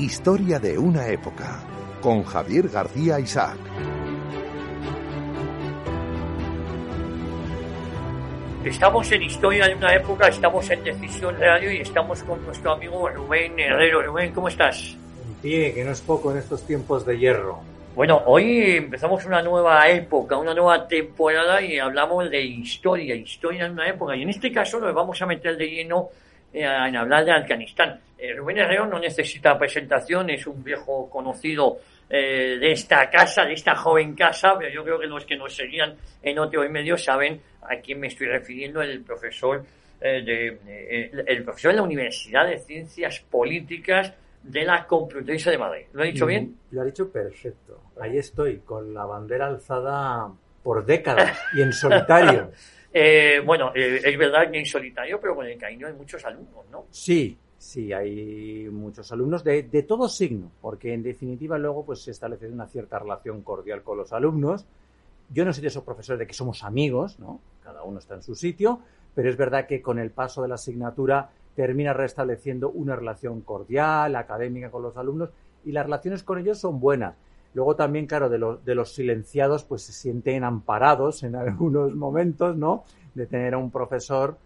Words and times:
Historia 0.00 0.58
de 0.58 0.78
una 0.78 1.08
época 1.08 1.60
con 2.00 2.24
Javier 2.24 2.70
García 2.70 3.20
Isaac. 3.20 3.58
Estamos 8.64 9.12
en 9.12 9.22
Historia 9.24 9.68
de 9.68 9.74
una 9.74 9.94
época, 9.94 10.28
estamos 10.28 10.70
en 10.70 10.82
Decisión 10.84 11.38
Radio 11.38 11.70
y 11.70 11.82
estamos 11.82 12.22
con 12.22 12.42
nuestro 12.46 12.72
amigo 12.72 13.10
Rubén 13.10 13.60
Herrero. 13.60 14.00
Rubén, 14.00 14.32
¿cómo 14.32 14.48
estás? 14.48 14.96
Bien, 15.42 15.74
que 15.74 15.84
no 15.84 15.90
es 15.90 16.00
poco 16.00 16.32
en 16.32 16.38
estos 16.38 16.66
tiempos 16.66 17.04
de 17.04 17.18
hierro. 17.18 17.58
Bueno, 17.94 18.22
hoy 18.24 18.76
empezamos 18.76 19.26
una 19.26 19.42
nueva 19.42 19.86
época, 19.90 20.38
una 20.38 20.54
nueva 20.54 20.88
temporada 20.88 21.60
y 21.60 21.78
hablamos 21.78 22.30
de 22.30 22.40
historia, 22.40 23.14
historia 23.14 23.64
de 23.66 23.72
una 23.72 23.86
época. 23.86 24.16
Y 24.16 24.22
en 24.22 24.30
este 24.30 24.50
caso 24.50 24.80
nos 24.80 24.94
vamos 24.94 25.20
a 25.20 25.26
meter 25.26 25.58
de 25.58 25.66
lleno 25.66 26.08
eh, 26.54 26.62
en 26.64 26.96
hablar 26.96 27.26
de 27.26 27.32
Afganistán. 27.32 28.00
Eh, 28.20 28.34
Rubén 28.34 28.58
Herrero 28.58 28.86
no 28.86 28.98
necesita 28.98 29.58
presentación, 29.58 30.30
es 30.30 30.46
un 30.46 30.62
viejo 30.62 31.08
conocido 31.08 31.78
eh, 32.08 32.58
de 32.58 32.72
esta 32.72 33.08
casa, 33.08 33.44
de 33.44 33.54
esta 33.54 33.74
joven 33.76 34.14
casa, 34.14 34.56
pero 34.58 34.70
yo 34.70 34.84
creo 34.84 34.98
que 34.98 35.06
los 35.06 35.24
que 35.24 35.36
nos 35.36 35.54
seguían 35.54 35.96
en 36.22 36.38
otro 36.38 36.64
y 36.64 36.68
medio 36.68 36.96
saben 36.96 37.40
a 37.62 37.76
quién 37.76 38.00
me 38.00 38.08
estoy 38.08 38.26
refiriendo, 38.26 38.82
el 38.82 39.02
profesor, 39.02 39.64
de, 40.00 40.58
el 41.26 41.44
profesor 41.44 41.72
de 41.72 41.76
la 41.76 41.82
Universidad 41.82 42.46
de 42.46 42.58
Ciencias 42.58 43.20
Políticas 43.20 44.14
de 44.42 44.64
la 44.64 44.86
Complutense 44.86 45.50
de 45.50 45.58
Madrid. 45.58 45.86
¿Lo 45.92 46.02
he 46.02 46.08
dicho 46.08 46.26
bien? 46.26 46.56
Lo 46.70 46.82
ha 46.82 46.84
dicho 46.84 47.10
perfecto. 47.10 47.92
Ahí 48.00 48.18
estoy, 48.18 48.58
con 48.58 48.94
la 48.94 49.04
bandera 49.04 49.46
alzada 49.46 50.32
por 50.62 50.84
décadas 50.84 51.38
y 51.54 51.62
en 51.62 51.72
solitario. 51.72 52.50
Eh, 52.92 53.40
bueno, 53.46 53.70
eh, 53.72 54.00
es 54.04 54.18
verdad 54.18 54.50
que 54.50 54.58
en 54.58 54.66
solitario, 54.66 55.20
pero 55.20 55.36
con 55.36 55.46
el 55.46 55.56
cariño 55.56 55.86
hay 55.86 55.92
muchos 55.92 56.24
alumnos, 56.24 56.68
¿no? 56.72 56.86
Sí, 56.90 57.38
sí, 57.60 57.92
hay 57.92 58.70
muchos 58.72 59.12
alumnos 59.12 59.44
de, 59.44 59.64
de 59.64 59.82
todo 59.82 60.08
signo, 60.08 60.50
porque 60.62 60.94
en 60.94 61.02
definitiva 61.02 61.58
luego 61.58 61.84
pues 61.84 62.00
se 62.00 62.10
establece 62.10 62.48
una 62.48 62.66
cierta 62.66 62.98
relación 62.98 63.42
cordial 63.42 63.82
con 63.82 63.98
los 63.98 64.14
alumnos. 64.14 64.66
Yo 65.28 65.44
no 65.44 65.52
soy 65.52 65.60
de 65.60 65.68
esos 65.68 65.84
profesores 65.84 66.18
de 66.18 66.26
que 66.26 66.32
somos 66.32 66.64
amigos, 66.64 67.20
¿no? 67.20 67.38
Cada 67.62 67.82
uno 67.82 67.98
está 67.98 68.14
en 68.14 68.22
su 68.22 68.34
sitio, 68.34 68.80
pero 69.14 69.28
es 69.28 69.36
verdad 69.36 69.66
que 69.66 69.82
con 69.82 69.98
el 69.98 70.10
paso 70.10 70.40
de 70.40 70.48
la 70.48 70.54
asignatura 70.54 71.32
termina 71.54 71.92
restableciendo 71.92 72.70
una 72.70 72.96
relación 72.96 73.42
cordial, 73.42 74.16
académica 74.16 74.70
con 74.70 74.82
los 74.82 74.96
alumnos 74.96 75.28
y 75.62 75.72
las 75.72 75.84
relaciones 75.84 76.22
con 76.22 76.38
ellos 76.38 76.58
son 76.58 76.80
buenas. 76.80 77.14
Luego 77.52 77.76
también, 77.76 78.06
claro, 78.06 78.30
de, 78.30 78.38
los 78.38 78.64
de 78.64 78.74
los 78.74 78.94
silenciados, 78.94 79.64
pues 79.64 79.82
se 79.82 79.92
sienten 79.92 80.44
amparados 80.44 81.22
en 81.24 81.36
algunos 81.36 81.94
momentos, 81.94 82.56
¿no? 82.56 82.84
De 83.14 83.26
tener 83.26 83.52
a 83.52 83.58
un 83.58 83.70
profesor 83.70 84.38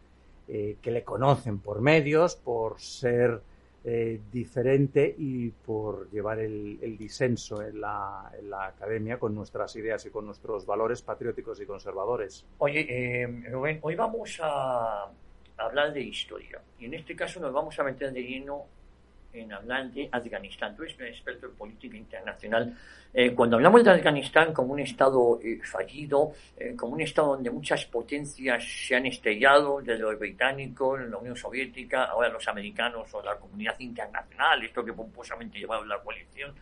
eh, 0.48 0.76
que 0.82 0.90
le 0.90 1.04
conocen 1.04 1.58
por 1.58 1.80
medios, 1.80 2.36
por 2.36 2.80
ser 2.80 3.40
eh, 3.86 4.20
diferente 4.32 5.14
y 5.18 5.50
por 5.50 6.10
llevar 6.10 6.38
el, 6.38 6.78
el 6.80 6.96
disenso 6.96 7.60
en 7.60 7.82
la, 7.82 8.32
en 8.38 8.48
la, 8.48 8.68
academia 8.68 9.18
con 9.18 9.34
nuestras 9.34 9.76
ideas 9.76 10.06
y 10.06 10.10
con 10.10 10.24
nuestros 10.24 10.64
valores 10.64 11.02
patrióticos 11.02 11.60
y 11.60 11.66
conservadores. 11.66 12.46
Oye, 12.58 12.86
eh, 12.88 13.26
Rubén, 13.50 13.80
hoy 13.82 13.94
vamos 13.94 14.40
a 14.42 15.10
hablar 15.58 15.92
de 15.92 16.00
historia 16.00 16.62
y 16.78 16.86
en 16.86 16.94
este 16.94 17.14
caso 17.14 17.40
nos 17.40 17.52
vamos 17.52 17.78
a 17.78 17.84
meter 17.84 18.10
de 18.12 18.22
lleno 18.22 18.64
en 19.34 19.52
hablar 19.52 19.90
de 19.90 20.08
Afganistán. 20.10 20.74
Tú 20.76 20.84
eres 20.84 20.98
un 20.98 21.06
experto 21.06 21.46
en 21.46 21.52
política 21.54 21.96
internacional. 21.96 22.76
Eh, 23.12 23.32
cuando 23.34 23.56
hablamos 23.56 23.84
de 23.84 23.90
Afganistán 23.90 24.52
como 24.52 24.72
un 24.72 24.80
Estado 24.80 25.38
eh, 25.42 25.60
fallido, 25.62 26.32
eh, 26.56 26.74
como 26.76 26.94
un 26.94 27.00
Estado 27.00 27.28
donde 27.28 27.50
muchas 27.50 27.84
potencias 27.86 28.64
se 28.64 28.96
han 28.96 29.06
estrellado, 29.06 29.80
desde 29.80 30.00
los 30.00 30.18
británicos, 30.18 31.00
la 31.08 31.16
Unión 31.18 31.36
Soviética, 31.36 32.04
ahora 32.04 32.28
los 32.28 32.46
americanos 32.48 33.12
o 33.14 33.22
la 33.22 33.36
comunidad 33.36 33.78
internacional, 33.78 34.64
esto 34.64 34.84
que 34.84 34.92
pomposamente 34.92 35.58
llevaron 35.58 35.88
la 35.88 35.98
coalición, 35.98 36.54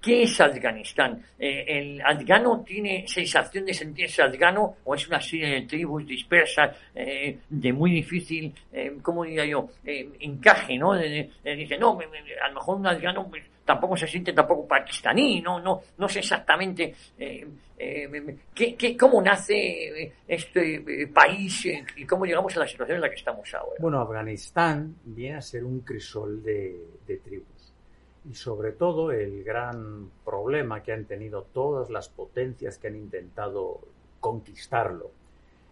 ¿Qué 0.00 0.22
es 0.22 0.40
Afganistán? 0.40 1.22
¿El 1.38 2.00
afgano 2.00 2.62
tiene 2.64 3.04
sensación 3.06 3.66
de 3.66 3.74
sentirse 3.74 4.22
afgano 4.22 4.76
o 4.84 4.94
es 4.94 5.06
una 5.08 5.20
serie 5.20 5.48
de 5.48 5.62
tribus 5.62 6.06
dispersas 6.06 6.76
de 6.94 7.72
muy 7.72 7.90
difícil, 7.90 8.54
¿cómo 9.02 9.24
diría 9.24 9.44
yo?, 9.44 9.68
encaje, 9.84 10.78
¿no? 10.78 10.94
dice, 10.94 11.76
no, 11.78 11.98
a 11.98 12.48
lo 12.48 12.54
mejor 12.54 12.76
un 12.76 12.86
afgano 12.86 13.28
pues, 13.28 13.42
tampoco 13.64 13.96
se 13.96 14.06
siente 14.06 14.32
tampoco 14.32 14.66
pakistaní, 14.66 15.40
no, 15.40 15.60
no, 15.60 15.82
no 15.98 16.08
sé 16.08 16.20
exactamente 16.20 16.94
¿qué, 18.54 18.96
cómo 18.98 19.20
nace 19.20 20.12
este 20.26 21.08
país 21.12 21.66
y 21.96 22.06
cómo 22.06 22.24
llegamos 22.24 22.56
a 22.56 22.60
la 22.60 22.66
situación 22.68 22.96
en 22.96 23.02
la 23.02 23.08
que 23.10 23.16
estamos 23.16 23.52
ahora. 23.54 23.76
Bueno, 23.80 24.00
Afganistán 24.00 24.94
viene 25.04 25.36
a 25.36 25.42
ser 25.42 25.64
un 25.64 25.80
crisol 25.80 26.42
de 26.42 27.20
tribus 27.24 27.55
y 28.28 28.34
sobre 28.34 28.72
todo 28.72 29.12
el 29.12 29.44
gran 29.44 30.10
problema 30.24 30.82
que 30.82 30.92
han 30.92 31.04
tenido 31.04 31.42
todas 31.52 31.90
las 31.90 32.08
potencias 32.08 32.78
que 32.78 32.88
han 32.88 32.96
intentado 32.96 33.80
conquistarlo 34.20 35.10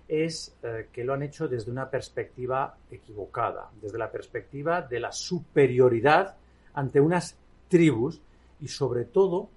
es 0.07 0.55
eh, 0.63 0.89
que 0.93 1.03
lo 1.03 1.15
han 1.15 1.23
hecho 1.23 1.49
desde 1.49 1.71
una 1.71 1.89
perspectiva 1.89 2.77
equivocada, 2.91 3.71
desde 3.81 3.99
la 3.99 4.11
perspectiva 4.11 4.83
de 4.83 5.01
la 5.01 5.11
superioridad 5.11 6.37
ante 6.75 7.01
unas 7.01 7.37
tribus 7.69 8.21
y 8.61 8.69
sobre 8.69 9.07
todo 9.07 9.49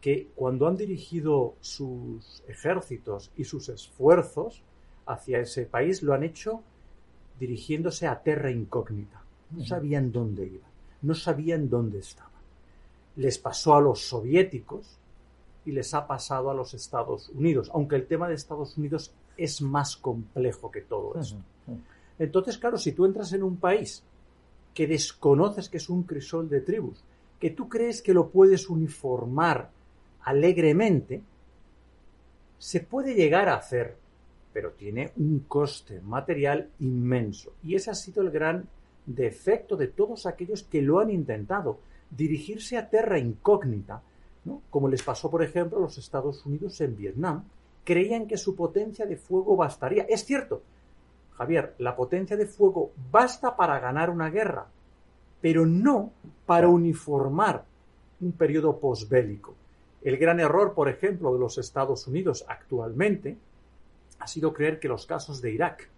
que 0.00 0.28
cuando 0.34 0.66
han 0.66 0.76
dirigido 0.76 1.54
sus 1.60 2.42
ejércitos 2.46 3.30
y 3.36 3.44
sus 3.44 3.68
esfuerzos 3.68 4.62
hacia 5.06 5.38
ese 5.38 5.64
país 5.64 6.02
lo 6.02 6.12
han 6.12 6.24
hecho 6.24 6.62
dirigiéndose 7.38 8.06
a 8.06 8.20
terra 8.20 8.50
incógnita. 8.50 9.22
No 9.50 9.64
sabían 9.64 10.12
dónde 10.12 10.46
iban, 10.46 10.70
no 11.02 11.14
sabían 11.14 11.70
dónde 11.70 12.00
estaban 12.00 12.33
les 13.16 13.38
pasó 13.38 13.74
a 13.74 13.80
los 13.80 14.08
soviéticos 14.08 14.98
y 15.64 15.72
les 15.72 15.94
ha 15.94 16.06
pasado 16.06 16.50
a 16.50 16.54
los 16.54 16.74
Estados 16.74 17.30
Unidos, 17.30 17.70
aunque 17.72 17.96
el 17.96 18.06
tema 18.06 18.28
de 18.28 18.34
Estados 18.34 18.76
Unidos 18.76 19.12
es 19.36 19.62
más 19.62 19.96
complejo 19.96 20.70
que 20.70 20.82
todo 20.82 21.18
eso. 21.18 21.36
Entonces, 22.18 22.58
claro, 22.58 22.78
si 22.78 22.92
tú 22.92 23.04
entras 23.04 23.32
en 23.32 23.42
un 23.42 23.56
país 23.56 24.02
que 24.72 24.86
desconoces 24.86 25.68
que 25.68 25.78
es 25.78 25.88
un 25.88 26.02
crisol 26.02 26.48
de 26.48 26.60
tribus, 26.60 27.02
que 27.40 27.50
tú 27.50 27.68
crees 27.68 28.02
que 28.02 28.14
lo 28.14 28.28
puedes 28.28 28.68
uniformar 28.68 29.70
alegremente, 30.22 31.22
se 32.58 32.80
puede 32.80 33.14
llegar 33.14 33.48
a 33.48 33.56
hacer, 33.56 33.96
pero 34.52 34.72
tiene 34.72 35.12
un 35.16 35.40
coste 35.40 36.00
material 36.00 36.70
inmenso. 36.80 37.52
Y 37.62 37.74
ese 37.74 37.90
ha 37.90 37.94
sido 37.94 38.22
el 38.22 38.30
gran 38.30 38.68
defecto 39.06 39.76
de 39.76 39.88
todos 39.88 40.26
aquellos 40.26 40.62
que 40.62 40.80
lo 40.80 41.00
han 41.00 41.10
intentado 41.10 41.78
dirigirse 42.16 42.76
a 42.76 42.88
terra 42.88 43.18
incógnita, 43.18 44.02
¿no? 44.44 44.62
como 44.70 44.88
les 44.88 45.02
pasó, 45.02 45.30
por 45.30 45.42
ejemplo, 45.42 45.78
a 45.78 45.82
los 45.82 45.98
Estados 45.98 46.44
Unidos 46.46 46.80
en 46.80 46.96
Vietnam. 46.96 47.44
Creían 47.84 48.26
que 48.26 48.38
su 48.38 48.54
potencia 48.54 49.06
de 49.06 49.16
fuego 49.16 49.56
bastaría. 49.56 50.04
Es 50.04 50.24
cierto, 50.24 50.62
Javier, 51.36 51.74
la 51.78 51.96
potencia 51.96 52.36
de 52.36 52.46
fuego 52.46 52.92
basta 53.10 53.56
para 53.56 53.78
ganar 53.80 54.10
una 54.10 54.30
guerra, 54.30 54.66
pero 55.40 55.66
no 55.66 56.12
para 56.46 56.68
uniformar 56.68 57.64
un 58.20 58.32
periodo 58.32 58.78
posbélico. 58.78 59.54
El 60.02 60.16
gran 60.16 60.38
error, 60.38 60.74
por 60.74 60.88
ejemplo, 60.88 61.32
de 61.32 61.38
los 61.38 61.58
Estados 61.58 62.06
Unidos 62.06 62.44
actualmente 62.48 63.36
ha 64.18 64.26
sido 64.26 64.52
creer 64.52 64.78
que 64.78 64.88
los 64.88 65.06
casos 65.06 65.42
de 65.42 65.52
Irak 65.52 65.88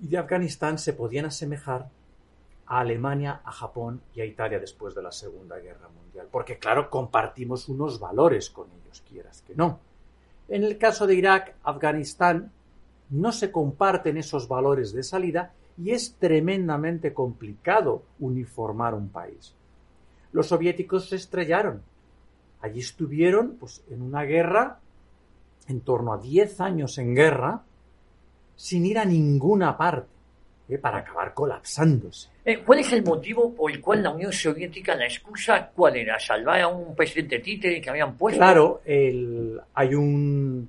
y 0.00 0.08
de 0.08 0.18
Afganistán 0.18 0.78
se 0.78 0.92
podían 0.92 1.26
asemejar 1.26 1.88
a 2.66 2.80
Alemania, 2.80 3.40
a 3.44 3.52
Japón 3.52 4.00
y 4.14 4.20
a 4.20 4.24
Italia 4.24 4.58
después 4.58 4.94
de 4.94 5.02
la 5.02 5.12
Segunda 5.12 5.58
Guerra 5.58 5.88
Mundial. 5.88 6.28
Porque, 6.30 6.58
claro, 6.58 6.88
compartimos 6.88 7.68
unos 7.68 8.00
valores 8.00 8.50
con 8.50 8.68
ellos, 8.70 9.02
quieras 9.08 9.42
que 9.42 9.54
no. 9.54 9.80
En 10.48 10.64
el 10.64 10.78
caso 10.78 11.06
de 11.06 11.14
Irak, 11.14 11.54
Afganistán, 11.62 12.52
no 13.10 13.32
se 13.32 13.50
comparten 13.50 14.16
esos 14.16 14.48
valores 14.48 14.92
de 14.92 15.02
salida 15.02 15.52
y 15.76 15.90
es 15.90 16.14
tremendamente 16.14 17.12
complicado 17.12 18.02
uniformar 18.18 18.94
un 18.94 19.08
país. 19.08 19.54
Los 20.32 20.48
soviéticos 20.48 21.08
se 21.08 21.16
estrellaron. 21.16 21.82
Allí 22.60 22.80
estuvieron 22.80 23.56
pues, 23.58 23.84
en 23.90 24.02
una 24.02 24.22
guerra, 24.22 24.80
en 25.68 25.80
torno 25.80 26.12
a 26.12 26.18
10 26.18 26.60
años 26.60 26.98
en 26.98 27.14
guerra, 27.14 27.62
sin 28.56 28.86
ir 28.86 28.98
a 28.98 29.04
ninguna 29.04 29.76
parte 29.76 30.13
eh, 30.68 30.78
para 30.78 30.98
acabar 30.98 31.34
colapsándose. 31.34 32.30
Eh, 32.44 32.62
¿Cuál 32.64 32.80
es 32.80 32.92
el 32.92 33.02
motivo 33.02 33.54
por 33.54 33.70
el 33.70 33.80
cual 33.80 34.02
la 34.02 34.10
Unión 34.10 34.32
Soviética, 34.32 34.94
la 34.94 35.04
excusa, 35.04 35.70
cuál 35.74 35.96
era? 35.96 36.18
¿Salvar 36.18 36.60
a 36.60 36.68
un 36.68 36.94
presidente 36.94 37.38
títere 37.40 37.80
que 37.80 37.90
habían 37.90 38.16
puesto? 38.16 38.38
Claro, 38.38 38.80
el, 38.84 39.60
hay 39.74 39.94
un, 39.94 40.68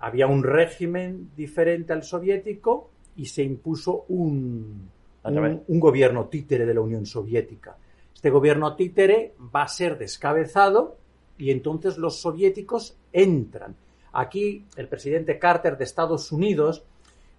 había 0.00 0.26
un 0.26 0.42
régimen 0.42 1.30
diferente 1.36 1.92
al 1.92 2.02
soviético 2.02 2.90
y 3.16 3.26
se 3.26 3.42
impuso 3.42 4.04
un, 4.08 4.90
un, 5.24 5.62
un 5.66 5.80
gobierno 5.80 6.26
títere 6.26 6.66
de 6.66 6.74
la 6.74 6.80
Unión 6.80 7.06
Soviética. 7.06 7.76
Este 8.14 8.30
gobierno 8.30 8.74
títere 8.74 9.34
va 9.54 9.62
a 9.62 9.68
ser 9.68 9.98
descabezado 9.98 10.96
y 11.38 11.50
entonces 11.50 11.98
los 11.98 12.20
soviéticos 12.20 12.96
entran. 13.12 13.76
Aquí 14.12 14.64
el 14.76 14.88
presidente 14.88 15.38
Carter 15.38 15.76
de 15.76 15.84
Estados 15.84 16.32
Unidos, 16.32 16.82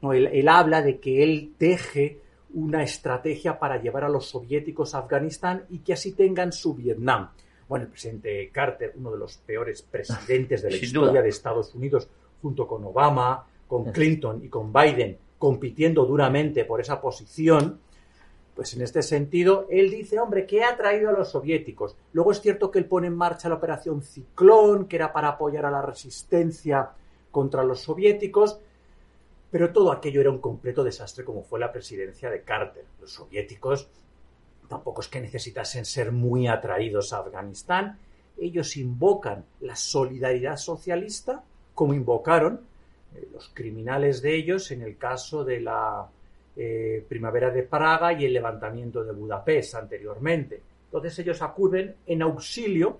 no, 0.01 0.13
él, 0.13 0.27
él 0.27 0.47
habla 0.47 0.81
de 0.81 0.99
que 0.99 1.23
él 1.23 1.53
teje 1.57 2.19
una 2.53 2.83
estrategia 2.83 3.59
para 3.59 3.81
llevar 3.81 4.03
a 4.03 4.09
los 4.09 4.27
soviéticos 4.27 4.95
a 4.95 4.99
Afganistán 4.99 5.65
y 5.69 5.79
que 5.79 5.93
así 5.93 6.13
tengan 6.13 6.51
su 6.51 6.73
Vietnam. 6.73 7.29
Bueno, 7.67 7.85
el 7.85 7.91
presidente 7.91 8.49
Carter, 8.51 8.93
uno 8.95 9.11
de 9.11 9.17
los 9.17 9.37
peores 9.37 9.81
presidentes 9.81 10.61
de 10.61 10.71
la 10.71 10.75
Sin 10.77 10.85
historia 10.85 11.11
duda. 11.11 11.21
de 11.21 11.29
Estados 11.29 11.75
Unidos, 11.75 12.07
junto 12.41 12.67
con 12.67 12.83
Obama, 12.83 13.45
con 13.67 13.91
Clinton 13.91 14.41
y 14.43 14.47
con 14.47 14.71
Biden, 14.71 15.17
compitiendo 15.37 16.05
duramente 16.05 16.63
por 16.63 16.79
esa 16.79 17.01
posición, 17.01 17.79
pues 18.55 18.73
en 18.73 18.81
este 18.81 19.03
sentido, 19.03 19.67
él 19.69 19.91
dice, 19.91 20.19
hombre, 20.19 20.47
¿qué 20.47 20.63
ha 20.63 20.75
traído 20.75 21.09
a 21.09 21.13
los 21.13 21.29
soviéticos? 21.29 21.95
Luego 22.13 22.31
es 22.31 22.41
cierto 22.41 22.71
que 22.71 22.79
él 22.79 22.85
pone 22.85 23.07
en 23.07 23.15
marcha 23.15 23.49
la 23.49 23.55
operación 23.55 24.01
Ciclón, 24.01 24.87
que 24.87 24.95
era 24.95 25.13
para 25.13 25.27
apoyar 25.27 25.65
a 25.65 25.71
la 25.71 25.81
resistencia 25.81 26.89
contra 27.29 27.63
los 27.63 27.81
soviéticos, 27.81 28.59
pero 29.49 29.71
todo 29.71 29.91
aquello 29.91 30.21
era 30.21 30.31
un 30.31 30.39
completo 30.39 30.83
desastre 30.83 31.23
como 31.23 31.43
fue 31.43 31.59
la 31.59 31.71
presidencia 31.71 32.29
de 32.29 32.41
Carter. 32.41 32.85
Los 32.99 33.13
soviéticos 33.13 33.87
tampoco 34.67 35.01
es 35.01 35.07
que 35.07 35.21
necesitasen 35.21 35.85
ser 35.85 36.11
muy 36.11 36.47
atraídos 36.47 37.13
a 37.13 37.19
Afganistán. 37.19 37.97
Ellos 38.37 38.75
invocan 38.77 39.45
la 39.61 39.75
solidaridad 39.75 40.57
socialista, 40.57 41.43
como 41.73 41.93
invocaron 41.93 42.61
eh, 43.15 43.27
los 43.31 43.49
criminales 43.53 44.21
de 44.21 44.35
ellos 44.35 44.71
en 44.71 44.81
el 44.81 44.97
caso 44.97 45.43
de 45.43 45.61
la 45.61 46.07
eh, 46.55 47.05
primavera 47.07 47.49
de 47.49 47.63
Praga 47.63 48.13
y 48.13 48.25
el 48.25 48.33
levantamiento 48.33 49.03
de 49.03 49.13
Budapest 49.13 49.75
anteriormente. 49.75 50.61
Entonces 50.85 51.19
ellos 51.19 51.41
acuden 51.41 51.95
en 52.05 52.21
auxilio 52.21 52.99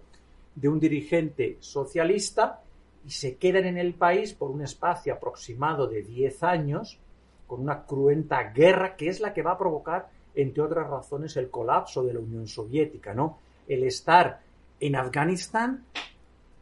de 0.56 0.70
un 0.70 0.80
dirigente 0.80 1.58
socialista 1.60 2.62
y 3.08 3.12
se 3.12 3.38
quedan 3.38 3.64
en 3.64 3.78
el 3.78 3.94
país 3.94 4.34
por 4.34 4.52
un 4.52 4.62
espacio 4.62 5.14
aproximado 5.14 5.88
de 5.88 6.02
10 6.04 6.44
años 6.44 7.00
con 7.48 7.62
una 7.62 7.86
cruenta 7.86 8.52
guerra 8.52 8.98
que 8.98 9.08
es 9.08 9.22
la 9.22 9.34
que 9.34 9.42
va 9.42 9.54
a 9.54 9.58
provocar, 9.58 10.10
entre 10.36 10.62
otras 10.62 10.90
razones, 10.90 11.38
el 11.38 11.50
colapso 11.50 12.04
de 12.04 12.14
la 12.14 12.20
Unión 12.20 12.48
Soviética, 12.48 13.14
¿no? 13.14 13.40
El 13.66 13.84
estar 13.84 14.42
en 14.82 14.98
Afganistán 14.98 15.86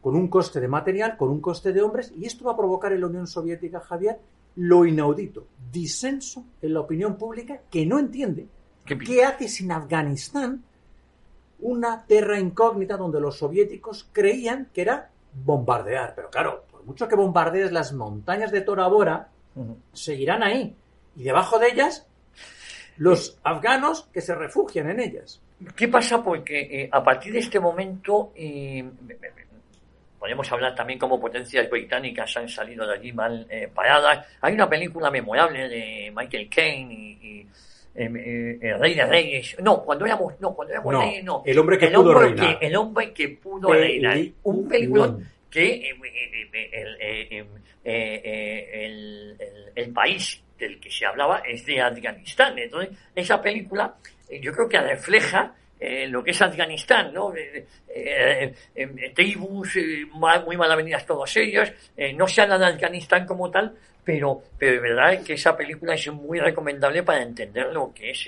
con 0.00 0.14
un 0.14 0.28
coste 0.28 0.60
de 0.60 0.68
material, 0.68 1.16
con 1.16 1.30
un 1.30 1.40
coste 1.40 1.72
de 1.72 1.82
hombres, 1.82 2.12
y 2.16 2.26
esto 2.26 2.44
va 2.44 2.52
a 2.52 2.56
provocar 2.56 2.92
en 2.92 3.00
la 3.00 3.08
Unión 3.08 3.26
Soviética, 3.26 3.80
Javier, 3.80 4.20
lo 4.54 4.86
inaudito, 4.86 5.48
disenso 5.72 6.44
en 6.62 6.74
la 6.74 6.80
opinión 6.80 7.16
pública 7.16 7.60
que 7.68 7.84
no 7.84 7.98
entiende 7.98 8.46
¿Qué 8.84 8.96
qué 8.96 9.24
hace 9.24 9.48
sin 9.48 9.72
Afganistán 9.72 10.62
una 11.58 12.06
tierra 12.06 12.38
incógnita 12.38 12.96
donde 12.96 13.20
los 13.20 13.38
soviéticos 13.38 14.08
creían 14.12 14.68
que 14.72 14.82
era 14.82 15.10
bombardear. 15.44 16.14
Pero 16.14 16.30
claro, 16.30 16.64
por 16.70 16.84
mucho 16.84 17.08
que 17.08 17.14
bombardees 17.16 17.72
las 17.72 17.92
montañas 17.92 18.50
de 18.50 18.60
Tora 18.62 18.86
Bora, 18.86 19.28
Ujú. 19.54 19.78
seguirán 19.92 20.42
ahí. 20.42 20.74
Y 21.16 21.22
debajo 21.22 21.58
de 21.58 21.68
ellas, 21.68 22.06
los 22.98 23.38
afganos 23.42 24.08
que 24.12 24.20
se 24.20 24.34
refugian 24.34 24.90
en 24.90 25.00
ellas. 25.00 25.40
¿Qué 25.74 25.88
pasa? 25.88 26.22
Porque 26.22 26.60
eh, 26.60 26.88
a 26.92 27.02
partir 27.02 27.32
de 27.32 27.38
este 27.38 27.58
momento 27.58 28.32
eh, 28.34 28.84
podemos 30.18 30.50
hablar 30.52 30.74
también 30.74 30.98
como 30.98 31.20
potencias 31.20 31.68
británicas 31.70 32.36
han 32.36 32.48
salido 32.48 32.86
de 32.86 32.94
allí 32.94 33.12
mal 33.12 33.46
eh, 33.48 33.68
paradas. 33.72 34.26
Hay 34.40 34.54
una 34.54 34.68
película 34.68 35.10
memorable 35.10 35.68
de 35.68 36.12
Michael 36.14 36.48
Caine 36.50 36.92
y, 36.92 36.98
y, 36.98 37.40
eh, 37.40 37.42
eh, 37.42 37.46
El 37.96 38.78
Rey 38.80 38.94
de 38.94 39.06
Reyes. 39.06 39.56
No, 39.62 39.82
cuando 39.82 40.04
éramos, 40.06 40.34
no, 40.40 40.54
cuando 40.54 40.74
éramos 40.74 40.92
No, 40.92 41.00
reyes, 41.00 41.24
no. 41.24 41.42
El 41.46 41.58
hombre 41.58 41.78
que 41.78 41.88
pudo 41.88 42.10
hombre 42.10 42.28
reinar. 42.28 42.58
que- 42.58 42.66
el 42.66 42.76
hombre 42.76 43.12
que 43.12 43.28
pudo 43.30 43.72
reinar. 43.72 44.18
Un 44.42 44.68
peliculón 44.68 45.28
que 45.50 45.64
eh, 45.66 45.90
eh, 45.90 46.50
eh, 46.52 46.70
el, 46.72 46.96
eh, 47.00 47.28
eh, 47.30 47.46
eh, 47.84 48.20
eh, 48.24 48.84
el- 48.84 49.36
el- 49.40 49.72
el 49.74 49.92
país 49.92 50.42
del 50.58 50.78
que 50.80 50.90
se 50.90 51.06
hablaba 51.06 51.38
es 51.38 51.64
de 51.66 51.80
Afganistán. 51.80 52.58
Entonces, 52.58 52.96
esa 53.14 53.40
película 53.40 53.94
eh, 54.28 54.40
yo 54.40 54.52
creo 54.52 54.68
que 54.68 54.80
refleja 54.80 55.54
eh, 55.78 56.06
lo 56.08 56.22
que 56.24 56.30
es 56.30 56.40
Afganistán, 56.42 57.12
¿no? 57.12 57.34
Eh, 57.36 57.66
eh, 57.88 59.12
tribus 59.14 59.76
eh, 59.76 60.06
mal- 60.14 60.44
muy 60.44 60.56
mal 60.56 60.70
avenidas 60.70 61.04
todas 61.06 61.36
ellas, 61.36 61.72
eh, 61.96 62.12
no 62.12 62.26
se 62.28 62.42
habla 62.42 62.58
de 62.58 62.66
Afganistán 62.66 63.26
como 63.26 63.50
tal, 63.50 63.74
pero, 64.04 64.42
pero 64.58 64.72
de 64.72 64.78
verdad 64.80 65.22
que 65.22 65.32
esa 65.34 65.56
película 65.56 65.94
es 65.94 66.06
muy 66.12 66.38
recomendable 66.38 67.02
para 67.02 67.22
entender 67.22 67.66
lo 67.72 67.92
que 67.92 68.10
es 68.10 68.26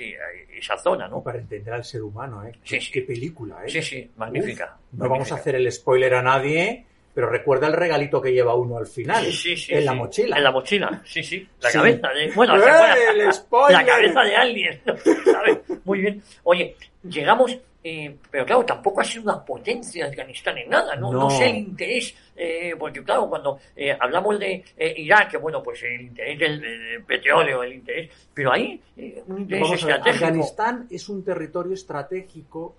esa 0.50 0.76
zona, 0.76 1.06
No, 1.08 1.22
para 1.22 1.38
entender 1.38 1.72
al 1.72 1.84
ser 1.84 2.02
humano, 2.02 2.44
¿eh? 2.44 2.52
Sí, 2.64 2.78
Qué- 2.78 2.84
sí. 2.84 3.00
Película, 3.02 3.64
¿eh? 3.64 3.68
Sí, 3.70 3.82
sí, 3.82 4.10
magnífica. 4.16 4.76
Uf, 4.92 4.98
no 4.98 5.08
vamos 5.08 5.30
a 5.30 5.36
hacer 5.36 5.54
el 5.54 5.70
spoiler 5.70 6.14
a 6.14 6.22
nadie, 6.22 6.84
pero 7.18 7.30
recuerda 7.30 7.66
el 7.66 7.72
regalito 7.72 8.22
que 8.22 8.30
lleva 8.32 8.54
uno 8.54 8.76
al 8.76 8.86
final. 8.86 9.24
Sí, 9.24 9.32
sí, 9.32 9.56
sí, 9.56 9.74
en 9.74 9.84
la 9.86 9.92
mochila. 9.92 10.36
En 10.36 10.44
la 10.44 10.52
mochila, 10.52 11.02
sí, 11.04 11.20
sí. 11.20 11.48
La 11.60 11.68
Sí. 11.68 11.78
cabeza 11.78 12.08
de. 12.10 12.30
Bueno, 12.30 12.56
¡Eh, 12.56 12.70
el 13.12 13.32
spoiler! 13.32 13.72
La 13.80 13.84
cabeza 13.84 14.20
de 14.22 14.36
alguien. 14.36 14.80
¿sabes? 15.32 15.58
Muy 15.84 15.98
bien. 16.02 16.22
Oye, 16.44 16.76
llegamos. 17.02 17.58
eh, 17.82 18.14
pero 18.30 18.44
claro, 18.46 18.64
tampoco 18.64 19.00
ha 19.00 19.04
sido 19.04 19.24
una 19.24 19.44
potencia 19.44 20.06
Afganistán 20.06 20.58
en 20.58 20.68
nada, 20.70 20.94
¿no? 20.94 21.10
No, 21.12 21.20
No. 21.22 21.30
sé 21.30 21.48
el 21.50 21.56
interés, 21.56 22.14
eh, 22.36 22.74
porque 22.78 23.02
claro, 23.02 23.28
cuando 23.28 23.58
eh, 23.74 23.96
hablamos 23.98 24.38
de 24.38 24.62
eh, 24.76 24.94
Irak, 24.98 25.32
que 25.32 25.36
bueno, 25.38 25.60
pues 25.60 25.82
el 25.82 26.02
interés 26.02 26.38
del, 26.38 26.60
del 26.60 27.02
petróleo, 27.04 27.64
el 27.64 27.72
interés, 27.74 28.10
pero 28.32 28.52
ahí 28.52 28.80
eh, 28.96 29.24
un 29.26 29.40
interés 29.40 29.62
Vamos 29.64 29.78
estratégico. 29.80 30.24
Afganistán 30.24 30.86
es 30.88 31.08
un 31.08 31.24
territorio 31.24 31.72
estratégico. 31.74 32.76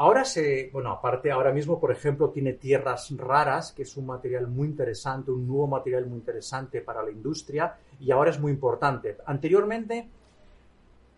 Ahora 0.00 0.24
se, 0.24 0.70
bueno, 0.72 0.92
aparte 0.92 1.30
ahora 1.30 1.52
mismo, 1.52 1.78
por 1.78 1.92
ejemplo, 1.92 2.30
tiene 2.30 2.54
tierras 2.54 3.14
raras, 3.18 3.72
que 3.72 3.82
es 3.82 3.98
un 3.98 4.06
material 4.06 4.46
muy 4.46 4.66
interesante, 4.66 5.30
un 5.30 5.46
nuevo 5.46 5.66
material 5.66 6.06
muy 6.06 6.20
interesante 6.20 6.80
para 6.80 7.02
la 7.02 7.10
industria 7.10 7.76
y 8.00 8.10
ahora 8.10 8.30
es 8.30 8.40
muy 8.40 8.50
importante. 8.50 9.18
Anteriormente, 9.26 10.08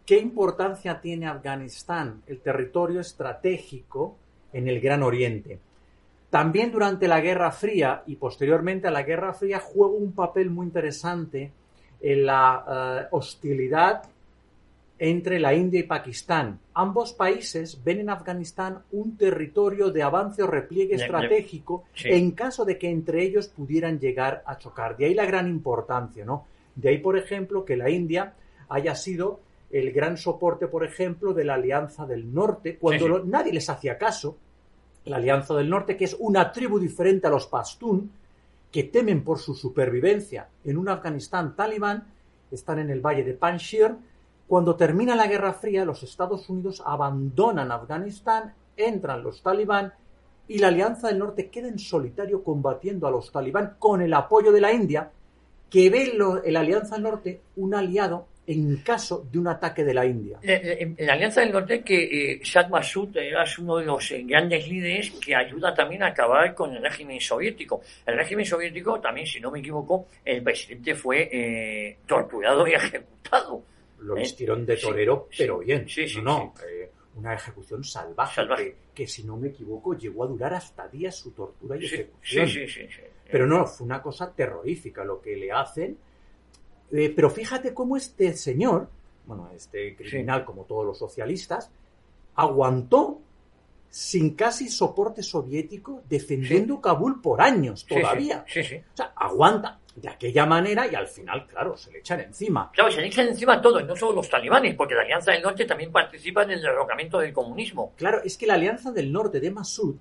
¿qué 0.05 0.19
importancia 0.19 1.01
tiene 1.01 1.29
Afganistán, 1.29 2.25
el 2.27 2.41
territorio 2.41 2.99
estratégico 2.99 4.17
en 4.53 4.67
el 4.67 4.81
Gran 4.81 5.05
Oriente? 5.05 5.61
También 6.29 6.73
durante 6.73 7.07
la 7.07 7.21
Guerra 7.21 7.53
Fría 7.53 8.03
y 8.09 8.17
posteriormente 8.17 8.89
a 8.89 8.91
la 8.91 9.05
Guerra 9.05 9.33
Fría 9.33 9.61
juega 9.61 9.95
un 9.95 10.11
papel 10.11 10.51
muy 10.51 10.67
interesante 10.67 11.53
en 12.01 12.27
la 12.27 12.65
eh, 13.05 13.09
hostilidad 13.13 14.03
entre 15.05 15.41
la 15.41 15.53
India 15.53 15.81
y 15.81 15.83
Pakistán. 15.83 16.61
Ambos 16.75 17.13
países 17.13 17.83
ven 17.83 17.99
en 17.99 18.09
Afganistán 18.11 18.85
un 18.93 19.17
territorio 19.17 19.91
de 19.91 20.01
avance 20.01 20.45
o 20.45 20.47
repliegue 20.47 20.95
estratégico 20.95 21.83
sí. 21.93 22.09
en 22.11 22.31
caso 22.31 22.65
de 22.65 22.79
que 22.79 22.89
entre 22.89 23.25
ellos 23.25 23.49
pudieran 23.49 23.99
llegar 23.99 24.45
a 24.47 24.59
chocar. 24.59 24.97
De 24.97 25.07
ahí 25.07 25.15
la 25.15 25.27
gran 25.27 25.49
importancia, 25.49 26.25
¿no? 26.25 26.47
De 26.77 26.89
ahí, 26.91 26.99
por 26.99 27.19
ejemplo, 27.19 27.65
que 27.65 27.77
la 27.77 27.91
India 27.91 28.35
haya 28.69 28.95
sido 28.95 29.41
el 29.73 29.91
gran 29.91 30.17
soporte, 30.17 30.69
por 30.69 30.85
ejemplo, 30.85 31.35
de 31.35 31.47
la 31.47 31.55
Alianza 31.55 32.07
del 32.07 32.33
Norte, 32.33 32.77
cuando 32.77 33.07
Sí, 33.07 33.13
sí. 33.13 33.19
lo- 33.19 33.25
nadie 33.25 33.53
les 33.53 33.69
hacía 33.69 33.99
caso. 33.99 34.37
La 35.07 35.17
Alianza 35.17 35.57
del 35.57 35.69
Norte, 35.69 35.97
que 35.97 36.05
es 36.05 36.17
una 36.21 36.53
tribu 36.53 36.79
diferente 36.79 37.27
a 37.27 37.31
los 37.31 37.49
Pashtun, 37.49 38.09
que 38.71 38.85
temen 38.85 39.25
por 39.25 39.41
su 39.41 39.53
supervivencia 39.57 40.47
en 40.65 40.79
un 40.79 40.89
Afganistán 40.89 41.57
talibán, 41.57 42.05
están 42.53 42.79
en 42.79 42.91
el 42.91 43.01
valle 43.01 43.25
de 43.25 43.35
Panjshir. 43.35 43.97
Cuando 44.53 44.77
termina 44.77 45.17
la 45.17 45.29
Guerra 45.29 45.55
Fría, 45.55 45.83
los 45.83 46.03
Estados 46.03 46.47
Unidos 46.51 46.83
abandonan 46.85 47.73
Afganistán, 47.73 48.53
entran 48.77 49.23
los 49.23 49.41
talibán 49.43 49.95
y 50.47 50.59
la 50.59 50.69
Alianza 50.69 51.09
del 51.09 51.21
Norte 51.21 51.49
queda 51.49 51.69
en 51.69 51.79
solitario 51.79 52.45
combatiendo 52.45 53.07
a 53.07 53.11
los 53.11 53.33
talibán 53.33 53.77
con 53.79 54.03
el 54.03 54.13
apoyo 54.13 54.53
de 54.53 54.61
la 54.61 54.71
India, 54.71 55.11
que 55.71 55.89
ve 55.89 56.13
la 56.45 56.61
Alianza 56.61 56.97
del 56.97 57.05
Norte 57.05 57.41
un 57.57 57.75
aliado 57.75 58.27
en 58.47 58.77
caso 58.83 59.25
de 59.33 59.39
un 59.39 59.49
ataque 59.49 59.85
de 59.85 59.95
la 59.95 60.05
India. 60.05 60.37
La, 60.43 60.53
la- 60.63 61.07
la 61.07 61.13
Alianza 61.15 61.41
del 61.41 61.53
Norte, 61.53 61.81
que 61.83 62.33
eh, 62.35 62.41
Shah 62.45 62.69
Massoud 62.69 63.17
era 63.17 63.47
uno 63.59 63.79
de 63.79 63.87
los 63.87 64.11
eh, 64.11 64.23
grandes 64.23 64.69
líderes 64.69 65.13
que 65.13 65.35
ayuda 65.35 65.73
también 65.73 66.03
a 66.03 66.09
acabar 66.09 66.55
con 66.55 66.77
el 66.77 66.83
régimen 66.83 67.19
soviético. 67.23 67.81
El 68.05 68.17
régimen 68.19 68.45
soviético, 68.45 69.01
también, 69.01 69.27
si 69.27 69.41
no 69.41 69.51
me 69.51 69.61
equivoco, 69.61 70.09
el 70.23 70.43
presidente 70.43 70.95
fue 70.95 71.31
eh, 71.33 71.97
torturado 72.07 72.67
y 72.69 72.73
ejecutado. 72.75 73.63
Lo 74.03 74.17
¿Eh? 74.17 74.21
vistieron 74.21 74.65
de 74.67 74.77
torero, 74.77 75.29
sí, 75.31 75.39
pero 75.39 75.59
bien. 75.59 75.89
sí, 75.89 76.09
sí, 76.09 76.21
no, 76.23 76.55
eh, 76.69 76.91
una 77.17 77.35
ejecución 77.35 77.85
salvaje, 77.85 78.37
Salvaje. 78.37 78.65
Que, 78.65 79.03
que, 79.03 79.07
si 79.07 79.25
no 79.25 79.37
me 79.37 79.49
equivoco, 79.49 79.97
llegó 79.97 80.25
a 80.25 80.27
durar 80.27 80.55
hasta 80.55 80.89
días 80.89 81.15
su 81.17 81.33
tortura 81.33 81.77
y 81.77 81.85
ejecución. 81.85 82.49
sí, 82.49 82.67
sí, 82.67 82.87
sí. 82.89 83.03
Pero 83.31 83.47
no, 83.47 83.67
fue 83.67 83.87
una 83.87 84.03
cosa 84.03 84.31
terrorífica 84.33 85.05
lo 85.05 85.21
que 85.21 85.37
le 85.37 85.51
hacen. 85.51 85.97
Eh, 86.91 87.11
pero 87.17 87.31
fíjate 87.31 87.73
cómo 87.73 87.97
este 87.97 88.35
señor 88.35 88.89
bueno, 89.27 89.51
este 89.55 89.97
criminal 89.97 90.45
como 90.45 90.65
todos 90.65 90.85
los 90.85 90.99
socialistas, 90.99 91.71
aguantó 92.35 93.21
sin 93.89 94.35
casi 94.35 94.69
soporte 94.69 95.23
soviético 95.23 96.03
defendiendo 96.09 96.81
Kabul 96.81 97.21
por 97.21 97.43
años 97.43 97.87
todavía. 97.87 98.45
Sí, 98.49 98.63
sí. 98.65 98.77
O 98.77 98.97
sea, 98.97 99.13
aguanta 99.15 99.81
de 99.95 100.09
aquella 100.09 100.47
manera 100.47 100.87
y 100.87 100.95
al 100.95 101.07
final, 101.07 101.47
claro, 101.47 101.77
se 101.77 101.91
le 101.93 101.99
echan 101.99 102.21
encima. 102.21 102.71
Claro, 102.73 102.91
se 102.91 103.01
le 103.01 103.09
echan 103.09 103.29
encima 103.29 103.55
a 103.55 103.61
todos, 103.63 103.85
no 103.85 103.95
solo 103.95 104.13
los 104.15 104.29
talibanes, 104.31 104.75
porque 104.75 104.95
la 104.95 105.03
Alianza 105.03 105.33
del 105.33 105.43
Norte 105.43 105.65
también 105.67 105.93
participa 105.93 106.43
en 106.45 106.53
el 106.53 106.63
derrocamiento 106.63 107.19
del 107.19 107.33
comunismo. 107.33 107.93
Claro, 107.97 108.23
es 108.25 108.37
que 108.39 108.47
la 108.47 108.55
Alianza 108.55 108.91
del 108.91 109.13
Norte 109.13 109.39
de 109.41 109.51
Masud 109.51 109.97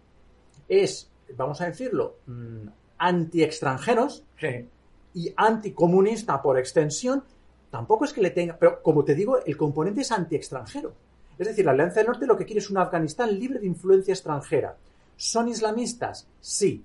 es, 0.70 1.10
vamos 1.36 1.60
a 1.62 1.66
decirlo, 1.66 2.18
mm, 2.28 2.68
anti-extranjeros 3.00 4.24
Sí. 4.40 4.68
y 5.14 5.34
anticomunista 5.36 6.42
por 6.42 6.58
extensión. 6.58 7.24
Tampoco 7.70 8.06
es 8.06 8.14
que 8.14 8.22
le 8.22 8.30
tenga, 8.32 8.58
pero 8.58 8.82
como 8.82 9.04
te 9.04 9.14
digo, 9.16 9.44
el 9.46 9.58
componente 9.58 10.02
es 10.02 10.12
anti-extranjero. 10.12 10.94
Es 11.38 11.48
decir, 11.48 11.66
la 11.66 11.72
Alianza 11.72 11.96
del 12.00 12.08
Norte 12.08 12.26
lo 12.28 12.38
que 12.38 12.46
quiere 12.46 12.60
es 12.60 12.70
un 12.70 12.78
Afganistán 12.78 13.38
libre 13.38 13.60
de 13.60 13.66
influencia 13.66 14.14
extranjera. 14.14 14.78
¿Son 15.18 15.48
islamistas? 15.50 16.28
Sí. 16.40 16.84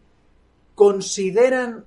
¿Consideran 0.75 1.85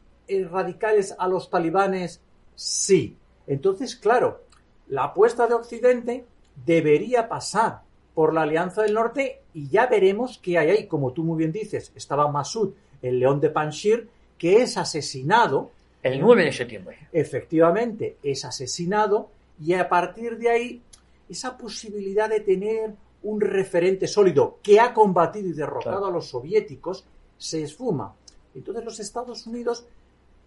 radicales 0.49 1.15
a 1.17 1.27
los 1.27 1.49
talibanes? 1.49 2.21
Sí. 2.55 3.17
Entonces, 3.47 3.95
claro, 3.95 4.43
la 4.87 5.05
apuesta 5.05 5.47
de 5.47 5.53
Occidente 5.55 6.25
debería 6.65 7.27
pasar 7.29 7.81
por 8.13 8.33
la 8.33 8.41
Alianza 8.41 8.81
del 8.81 8.93
Norte 8.93 9.41
y 9.53 9.69
ya 9.69 9.87
veremos 9.87 10.39
qué 10.41 10.57
hay 10.57 10.69
ahí. 10.69 10.87
Como 10.87 11.13
tú 11.13 11.23
muy 11.23 11.37
bien 11.37 11.51
dices, 11.51 11.91
estaba 11.95 12.29
Masud, 12.31 12.73
el 13.01 13.19
león 13.19 13.39
de 13.39 13.49
Panjshir, 13.49 14.09
que 14.37 14.61
es 14.61 14.77
asesinado. 14.77 15.71
El 16.03 16.19
9 16.19 16.45
de 16.45 16.53
septiembre. 16.53 16.97
Efectivamente, 17.11 18.17
es 18.23 18.45
asesinado 18.45 19.29
y 19.63 19.73
a 19.73 19.87
partir 19.89 20.37
de 20.37 20.49
ahí 20.49 20.81
esa 21.29 21.57
posibilidad 21.57 22.29
de 22.29 22.39
tener 22.41 22.93
un 23.23 23.41
referente 23.41 24.07
sólido 24.07 24.59
que 24.63 24.79
ha 24.79 24.93
combatido 24.93 25.47
y 25.49 25.53
derrotado 25.53 25.97
Claro. 25.97 26.05
a 26.07 26.11
los 26.11 26.29
soviéticos 26.29 27.05
se 27.37 27.63
esfuma. 27.63 28.15
Entonces 28.55 28.83
los 28.83 28.99
Estados 28.99 29.45
Unidos 29.45 29.85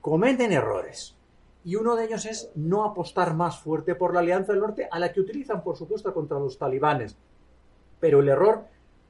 cometen 0.02 0.52
errores. 0.52 1.16
Y 1.64 1.76
uno 1.76 1.94
de 1.96 2.04
ellos 2.04 2.26
es 2.26 2.50
no 2.56 2.84
apostar 2.84 3.34
más 3.34 3.60
fuerte 3.60 3.94
por 3.94 4.12
la 4.12 4.20
Alianza 4.20 4.52
del 4.52 4.60
Norte, 4.60 4.88
a 4.90 4.98
la 4.98 5.12
que 5.12 5.20
utilizan, 5.20 5.62
por 5.62 5.76
supuesto, 5.76 6.12
contra 6.12 6.38
los 6.38 6.58
talibanes. 6.58 7.16
Pero 8.00 8.20
el 8.20 8.28
error 8.28 8.64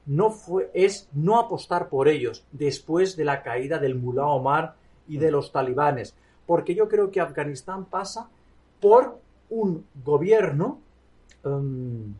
no 0.05 0.35
es 0.73 1.09
no 1.13 1.39
apostar 1.39 1.89
por 1.89 2.07
ellos 2.07 2.45
después 2.51 3.15
de 3.15 3.25
la 3.25 3.41
caída 3.41 3.79
del 3.79 3.95
Mullah 3.95 4.27
Omar 4.27 4.75
y 5.07 5.17
de 5.17 5.31
los 5.31 5.51
talibanes. 5.51 6.15
Porque 6.45 6.75
yo 6.75 6.87
creo 6.87 7.09
que 7.09 7.19
Afganistán 7.19 7.85
pasa 7.85 8.29
por 8.79 9.19
un 9.49 9.85
gobierno 10.03 10.79
em, 11.43 12.13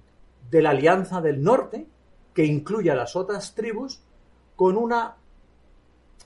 de 0.49 0.61
la 0.61 0.71
Alianza 0.71 1.21
del 1.21 1.43
Norte 1.43 1.85
que 2.33 2.45
incluye 2.45 2.89
a 2.89 2.95
las 2.95 3.15
otras 3.15 3.53
tribus 3.53 4.01
con 4.55 4.77
una 4.77 5.15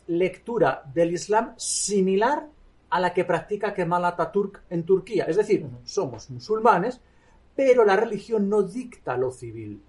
lectura 0.08 0.84
del 0.94 1.12
Islam 1.14 1.54
similar 1.58 2.48
a 2.90 3.00
la 3.00 3.14
que 3.14 3.26
practica 3.26 3.74
Kemal 3.74 4.06
Atatürk 4.06 4.62
en 4.70 4.84
Turquía. 4.84 5.26
Es 5.26 5.36
decir, 5.36 5.66
somos 5.84 6.30
musulmanes, 6.30 7.02
pero 7.56 7.84
la 7.84 7.96
religión 7.98 8.48
no 8.50 8.64
dicta 8.64 9.18
lo 9.18 9.32
civil. 9.32 9.82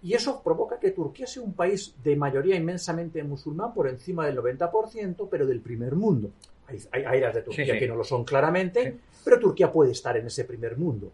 Y 0.00 0.14
eso 0.14 0.40
provoca 0.44 0.78
que 0.78 0.92
Turquía 0.92 1.26
sea 1.26 1.42
un 1.42 1.54
país 1.54 1.94
de 2.04 2.14
mayoría 2.14 2.54
inmensamente 2.54 3.22
musulmán, 3.24 3.74
por 3.74 3.88
encima 3.88 4.24
del 4.26 4.38
90%, 4.38 5.28
pero 5.28 5.44
del 5.46 5.60
primer 5.60 5.96
mundo. 5.96 6.30
Hay, 6.68 6.78
hay 6.92 7.04
áreas 7.04 7.34
de 7.34 7.42
Turquía 7.42 7.64
Sí, 7.64 7.70
sí. 7.72 7.78
que 7.80 7.88
no 7.88 7.96
lo 7.96 8.04
son 8.04 8.24
claramente, 8.24 8.92
Sí. 8.92 9.20
pero 9.24 9.40
Turquía 9.40 9.72
puede 9.72 9.90
estar 9.90 10.16
en 10.16 10.26
ese 10.26 10.44
primer 10.44 10.76
mundo. 10.76 11.10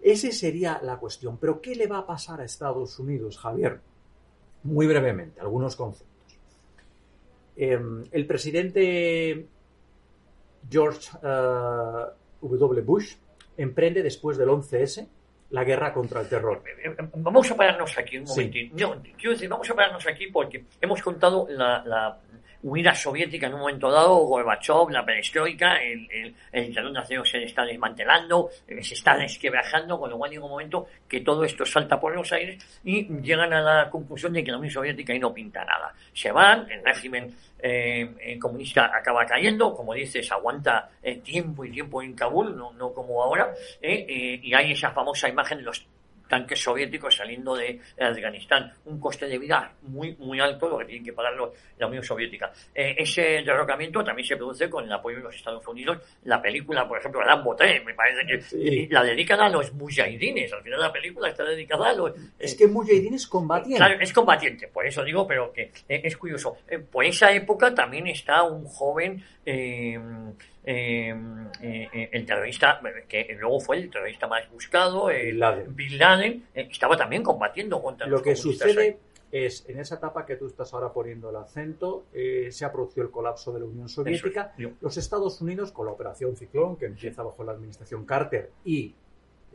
Esa 0.00 0.30
sería 0.30 0.80
la 0.82 0.98
cuestión. 0.98 1.36
Pero 1.38 1.60
¿qué 1.60 1.74
le 1.74 1.88
va 1.88 1.98
a 1.98 2.06
pasar 2.06 2.40
a 2.40 2.44
Estados 2.44 2.98
Unidos, 3.00 3.36
Javier? 3.38 3.80
Muy 4.62 4.86
brevemente, 4.86 5.40
algunos 5.40 5.74
conceptos. 5.74 6.09
Em, 7.56 8.04
el 8.12 8.26
presidente 8.26 9.46
George 10.70 11.10
eh, 11.22 12.04
W. 12.42 12.82
Bush 12.82 13.14
emprende 13.56 14.02
después 14.02 14.38
del 14.38 14.48
11S 14.48 15.06
la 15.50 15.64
guerra 15.64 15.92
contra 15.92 16.20
el 16.20 16.28
terror. 16.28 16.62
Eh, 16.66 16.90
eh, 16.98 17.08
Vamos 17.16 17.50
a 17.50 17.56
pararnos 17.56 17.98
aquí 17.98 18.18
un 18.18 18.26
Sí. 18.26 18.32
momentito. 18.40 18.76
No, 18.96 19.02
quiero 19.16 19.32
decir, 19.32 19.48
vamos 19.48 19.68
a 19.68 19.74
pararnos 19.74 20.06
aquí 20.06 20.28
porque 20.28 20.64
hemos 20.80 21.02
contado 21.02 21.46
la, 21.50 21.82
la 21.84 22.20
huida 22.62 22.94
soviética 22.94 23.46
en 23.46 23.54
un 23.54 23.60
momento 23.60 23.90
dado, 23.90 24.16
Gorbachev, 24.16 24.90
la 24.90 25.04
perestroika, 25.04 25.76
el, 25.76 26.06
el, 26.10 26.34
el 26.52 26.74
de 26.74 26.98
acero 26.98 27.24
se 27.24 27.42
está 27.44 27.64
desmantelando, 27.64 28.50
eh, 28.68 28.82
se 28.82 28.94
está 28.94 29.16
desquebrajando, 29.16 29.98
con 29.98 30.10
lo 30.10 30.18
cual 30.18 30.30
llega 30.30 30.44
un 30.44 30.50
momento 30.50 30.86
que 31.08 31.20
todo 31.20 31.44
esto 31.44 31.64
salta 31.64 31.98
por 31.98 32.14
los 32.14 32.32
aires 32.32 32.80
y 32.84 33.04
llegan 33.20 33.52
a 33.52 33.60
la 33.60 33.90
conclusión 33.90 34.32
de 34.32 34.44
que 34.44 34.50
la 34.50 34.58
Unión 34.58 34.72
Soviética 34.72 35.12
ahí 35.12 35.18
no 35.18 35.32
pinta 35.32 35.64
nada. 35.64 35.94
Se 36.12 36.30
van, 36.30 36.70
el 36.70 36.84
régimen 36.84 37.34
eh, 37.58 38.14
eh, 38.20 38.38
comunista 38.38 38.90
acaba 38.94 39.24
cayendo, 39.26 39.74
como 39.74 39.94
dices, 39.94 40.30
aguanta 40.32 40.90
eh, 41.02 41.16
tiempo 41.16 41.64
y 41.64 41.70
tiempo 41.70 42.02
en 42.02 42.14
Kabul, 42.14 42.56
no, 42.56 42.72
no 42.72 42.92
como 42.92 43.22
ahora, 43.22 43.52
eh, 43.80 44.06
eh, 44.08 44.40
y 44.42 44.54
hay 44.54 44.72
esa 44.72 44.90
famosa 44.90 45.28
imagen 45.28 45.58
de 45.58 45.64
los 45.64 45.86
tanques 46.30 46.62
soviéticos 46.62 47.14
saliendo 47.16 47.54
de 47.54 47.78
Afganistán. 48.00 48.72
Un 48.86 48.98
coste 48.98 49.26
de 49.26 49.36
vida 49.38 49.72
muy, 49.82 50.14
muy 50.16 50.40
alto, 50.40 50.68
lo 50.70 50.78
que 50.78 50.86
tienen 50.86 51.04
que 51.04 51.12
pagar 51.12 51.34
los- 51.34 51.50
la 51.76 51.86
Unión 51.88 52.02
Soviética. 52.02 52.50
Eh, 52.74 52.94
ese 52.96 53.42
derrocamiento 53.44 54.02
también 54.02 54.26
se 54.26 54.36
produce 54.36 54.70
con 54.70 54.84
el 54.84 54.92
apoyo 54.92 55.18
de 55.18 55.24
los 55.24 55.34
Estados 55.34 55.66
Unidos. 55.66 55.98
La 56.24 56.40
película, 56.40 56.88
por 56.88 56.98
ejemplo, 56.98 57.20
Rambo 57.20 57.54
3, 57.56 57.84
me 57.84 57.92
parece 57.94 58.26
que 58.26 58.40
Sí. 58.40 58.86
la 58.88 59.02
dedican 59.02 59.40
a 59.40 59.48
los 59.50 59.72
mujahidines. 59.74 60.52
Al 60.52 60.62
final 60.62 60.80
la 60.80 60.92
película 60.92 61.28
está 61.28 61.44
dedicada 61.44 61.90
a 61.90 61.92
los... 61.92 62.12
Es 62.38 62.54
eh, 62.54 62.56
que 62.56 62.66
Mujahideen 62.68 63.16
combatiente. 63.28 63.76
Claro, 63.78 64.00
es 64.00 64.12
combatiente, 64.12 64.68
por 64.68 64.86
eso 64.86 65.02
digo, 65.04 65.26
pero 65.26 65.52
que 65.52 65.72
eh, 65.88 66.00
es 66.04 66.16
curioso. 66.16 66.58
Eh, 66.68 66.78
por 66.78 67.04
esa 67.04 67.32
época 67.32 67.74
también 67.74 68.06
está 68.06 68.44
un 68.44 68.64
joven, 68.64 69.24
eh, 70.70 71.14
eh, 71.62 71.88
eh, 71.92 72.08
el 72.12 72.24
terrorista, 72.24 72.80
que 73.08 73.36
luego 73.38 73.58
fue 73.58 73.78
el 73.78 73.90
terrorista 73.90 74.28
más 74.28 74.48
buscado, 74.50 75.06
Bin 75.06 75.38
Laden. 75.38 75.74
Bin 75.74 75.98
Laden, 75.98 76.46
eh, 76.54 76.68
estaba 76.70 76.96
también 76.96 77.24
combatiendo 77.24 77.82
contra 77.82 78.06
Lo 78.06 78.12
los 78.12 78.22
que 78.22 78.36
sucede 78.36 78.98
es, 79.32 79.64
en 79.68 79.80
esa 79.80 79.96
etapa 79.96 80.24
que 80.24 80.36
tú 80.36 80.46
estás 80.46 80.72
ahora 80.72 80.92
poniendo 80.92 81.30
el 81.30 81.36
acento, 81.36 82.04
se 82.12 82.64
ha 82.64 82.70
producido 82.70 83.04
el 83.04 83.10
colapso 83.10 83.52
de 83.52 83.60
la 83.60 83.66
Unión 83.66 83.88
Soviética. 83.88 84.52
Es. 84.56 84.68
Los 84.80 84.96
Estados 84.96 85.40
Unidos, 85.40 85.72
con 85.72 85.86
la 85.86 85.92
Operación 85.92 86.36
Ciclón, 86.36 86.76
que 86.76 86.86
empieza 86.86 87.22
bajo 87.22 87.42
la 87.42 87.52
administración 87.52 88.04
Carter 88.04 88.50
y 88.64 88.94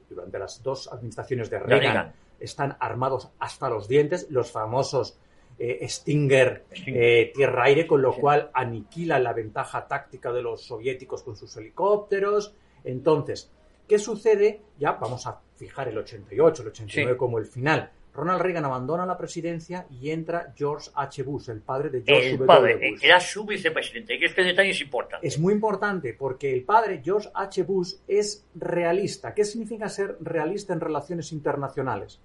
durante 0.09 0.37
las 0.37 0.61
dos 0.61 0.91
administraciones 0.91 1.49
de 1.49 1.59
Reagan, 1.59 1.79
Reagan. 1.79 2.13
están 2.39 2.75
armados 2.79 3.29
hasta 3.39 3.69
los 3.69 3.87
dientes, 3.87 4.27
los 4.29 4.51
famosos 4.51 5.17
eh, 5.57 5.87
Stinger 5.87 6.65
eh, 6.87 7.31
tierra-aire, 7.33 7.87
con 7.87 8.01
lo 8.01 8.13
Sí. 8.13 8.21
cual 8.21 8.49
aniquilan 8.53 9.23
la 9.23 9.33
ventaja 9.33 9.87
táctica 9.87 10.31
de 10.33 10.41
los 10.41 10.63
soviéticos 10.65 11.23
con 11.23 11.35
sus 11.35 11.55
helicópteros. 11.57 12.53
Entonces, 12.83 13.51
¿qué 13.87 13.97
sucede? 13.99 14.61
Ya 14.77 14.93
vamos 14.93 15.25
a 15.27 15.39
fijar 15.55 15.87
el 15.87 15.97
88, 15.97 16.61
el 16.63 16.67
89 16.69 17.13
Sí. 17.13 17.17
como 17.17 17.39
el 17.39 17.45
final. 17.45 17.91
Ronald 18.13 18.41
Reagan 18.41 18.63
abandona 18.63 19.05
la 19.05 19.17
presidencia 19.17 19.87
y 19.89 20.09
entra 20.09 20.53
George 20.55 20.89
H. 20.95 21.21
Bush, 21.23 21.49
el 21.49 21.59
padre 21.61 21.89
de 21.89 22.01
George 22.05 22.29
El 22.29 22.37
W. 22.37 22.47
padre, 22.47 22.91
Bush. 22.91 23.03
era 23.03 23.19
su 23.19 23.45
vicepresidente, 23.45 24.17
que 24.17 24.25
este 24.27 24.41
detalle 24.41 24.69
es 24.69 24.79
importante. 24.79 25.27
Es 25.27 25.37
muy 25.37 25.53
importante 25.53 26.13
porque 26.13 26.53
el 26.53 26.63
padre, 26.63 27.01
George 27.03 27.29
H. 27.33 27.63
Bush, 27.63 27.95
es 28.07 28.45
realista. 28.55 29.33
¿Qué 29.33 29.43
significa 29.43 29.89
ser 29.89 30.15
realista 30.21 30.71
en 30.73 30.79
relaciones 30.79 31.33
internacionales? 31.33 32.21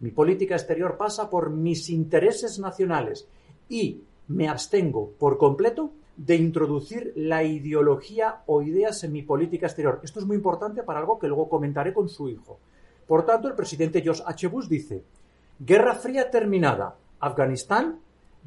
Mi 0.00 0.10
política 0.10 0.54
exterior 0.54 0.96
pasa 0.96 1.30
por 1.30 1.50
mis 1.50 1.88
intereses 1.90 2.58
nacionales 2.58 3.28
y 3.68 4.02
me 4.28 4.48
abstengo 4.48 5.12
por 5.18 5.38
completo 5.38 5.92
de 6.16 6.36
introducir 6.36 7.12
la 7.16 7.44
ideología 7.44 8.42
o 8.46 8.62
ideas 8.62 9.04
en 9.04 9.12
mi 9.12 9.22
política 9.22 9.66
exterior. 9.66 10.00
Esto 10.02 10.20
es 10.20 10.26
muy 10.26 10.36
importante 10.36 10.82
para 10.82 11.00
algo 11.00 11.18
que 11.18 11.28
luego 11.28 11.48
comentaré 11.48 11.92
con 11.92 12.08
su 12.08 12.28
hijo. 12.28 12.58
Por 13.06 13.24
tanto, 13.24 13.48
el 13.48 13.54
presidente 13.54 14.02
George 14.02 14.22
H. 14.26 14.46
Bush 14.48 14.66
dice, 14.66 15.04
Guerra 15.58 15.94
Fría 15.94 16.30
terminada. 16.30 16.96
Afganistán 17.20 18.00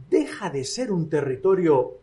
deja 0.09 0.49
de 0.49 0.63
ser 0.63 0.91
un 0.91 1.09
territorio 1.09 1.97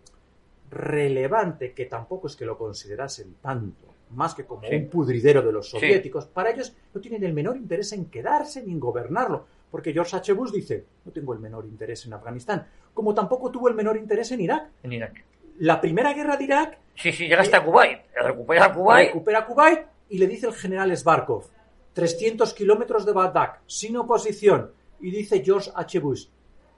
relevante, 0.70 1.72
que 1.72 1.86
tampoco 1.86 2.26
es 2.26 2.36
que 2.36 2.44
lo 2.44 2.58
considerasen 2.58 3.36
tanto, 3.40 3.86
más 4.10 4.34
que 4.34 4.44
como 4.44 4.62
Sí. 4.62 4.74
un 4.74 4.88
pudridero 4.88 5.42
de 5.42 5.52
los 5.52 5.68
soviéticos. 5.70 6.26
Para 6.26 6.50
ellos 6.50 6.74
no 6.94 7.00
tienen 7.00 7.24
el 7.24 7.32
menor 7.32 7.56
interés 7.56 7.92
en 7.92 8.06
quedarse 8.06 8.62
ni 8.62 8.72
en 8.72 8.80
gobernarlo, 8.80 9.46
porque 9.70 9.92
George 9.92 10.16
H. 10.16 10.32
Bush 10.32 10.52
dice, 10.52 10.84
no 11.04 11.12
tengo 11.12 11.32
el 11.32 11.40
menor 11.40 11.64
interés 11.66 12.06
en 12.06 12.12
Afganistán, 12.12 12.66
como 12.94 13.14
tampoco 13.14 13.50
tuvo 13.50 13.68
el 13.68 13.74
menor 13.74 13.96
interés 13.96 14.30
en 14.32 14.40
Irak. 14.40 14.68
En 14.82 14.92
Irak. 14.92 15.24
La 15.58 15.80
primera 15.80 16.12
guerra 16.12 16.36
de 16.36 16.44
Irak 16.44 16.78
Sí, 16.94 17.12
sí, 17.12 17.26
llega 17.28 17.42
hasta 17.42 17.62
Kuwait, 17.62 18.00
recupera 18.14 18.72
Kuwait, 18.72 19.08
recupera 19.08 19.44
Kuwait 19.46 19.80
y 20.08 20.18
le 20.18 20.26
dice 20.26 20.46
el 20.46 20.54
general 20.54 20.96
Svarkov, 20.96 21.44
300 21.92 22.54
kilómetros 22.54 23.04
de 23.04 23.12
Bagdad, 23.12 23.56
sin 23.66 23.96
oposición, 23.96 24.70
y 25.00 25.10
dice 25.10 25.42
George 25.44 25.70
H. 25.74 25.98
Bush, 25.98 26.26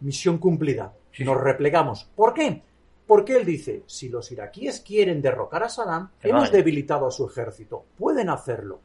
misión 0.00 0.38
cumplida, 0.38 0.92
Sí, 1.12 1.24
nos 1.24 1.40
replegamos. 1.40 2.04
¿Por 2.14 2.32
qué? 2.34 2.62
Porque 3.08 3.36
él 3.36 3.44
dice, 3.44 3.82
si 3.86 4.08
los 4.08 4.30
iraquíes 4.30 4.80
quieren 4.80 5.20
derrocar 5.20 5.64
a 5.64 5.68
Saddam, 5.68 6.10
hemos 6.22 6.42
vale. 6.42 6.58
debilitado 6.58 7.08
a 7.08 7.10
su 7.10 7.26
ejército, 7.26 7.86
pueden 7.96 8.28
hacerlo. 8.28 8.80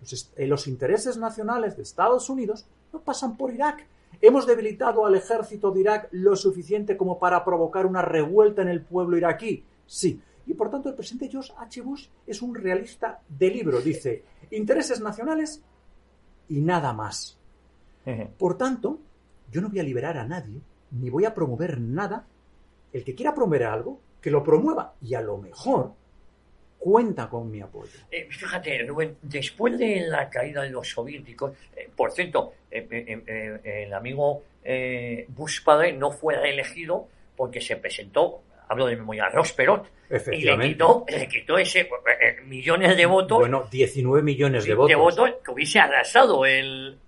Los, 0.00 0.32
eh, 0.36 0.46
los 0.46 0.66
intereses 0.66 1.16
nacionales 1.16 1.76
de 1.76 1.84
Estados 1.84 2.28
Unidos 2.28 2.66
no 2.92 3.00
pasan 3.00 3.36
por 3.36 3.54
Irak. 3.54 3.86
¿Hemos 4.20 4.46
debilitado 4.46 5.06
al 5.06 5.14
ejército 5.14 5.70
de 5.70 5.80
Irak 5.80 6.08
lo 6.10 6.36
suficiente 6.36 6.96
como 6.96 7.18
para 7.18 7.44
provocar 7.44 7.86
una 7.86 8.02
revuelta 8.02 8.60
en 8.60 8.68
el 8.68 8.82
pueblo 8.82 9.16
iraquí? 9.16 9.64
Sí. 9.86 10.20
Y 10.46 10.54
por 10.54 10.68
tanto 10.68 10.88
el 10.88 10.96
presidente 10.96 11.28
George 11.28 11.52
H. 11.56 11.80
Bush 11.80 12.08
es 12.26 12.42
un 12.42 12.54
realista 12.54 13.20
de 13.28 13.50
libro. 13.50 13.80
Dice, 13.80 14.24
intereses 14.50 15.00
nacionales 15.00 15.62
y 16.48 16.60
nada 16.60 16.92
más. 16.92 17.38
Por 18.36 18.58
tanto, 18.58 18.98
yo 19.52 19.60
no 19.60 19.68
voy 19.68 19.78
a 19.78 19.84
liberar 19.84 20.18
a 20.18 20.26
nadie, 20.26 20.60
ni 20.90 21.08
voy 21.08 21.24
a 21.24 21.34
promover 21.34 21.80
nada. 21.80 22.26
El 22.92 23.04
que 23.04 23.14
quiera 23.14 23.34
promover 23.34 23.64
algo, 23.64 24.00
que 24.20 24.30
lo 24.30 24.42
promueva. 24.42 24.94
Y 25.00 25.14
a 25.14 25.20
lo 25.20 25.38
mejor 25.38 25.92
cuenta 26.80 27.28
con 27.28 27.50
mi 27.50 27.60
apoyo. 27.60 28.00
Eh, 28.10 28.26
fíjate, 28.30 28.84
Rubén, 28.84 29.16
después 29.22 29.78
de 29.78 30.00
la 30.08 30.28
caída 30.28 30.62
de 30.62 30.70
los 30.70 30.88
soviéticos, 30.88 31.52
eh, 31.76 31.88
por 31.94 32.10
cierto, 32.10 32.54
eh, 32.70 33.60
el 33.86 33.92
amigo 33.92 34.42
Bush 35.28 35.62
padre 35.62 35.92
no 35.92 36.10
fue 36.10 36.36
reelegido 36.36 37.06
porque 37.36 37.60
se 37.60 37.76
presentó, 37.76 38.42
hablo 38.68 38.86
de 38.86 38.96
memoria, 38.96 39.28
Ross 39.28 39.52
Perot, 39.52 39.90
y 40.32 40.42
le 40.42 40.58
quitó, 40.58 41.04
le 41.08 41.28
quitó 41.28 41.58
ese 41.58 41.88
millones 42.44 42.96
de 42.96 43.06
votos. 43.06 43.38
Bueno, 43.38 43.66
19 43.70 44.22
millones 44.22 44.64
de 44.64 44.74
votos. 44.74 44.88
De 44.88 44.94
votos 44.96 45.30
que 45.44 45.50
hubiese 45.50 45.80
arrasado 45.80 46.44
el, 46.46 46.98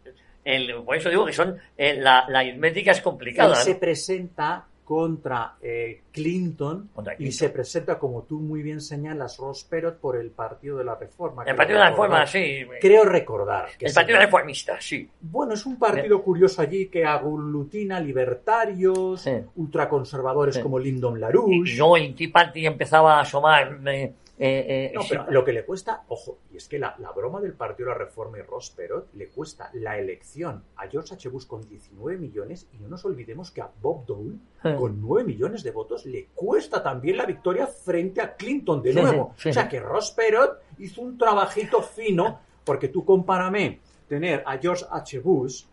el, 0.45 0.83
por 0.83 0.97
eso 0.97 1.09
digo 1.09 1.27
que 1.27 1.33
son 1.33 1.59
la, 1.79 2.27
la 2.29 2.39
aritmética 2.41 2.93
es 2.93 3.01
complicada. 3.01 3.59
Él 3.59 3.65
se 3.65 3.75
presenta 3.77 4.67
contra 4.93 5.55
eh, 5.63 6.03
Clinton, 6.13 6.91
y 7.19 7.33
se 7.33 7.49
presenta, 7.49 7.99
como 7.99 8.25
tú 8.25 8.41
muy 8.41 8.61
bien 8.61 8.83
señalas, 8.83 9.39
Ross 9.39 9.65
Perot 9.65 9.99
por 9.99 10.17
el 10.17 10.31
Partido 10.33 10.77
de 10.77 10.85
la 10.85 10.97
Reforma. 10.97 11.45
El 11.45 11.57
Partido 11.57 11.79
de 11.79 11.85
la 11.85 11.91
Reforma, 11.93 12.27
sí. 12.27 12.67
Creo 12.79 13.05
recordar. 13.05 13.71
Que 13.79 13.87
el 13.87 13.95
Partido 13.95 14.19
Reformista, 14.19 14.79
sí. 14.83 15.09
Bueno, 15.19 15.55
es 15.55 15.65
un 15.65 15.79
partido 15.79 16.23
curioso 16.23 16.61
allí 16.61 16.89
que 16.89 17.07
aglutina 17.07 17.99
libertarios, 18.01 19.27
ultraconservadores 19.57 20.59
como 20.59 20.79
Lyndon 20.79 21.19
LaRouche. 21.19 21.73
Y, 21.73 21.79
no, 21.79 21.97
el 21.97 22.15
Tea 22.15 22.29
Party 22.31 22.67
empezaba 22.67 23.17
a 23.17 23.21
asomar... 23.23 23.79
Eh, 23.87 24.13
eh, 24.39 24.91
eh, 24.91 24.93
no, 24.95 25.03
pero 25.09 25.31
lo 25.31 25.45
que 25.45 25.53
le 25.53 25.65
cuesta, 25.65 26.05
ojo, 26.09 26.39
y 26.53 26.57
es 26.57 26.67
que 26.67 26.79
la, 26.79 26.97
broma 27.15 27.41
del 27.41 27.53
Partido 27.53 27.91
de 27.91 27.95
la 27.95 27.99
Reforma 27.99 28.39
y 28.39 28.43
Ross 28.43 28.71
Perot 28.71 29.13
le 29.15 29.29
cuesta 29.29 29.71
la 29.75 29.99
elección 29.99 30.65
a 30.77 30.89
George 30.89 31.15
H. 31.15 31.29
Bush 31.29 31.47
con 31.47 31.69
19 31.69 32.19
millones 32.19 32.67
y 32.73 32.79
no 32.79 32.89
nos 32.89 33.05
olvidemos 33.05 33.51
que 33.51 33.61
a 33.61 33.71
Bob 33.81 34.07
Dole 34.07 34.37
con 34.63 35.01
9 35.01 35.25
millones 35.25 35.63
de 35.63 35.71
votos 35.71 36.07
le 36.07 36.29
cuesta 36.35 36.83
también 36.83 37.19
la 37.19 37.27
victoria 37.27 37.67
frente 37.67 38.21
a 38.21 38.35
Clinton 38.35 38.83
de 38.83 38.95
nuevo. 38.95 39.35
O 39.37 39.53
sea 39.53 39.69
que 39.69 39.79
Ross 39.79 40.11
Perot 40.13 40.63
hizo 40.79 41.03
un 41.03 41.19
trabajito 41.19 41.83
fino 41.83 42.41
porque 42.65 42.89
tú 42.89 43.05
compárame 43.05 43.81
tener 44.09 44.43
a 44.47 44.59
George 44.59 44.85
H. 44.91 45.19
Bush 45.21 45.65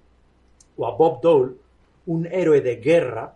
o 0.77 0.85
a 0.85 0.91
Bob 0.95 1.21
Dole, 1.21 1.53
un 2.05 2.25
héroe 2.25 2.61
de 2.61 2.75
guerra, 2.75 3.35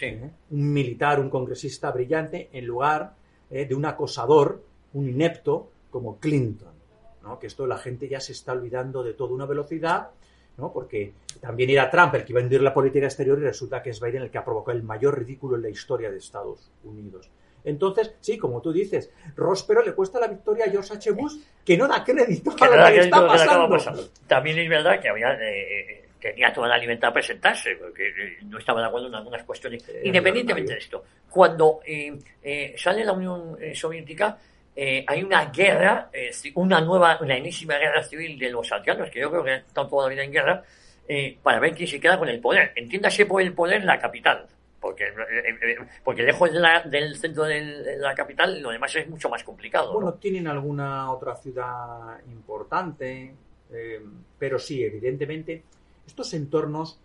¿eh? 0.00 0.30
un 0.50 0.72
militar, 0.72 1.20
un 1.20 1.30
congresista 1.30 1.90
brillante, 1.90 2.48
en 2.52 2.66
lugar 2.66 3.15
eh, 3.50 3.66
de 3.66 3.74
un 3.74 3.84
acosador, 3.84 4.62
un 4.94 5.08
inepto 5.08 5.70
como 5.90 6.18
Clinton. 6.18 6.74
¿no? 7.22 7.38
Que 7.38 7.46
esto 7.46 7.66
la 7.66 7.78
gente 7.78 8.08
ya 8.08 8.20
se 8.20 8.32
está 8.32 8.52
olvidando 8.52 9.02
de 9.02 9.14
toda 9.14 9.34
una 9.34 9.46
velocidad, 9.46 10.10
¿no? 10.56 10.72
porque 10.72 11.12
también 11.40 11.70
era 11.70 11.90
Trump 11.90 12.14
el 12.14 12.24
que 12.24 12.32
iba 12.32 12.40
a 12.40 12.44
hundir 12.44 12.62
la 12.62 12.72
política 12.72 13.06
exterior 13.06 13.38
y 13.38 13.42
resulta 13.42 13.82
que 13.82 13.90
es 13.90 14.00
Biden 14.00 14.22
el 14.22 14.30
que 14.30 14.38
ha 14.38 14.44
provocado 14.44 14.76
el 14.76 14.84
mayor 14.84 15.18
ridículo 15.18 15.56
en 15.56 15.62
la 15.62 15.68
historia 15.68 16.10
de 16.10 16.18
Estados 16.18 16.70
Unidos. 16.84 17.30
Entonces, 17.64 18.14
sí, 18.20 18.38
como 18.38 18.62
tú 18.62 18.72
dices, 18.72 19.10
Rospero 19.34 19.82
le 19.82 19.92
cuesta 19.92 20.20
la 20.20 20.28
victoria 20.28 20.66
a 20.66 20.70
George 20.70 20.94
H. 20.94 21.10
Bush, 21.10 21.34
que 21.64 21.76
no 21.76 21.88
da 21.88 22.04
crédito 22.04 22.52
a 22.60 22.66
lo 22.66 22.94
que, 22.94 23.00
está 23.00 23.26
pasando. 23.26 24.08
También 24.28 24.60
es 24.60 24.68
verdad 24.68 25.00
que 25.00 25.08
había 25.08 25.32
eh, 25.32 25.80
eh, 25.80 26.05
tenía 26.30 26.52
toda 26.52 26.68
la 26.68 26.78
libertad 26.78 27.10
a 27.10 27.14
presentarse, 27.14 27.76
porque 27.76 28.08
eh, 28.08 28.38
no 28.44 28.58
estaba 28.58 28.80
de 28.80 28.86
acuerdo 28.86 29.08
en 29.08 29.14
algunas 29.14 29.42
cuestiones. 29.44 29.84
Independientemente 30.02 30.72
de 30.72 30.78
esto, 30.78 31.04
cuando 31.30 31.80
eh, 31.84 32.18
eh, 32.42 32.74
sale 32.76 33.04
la 33.04 33.12
Unión 33.12 33.56
Soviética, 33.74 34.38
hay 35.06 35.22
una 35.22 35.46
guerra, 35.46 36.10
una 36.54 36.80
nueva, 36.82 37.18
una 37.22 37.36
enésima 37.36 37.78
guerra 37.78 38.02
civil 38.02 38.38
de 38.38 38.50
los 38.50 38.70
aldeanos, 38.70 39.08
que 39.08 39.20
yo 39.20 39.30
creo 39.30 39.42
que 39.42 39.54
están 39.54 39.88
toda 39.88 40.04
la 40.04 40.10
vida 40.10 40.24
en 40.24 40.32
guerra, 40.32 40.62
para 41.42 41.60
ver 41.60 41.74
quién 41.74 41.88
se 41.88 41.98
queda 41.98 42.18
con 42.18 42.28
el 42.28 42.40
poder. 42.40 42.72
Entiéndase 42.74 43.24
por 43.24 43.40
el 43.40 43.54
poder 43.54 43.84
la 43.84 43.98
capital. 43.98 44.46
Porque, 44.78 45.06
porque 46.04 46.22
lejos 46.22 46.50
del 46.84 47.16
centro 47.16 47.44
de 47.44 47.96
la 47.98 48.14
capital 48.14 48.60
lo 48.60 48.70
demás 48.70 48.94
es 48.96 49.08
mucho 49.08 49.30
más 49.30 49.42
complicado. 49.42 49.94
Bueno, 49.94 50.12
tienen 50.14 50.46
alguna 50.46 51.10
otra 51.10 51.34
ciudad 51.36 52.18
importante, 52.26 53.34
pero 54.38 54.58
sí, 54.58 54.84
evidentemente, 54.84 55.62
estos 56.06 56.32
entornos 56.34 56.98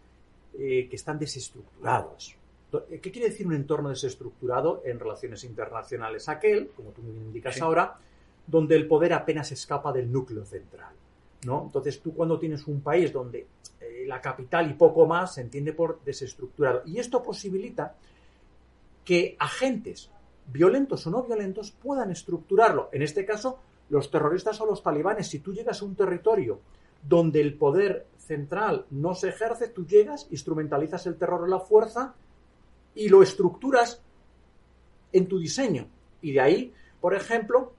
eh, 0.58 0.88
que 0.90 0.96
están 0.96 1.18
desestructurados. 1.18 2.36
¿Qué 2.72 3.12
quiere 3.12 3.30
decir 3.30 3.46
un 3.46 3.54
entorno 3.54 3.90
desestructurado 3.90 4.82
en 4.86 4.98
relaciones 4.98 5.44
internacionales? 5.44 6.30
Aquel, 6.30 6.70
como 6.70 6.92
tú 6.92 7.02
me 7.02 7.10
indicas 7.10 7.62
ahora, 7.62 8.00
donde 8.48 8.76
el 8.76 8.88
poder 8.88 9.12
apenas 9.12 9.52
escapa 9.52 9.92
del 9.92 10.10
núcleo 10.10 10.46
central. 10.46 10.94
¿no? 11.46 11.64
Entonces 11.66 12.02
tú 12.02 12.14
cuando 12.14 12.40
tienes 12.40 12.68
un 12.68 12.82
país 12.82 13.12
donde 13.12 13.48
eh, 13.80 14.06
la 14.08 14.22
capital 14.22 14.70
y 14.70 14.76
poco 14.76 15.06
más 15.06 15.36
se 15.36 15.42
entiende 15.42 15.74
por 15.74 16.02
desestructurado. 16.04 16.84
Y 16.86 17.00
esto 17.00 17.22
posibilita 17.22 17.96
que 19.04 19.36
agentes 19.40 20.10
violentos 20.48 21.06
o 21.08 21.10
no 21.10 21.24
violentos 21.24 21.72
puedan 21.72 22.12
estructurarlo. 22.12 22.90
En 22.92 23.02
este 23.02 23.26
caso, 23.26 23.60
los 23.90 24.12
terroristas 24.12 24.60
o 24.62 24.66
los 24.66 24.84
talibanes. 24.84 25.28
Si 25.28 25.40
tú 25.40 25.54
llegas 25.54 25.82
a 25.82 25.86
un 25.86 25.96
territorio 25.96 26.60
donde 27.08 27.42
el 27.42 27.56
poder 27.56 28.06
central 28.32 28.86
no 28.92 29.14
se 29.14 29.28
ejerce, 29.28 29.68
tú 29.68 29.86
llegas, 29.86 30.28
instrumentalizas 30.32 31.06
el 31.06 31.18
terror 31.18 31.42
o 31.42 31.48
la 31.48 31.60
fuerza 31.60 32.16
y 32.96 33.10
lo 33.10 33.22
estructuras 33.22 34.02
en 35.12 35.28
tu 35.28 35.38
diseño. 35.38 35.88
Y 36.22 36.32
de 36.32 36.40
ahí, 36.40 36.74
por 37.02 37.14
ejemplo, 37.14 37.74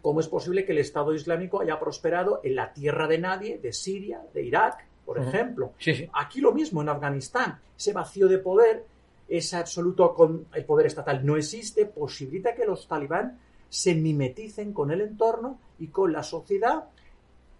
cómo 0.00 0.20
es 0.20 0.28
posible 0.28 0.64
que 0.64 0.70
el 0.70 0.78
Estado 0.78 1.12
Islámico 1.12 1.60
haya 1.60 1.80
prosperado 1.80 2.40
en 2.44 2.54
la 2.54 2.72
tierra 2.72 3.08
de 3.08 3.18
nadie, 3.18 3.58
de 3.58 3.72
Siria, 3.72 4.22
de 4.32 4.44
Irak, 4.44 4.86
por 5.04 5.18
ejemplo. 5.18 5.72
Aquí 6.12 6.40
lo 6.40 6.52
mismo, 6.52 6.80
en 6.80 6.90
Afganistán, 6.90 7.58
ese 7.76 7.92
vacío 7.92 8.28
de 8.28 8.38
poder, 8.38 8.84
ese 9.28 9.56
absoluto 9.56 10.14
con 10.14 10.46
el 10.54 10.64
poder 10.64 10.86
estatal 10.86 11.26
no 11.26 11.36
existe, 11.36 11.86
posibilita 11.86 12.54
que 12.54 12.66
los 12.66 12.86
talibán 12.86 13.40
se 13.68 13.96
mimeticen 13.96 14.72
con 14.72 14.92
el 14.92 15.00
entorno 15.00 15.58
y 15.80 15.88
con 15.88 16.12
la 16.12 16.22
sociedad 16.22 16.84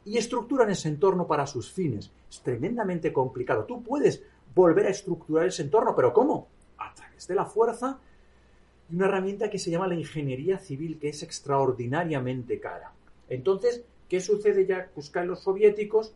y 0.05 0.16
estructuran 0.16 0.70
ese 0.70 0.88
entorno 0.88 1.27
para 1.27 1.46
sus 1.46 1.70
fines. 1.70 2.12
Es 2.30 2.40
tremendamente 2.42 3.12
complicado. 3.12 3.64
Tú 3.64 3.82
puedes 3.82 4.22
volver 4.54 4.86
a 4.86 4.90
estructurar 4.90 5.46
ese 5.46 5.62
entorno, 5.62 5.94
pero 5.94 6.12
¿cómo? 6.12 6.48
A 6.78 6.94
través 6.94 7.26
de 7.26 7.34
la 7.34 7.44
fuerza 7.44 7.98
y 8.90 8.96
una 8.96 9.06
herramienta 9.06 9.50
que 9.50 9.58
se 9.58 9.70
llama 9.70 9.86
la 9.86 9.94
ingeniería 9.94 10.58
civil, 10.58 10.98
que 10.98 11.10
es 11.10 11.22
extraordinariamente 11.22 12.58
cara. 12.58 12.92
Entonces, 13.28 13.84
¿qué 14.08 14.20
sucede 14.20 14.66
ya? 14.66 14.90
Buscan 14.94 15.26
los 15.26 15.42
soviéticos 15.42 16.14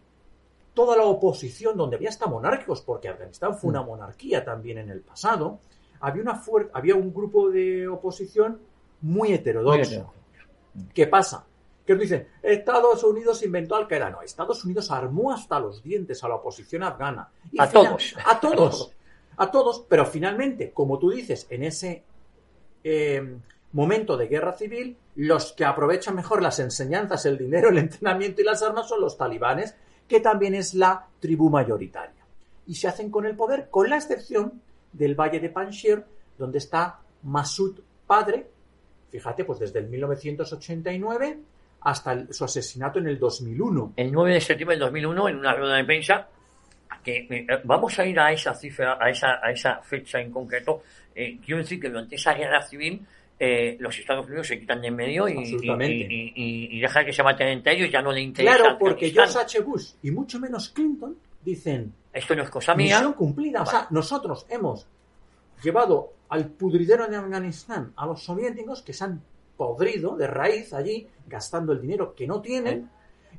toda 0.75 0.97
la 0.97 1.05
oposición, 1.05 1.77
donde 1.77 1.97
había 1.97 2.09
hasta 2.09 2.27
monárquicos, 2.27 2.81
porque 2.81 3.09
Afganistán 3.09 3.57
fue 3.57 3.71
una 3.71 3.83
mm. 3.83 3.87
monarquía 3.87 4.45
también 4.45 4.79
en 4.79 4.91
el 4.91 5.01
pasado, 5.01 5.61
había, 6.01 6.23
una 6.23 6.43
había 6.73 6.97
un 6.97 7.13
grupo 7.13 7.51
de 7.51 7.87
oposición 7.89 8.59
muy 9.03 9.33
heterodoxo. 9.33 10.13
¿Qué 10.95 11.07
pasa? 11.07 11.45
Que 11.85 11.95
dicen, 11.97 12.29
Estados 12.43 13.03
Unidos 13.03 13.43
inventó 13.43 13.77
al 13.77 13.89
Qaeda. 13.89 14.11
No, 14.11 14.23
Estados 14.23 14.65
Unidos 14.65 14.91
armó 14.91 15.33
hasta 15.33 15.59
los 15.59 15.83
dientes 15.83 16.23
a 16.23 16.29
la 16.29 16.37
oposición 16.37 16.83
afgana. 16.83 17.31
a 17.59 17.69
todos. 17.69 18.15
A 18.25 18.41
todos. 18.41 18.93
A 19.37 19.51
todos. 19.51 19.85
Pero 19.89 20.07
finalmente, 20.07 20.71
como 20.73 20.99
tú 20.99 21.11
dices, 21.11 21.47
en 21.51 21.65
ese 21.65 22.05
eh, 22.85 23.37
momento 23.73 24.17
de 24.17 24.29
guerra 24.29 24.53
civil, 24.53 24.97
los 25.17 25.53
que 25.53 25.65
aprovechan 25.65 26.15
mejor 26.15 26.43
las 26.43 26.59
enseñanzas, 26.59 27.27
el 27.27 27.39
dinero, 27.39 27.71
el 27.71 27.79
entrenamiento 27.79 28.41
y 28.41 28.45
las 28.45 28.63
armas 28.63 28.89
son 28.89 29.01
los 29.01 29.17
talibanes, 29.17 29.75
que 30.07 30.21
también 30.21 30.55
es 30.55 30.75
la 30.75 31.09
tribu 31.21 31.51
mayoritaria. 31.51 32.25
Y 32.67 32.75
se 32.77 32.89
hacen 32.89 33.11
con 33.11 33.27
el 33.27 33.35
poder, 33.35 33.69
con 33.71 33.91
la 33.91 33.97
excepción 33.97 34.63
del 34.93 35.15
Valle 35.15 35.41
de 35.41 35.51
Panjshir, 35.51 36.05
donde 36.39 36.59
está 36.59 37.01
Masud 37.23 37.81
padre, 38.07 38.51
fíjate, 39.11 39.45
pues 39.45 39.59
desde 39.59 39.79
el 39.79 39.89
1989 39.89 41.39
hasta 41.85 42.33
su 42.33 42.45
asesinato 42.45 42.99
en 42.99 43.09
el 43.09 43.19
2001. 43.19 43.95
El 43.97 44.13
9 44.13 44.35
de 44.35 44.41
septiembre 44.41 44.77
del 44.77 44.81
2001, 44.81 45.29
en 45.29 45.37
una 45.37 45.55
rueda 45.55 45.77
de 45.77 45.85
prensa, 45.85 46.29
que 47.03 47.27
eh, 47.31 47.47
vamos 47.65 47.99
a 47.99 48.07
ir 48.07 48.19
a 48.21 48.33
esa 48.33 48.55
cifra, 48.55 48.99
a 49.01 49.11
esa, 49.11 49.41
a 49.43 49.51
esa 49.51 49.81
fecha 49.83 50.21
en 50.21 50.31
concreto. 50.31 50.83
Eh, 51.15 51.39
quiero 51.45 51.59
decir 51.59 51.81
que 51.81 51.89
durante 51.89 52.15
esa 52.15 52.35
guerra 52.35 52.63
civil 52.63 53.05
eh, 53.39 53.77
los 53.81 53.99
Estados 53.99 54.27
Unidos 54.27 54.47
se 54.47 54.61
quitan 54.61 54.81
de 54.81 54.89
en 54.89 54.95
medio 54.95 55.29
y, 55.29 55.35
y, 56.37 56.81
dejan 56.81 57.05
que 57.05 57.13
se 57.13 57.23
maten 57.23 57.49
entre 57.49 57.75
ellos, 57.75 57.91
ya 57.91 58.01
no 58.01 58.13
le 58.13 58.21
interesa. 58.21 58.57
Claro, 58.57 58.79
porque 58.79 59.11
George 59.11 59.37
H. 59.37 59.61
Bush 59.63 59.93
y 60.03 60.11
mucho 60.13 60.39
menos 60.39 60.69
Clinton 60.69 61.17
dicen: 61.43 61.93
Esto 62.13 62.37
no 62.37 62.45
es 62.45 62.51
cosa 62.51 62.75
mía. 62.75 62.99
Misión 62.99 63.15
cumplida. 63.15 63.63
O 63.63 63.67
sea, 63.67 63.89
nosotros 63.91 64.47
hemos 64.49 64.87
llevado 65.63 66.13
al 66.29 66.47
pudridero 66.51 67.09
de 67.09 67.17
Afganistán 67.17 67.93
a 67.97 68.07
los 68.07 68.23
soviéticos 68.23 68.83
que 68.83 68.93
se 68.93 69.05
han 69.05 69.21
podrido 69.63 70.17
de 70.17 70.27
raíz 70.27 70.73
allí, 70.73 71.09
gastando 71.27 71.73
el 71.73 71.81
dinero 71.81 72.15
que 72.15 72.27
no 72.27 72.41
tienen, 72.41 72.91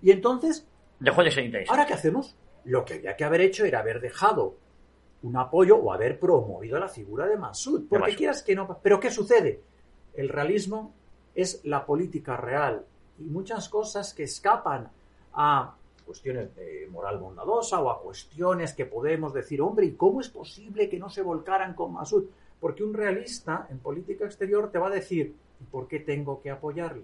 Y 0.02 0.12
entonces, 0.12 0.66
Dejó 1.00 1.24
de 1.24 1.32
ser 1.32 1.44
interesante. 1.46 1.72
¿ahora 1.72 1.86
qué 1.86 1.94
hacemos? 1.94 2.36
Lo 2.66 2.86
que 2.86 2.96
había 2.96 3.16
que 3.16 3.24
haber 3.26 3.42
hecho 3.42 3.66
era 3.66 3.80
haber 3.80 4.00
dejado 4.00 4.56
un 5.24 5.36
apoyo 5.38 5.78
o 5.78 5.92
haber 5.92 6.20
promovido 6.20 6.80
la 6.80 6.88
figura 6.88 7.26
de 7.28 7.38
Masud. 7.38 7.88
Porque 7.90 8.06
Masud. 8.06 8.18
quieras 8.18 8.44
que 8.44 8.56
no. 8.56 8.80
Pero 8.82 9.00
¿qué 9.00 9.12
sucede? 9.12 9.62
El 10.14 10.30
realismo 10.30 10.94
es 11.36 11.62
la 11.66 11.86
política 11.86 12.38
real 12.38 12.86
y 13.20 13.24
muchas 13.24 13.70
cosas 13.70 14.14
que 14.14 14.24
escapan 14.24 14.90
a 15.34 15.76
cuestiones 16.06 16.56
de 16.56 16.88
moral 16.92 17.18
bondadosa 17.18 17.82
o 17.82 17.90
a 17.90 18.02
cuestiones 18.02 18.74
que 18.74 18.86
podemos 18.86 19.34
decir, 19.34 19.62
hombre, 19.62 19.86
¿y 19.86 19.94
cómo 19.94 20.22
es 20.22 20.30
posible 20.30 20.90
que 20.90 21.00
no 21.00 21.10
se 21.10 21.22
volcaran 21.22 21.74
con 21.74 21.94
Masud? 21.94 22.26
Porque 22.64 22.82
un 22.82 22.94
realista 22.94 23.68
en 23.70 23.80
política 23.80 24.24
exterior 24.24 24.72
te 24.72 24.80
va 24.80 24.88
a 24.88 24.92
decir, 24.92 25.36
¿y 25.60 25.66
por 25.66 25.86
qué 25.86 26.00
tengo 26.00 26.42
que 26.42 26.50
apoyarle? 26.50 27.04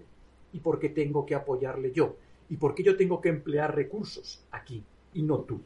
¿Y 0.54 0.60
por 0.60 0.78
qué 0.78 0.88
tengo 0.88 1.26
que 1.26 1.34
apoyarle 1.34 1.92
yo? 1.92 2.16
¿Y 2.48 2.56
por 2.56 2.74
qué 2.74 2.82
yo 2.82 2.96
tengo 2.96 3.20
que 3.20 3.28
emplear 3.28 3.74
recursos 3.74 4.42
aquí 4.52 4.82
y 5.12 5.22
no 5.22 5.40
tú? 5.40 5.60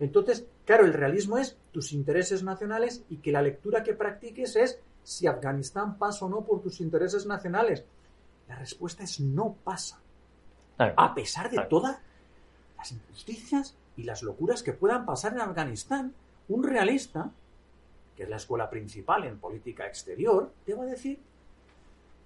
Entonces, 0.00 0.44
claro, 0.66 0.84
el 0.84 0.92
realismo 0.92 1.38
es 1.38 1.56
tus 1.72 1.94
intereses 1.94 2.42
nacionales 2.42 3.04
y 3.08 3.16
que 3.16 3.32
la 3.32 3.40
lectura 3.40 3.82
que 3.82 3.94
practiques 3.94 4.54
es 4.54 4.78
si 5.02 5.26
Afganistán 5.26 5.96
pasa 5.96 6.26
o 6.26 6.28
no 6.28 6.42
por 6.42 6.60
tus 6.60 6.82
intereses 6.82 7.24
nacionales. 7.24 7.86
La 8.48 8.56
respuesta 8.56 9.02
es 9.02 9.18
no 9.18 9.56
pasa. 9.64 9.98
Claro. 10.76 10.92
A 10.98 11.14
pesar 11.14 11.46
de 11.48 11.56
Claro. 11.56 11.68
todas 11.70 11.98
las 12.76 12.92
injusticias 12.92 13.74
y 13.96 14.02
las 14.02 14.22
locuras 14.22 14.62
que 14.62 14.74
puedan 14.74 15.06
pasar 15.06 15.32
en 15.32 15.40
Afganistán, 15.40 16.12
un 16.48 16.64
realista, 16.64 17.32
que 18.22 18.26
es 18.26 18.30
la 18.30 18.36
escuela 18.36 18.70
principal 18.70 19.24
en 19.24 19.40
política 19.40 19.84
exterior, 19.84 20.52
te 20.64 20.74
va 20.74 20.84
a 20.84 20.86
decir, 20.86 21.18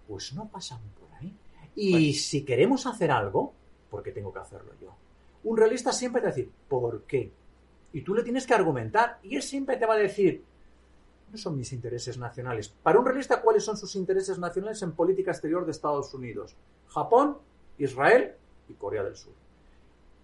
pues 0.07 0.35
no 0.35 0.47
pasan 0.47 0.81
por 1.01 1.09
ahí. 1.19 1.35
Y 1.75 2.13
si 2.13 2.45
queremos 2.45 2.85
hacer 2.87 3.11
algo, 3.11 3.55
¿por 3.91 4.03
qué 4.03 4.13
tengo 4.13 4.31
que 4.31 4.41
hacerlo 4.41 4.73
yo? 4.79 4.95
Un 5.45 5.57
realista 5.57 5.93
siempre 5.93 6.21
te 6.21 6.27
va 6.27 6.33
a 6.33 6.37
decir, 6.37 6.53
¿por 6.69 7.05
qué? 7.05 7.31
Y 7.95 8.03
tú 8.03 8.15
le 8.15 8.23
tienes 8.23 8.47
que 8.47 8.53
argumentar 8.53 9.21
y 9.23 9.37
él 9.37 9.43
siempre 9.43 9.79
te 9.79 9.87
va 9.87 9.95
a 9.95 9.97
decir, 9.97 10.45
no 11.33 11.39
son 11.39 11.57
mis 11.57 11.73
intereses 11.73 12.19
nacionales. 12.19 12.69
Para 12.69 12.99
un 12.99 13.07
realista, 13.07 13.41
¿cuáles 13.41 13.65
son 13.65 13.79
sus 13.79 13.97
intereses 13.97 14.39
nacionales 14.39 14.83
en 14.83 14.93
política 14.93 15.31
exterior 15.31 15.65
de 15.65 15.71
Estados 15.71 16.13
Unidos? 16.13 16.57
Japón, 16.89 17.39
Israel 17.79 18.35
y 18.69 18.75
Corea 18.75 19.03
del 19.03 19.17
Sur. 19.17 19.33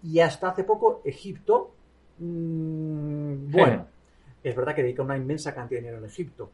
Y 0.03 0.21
hasta 0.21 0.51
hace 0.51 0.65
poco 0.65 1.01
Egipto, 1.03 1.73
mm, 2.19 3.51
bueno, 3.51 3.87
es 4.43 4.55
verdad 4.57 4.75
que 4.75 4.83
dedica 4.83 5.03
una 5.03 5.17
inmensa 5.17 5.55
cantidad 5.55 5.79
de 5.81 5.87
dinero 5.87 5.99
en 5.99 6.11
Egipto, 6.11 6.51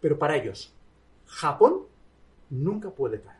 pero 0.00 0.18
para 0.18 0.36
ellos, 0.36 0.72
Japón 1.26 1.80
nunca 2.50 2.90
puede 2.90 3.20
caer. 3.20 3.38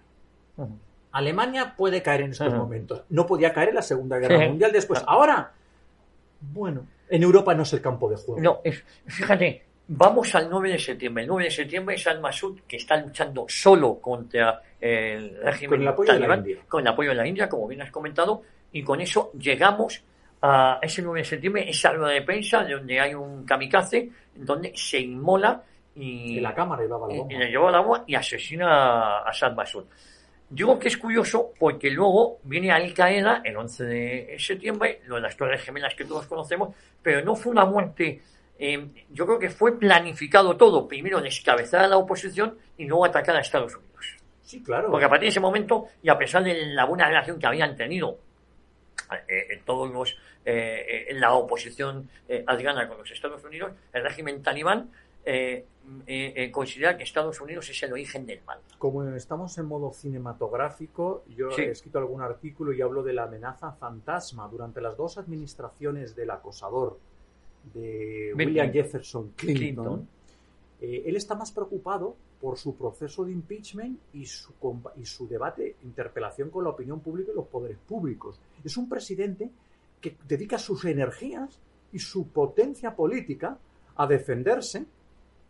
Alemania 1.13 1.75
puede 1.77 2.03
caer 2.03 2.23
en 2.23 2.31
estos 2.33 2.53
momentos. 2.53 3.03
No 3.11 3.27
podía 3.27 3.53
caer 3.53 3.69
en 3.71 3.75
la 3.77 3.83
Segunda 3.83 4.19
Guerra 4.19 4.39
Sí. 4.41 4.49
Mundial 4.49 4.73
después. 4.73 5.03
Ahora, 5.07 5.53
bueno, 6.41 6.87
en 7.09 7.23
Europa 7.23 7.55
no 7.55 7.63
es 7.63 7.73
el 7.73 7.81
campo 7.81 8.09
de 8.11 8.17
juego. 8.17 8.41
No, 8.41 8.61
es- 8.65 8.83
fíjate, 9.07 9.63
vamos 9.89 10.35
al 10.35 10.49
9 10.51 10.71
de 10.73 10.79
septiembre. 10.79 11.23
El 11.23 11.29
9 11.29 11.45
de 11.45 11.51
septiembre 11.51 11.95
es 11.95 12.07
al-Masud 12.07 12.61
que 12.67 12.77
está 12.77 12.97
luchando 12.97 13.45
solo 13.49 14.01
contra 14.01 14.61
el 14.81 15.37
régimen 15.43 15.71
Con 15.79 15.83
el 15.83 15.89
apoyo 15.89 16.13
de 16.13 16.19
la 16.19 16.27
talibán, 16.27 16.39
India. 16.41 16.63
con 16.69 16.81
el 16.81 16.89
apoyo 16.89 17.09
de 17.11 17.15
la 17.15 17.27
India, 17.27 17.49
como 17.49 17.69
bien 17.69 17.83
has 17.83 17.91
comentado, 17.91 18.43
y 18.73 18.83
con 18.83 19.01
eso 19.01 19.31
llegamos 19.39 20.03
ese 20.83 21.03
9 21.03 21.21
de 21.21 21.25
septiembre, 21.25 21.69
esa 21.71 21.93
rueda 21.93 22.13
de 22.13 22.23
prensa 22.23 22.65
donde 22.65 23.01
hay 23.01 23.15
un 23.15 23.45
kamikaze, 23.45 24.11
donde 24.35 24.73
se 24.77 25.01
inmola 25.01 25.63
y, 25.97 26.41
la 26.41 26.55
cámara 26.55 26.83
llevaba 26.83 27.07
la 27.09 27.15
y- 27.15 27.19
bomba. 27.19 27.35
y 27.35 27.39
le 27.39 27.51
lleva 27.51 27.69
al 27.69 27.75
agua 27.77 28.05
y 28.07 28.15
asesina 28.15 28.69
a 29.21 29.29
Assad 29.29 29.55
Masud. 29.55 29.85
Digo 30.51 30.79
que 30.79 30.89
es 30.89 30.97
curioso 30.99 31.53
porque 31.59 31.91
luego 31.91 32.39
viene 32.45 32.71
Al 32.71 32.93
Qaeda 32.93 33.41
el 33.45 33.57
11 33.57 33.85
de 33.85 34.37
septiembre, 34.39 35.01
lo 35.07 35.17
de 35.17 35.23
las 35.23 35.37
Torres 35.37 35.63
Gemelas 35.63 35.95
que 35.95 36.05
todos 36.05 36.27
conocemos, 36.27 36.75
pero 37.03 37.25
no 37.25 37.35
fue 37.35 37.53
una 37.53 37.65
muerte. 37.65 38.21
eh, 38.59 38.87
yo 39.11 39.27
creo 39.27 39.39
que 39.39 39.51
fue 39.51 39.77
planificado 39.79 40.57
todo. 40.57 40.87
Primero 40.87 41.21
descabezar 41.21 41.81
a 41.85 41.89
la 41.89 41.97
oposición 41.97 42.57
y 42.77 42.85
luego 42.87 43.05
atacar 43.07 43.35
a 43.37 43.41
Estados 43.41 43.75
Unidos. 43.75 44.17
Sí, 44.43 44.63
claro. 44.63 44.91
Porque 44.91 45.07
a 45.07 45.09
partir 45.09 45.27
de 45.27 45.31
ese 45.31 45.41
momento, 45.41 45.87
y 46.03 46.09
a 46.09 46.17
pesar 46.17 46.45
de 46.45 46.67
la 46.67 46.85
buena 46.85 47.09
relación 47.09 47.39
que 47.39 47.47
habían 47.47 47.75
tenido 47.75 48.19
eh, 49.29 49.47
eh, 49.55 49.63
todos 49.65 49.91
los 49.91 50.17
eh, 50.45 51.07
la 51.15 51.35
oposición 51.35 52.09
eh, 52.29 52.45
afgana 52.47 52.87
con 52.89 52.99
los 52.99 53.11
Estados 53.11 53.43
Unidos, 53.45 53.73
el 53.93 54.03
régimen 54.03 54.43
talibán 54.43 54.91
eh, 55.27 55.65
eh, 56.07 56.33
eh, 56.37 56.51
considera 56.51 56.97
que 56.97 57.05
Estados 57.05 57.41
Unidos 57.41 57.69
es 57.71 57.83
el 57.83 57.93
origen 57.93 58.27
del 58.27 58.41
mal. 58.45 58.59
Como 58.79 59.03
estamos 59.15 59.57
en 59.59 59.65
modo 59.67 59.93
cinematográfico, 59.93 61.25
yo 61.35 61.51
Sí. 61.53 61.63
he 61.63 61.71
escrito 61.71 61.99
algún 61.99 62.21
artículo 62.21 62.73
y 62.73 62.83
hablo 62.83 63.03
de 63.03 63.13
la 63.15 63.25
amenaza 63.25 63.73
fantasma 63.73 64.47
durante 64.49 64.81
las 64.81 64.97
dos 64.97 65.17
administraciones 65.19 66.15
del 66.15 66.31
acosador 66.31 66.99
de 67.73 68.33
William. 68.37 68.71
Jefferson 68.73 69.33
Clinton. 69.37 69.57
Clinton. 69.57 70.09
eh, 70.81 71.03
él 71.07 71.17
está 71.17 71.35
más 71.35 71.51
preocupado 71.53 72.17
por 72.41 72.59
su 72.59 72.77
proceso 72.77 73.25
de 73.25 73.33
impeachment 73.33 73.99
y 74.13 74.27
su, 74.27 74.53
y 74.97 75.07
su 75.07 75.27
debate, 75.27 75.77
interpelación 75.85 76.51
con 76.51 76.65
la 76.65 76.71
opinión 76.71 77.01
pública 77.01 77.33
y 77.33 77.35
los 77.35 77.47
poderes 77.47 77.79
públicos. 77.79 78.39
Es 78.63 78.77
un 78.77 78.87
presidente 78.89 79.49
que 80.05 80.19
dedica 80.29 80.59
sus 80.59 80.85
energías 80.85 81.59
y 81.91 81.99
su 81.99 82.29
potencia 82.29 82.95
política 82.95 83.57
a 83.97 84.07
defenderse 84.07 84.85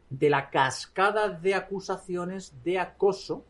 de 0.09 0.31
la 0.31 0.49
cascada 0.49 1.29
de 1.29 1.57
acusaciones 1.57 2.55
de 2.63 2.79
acoso, 2.79 3.45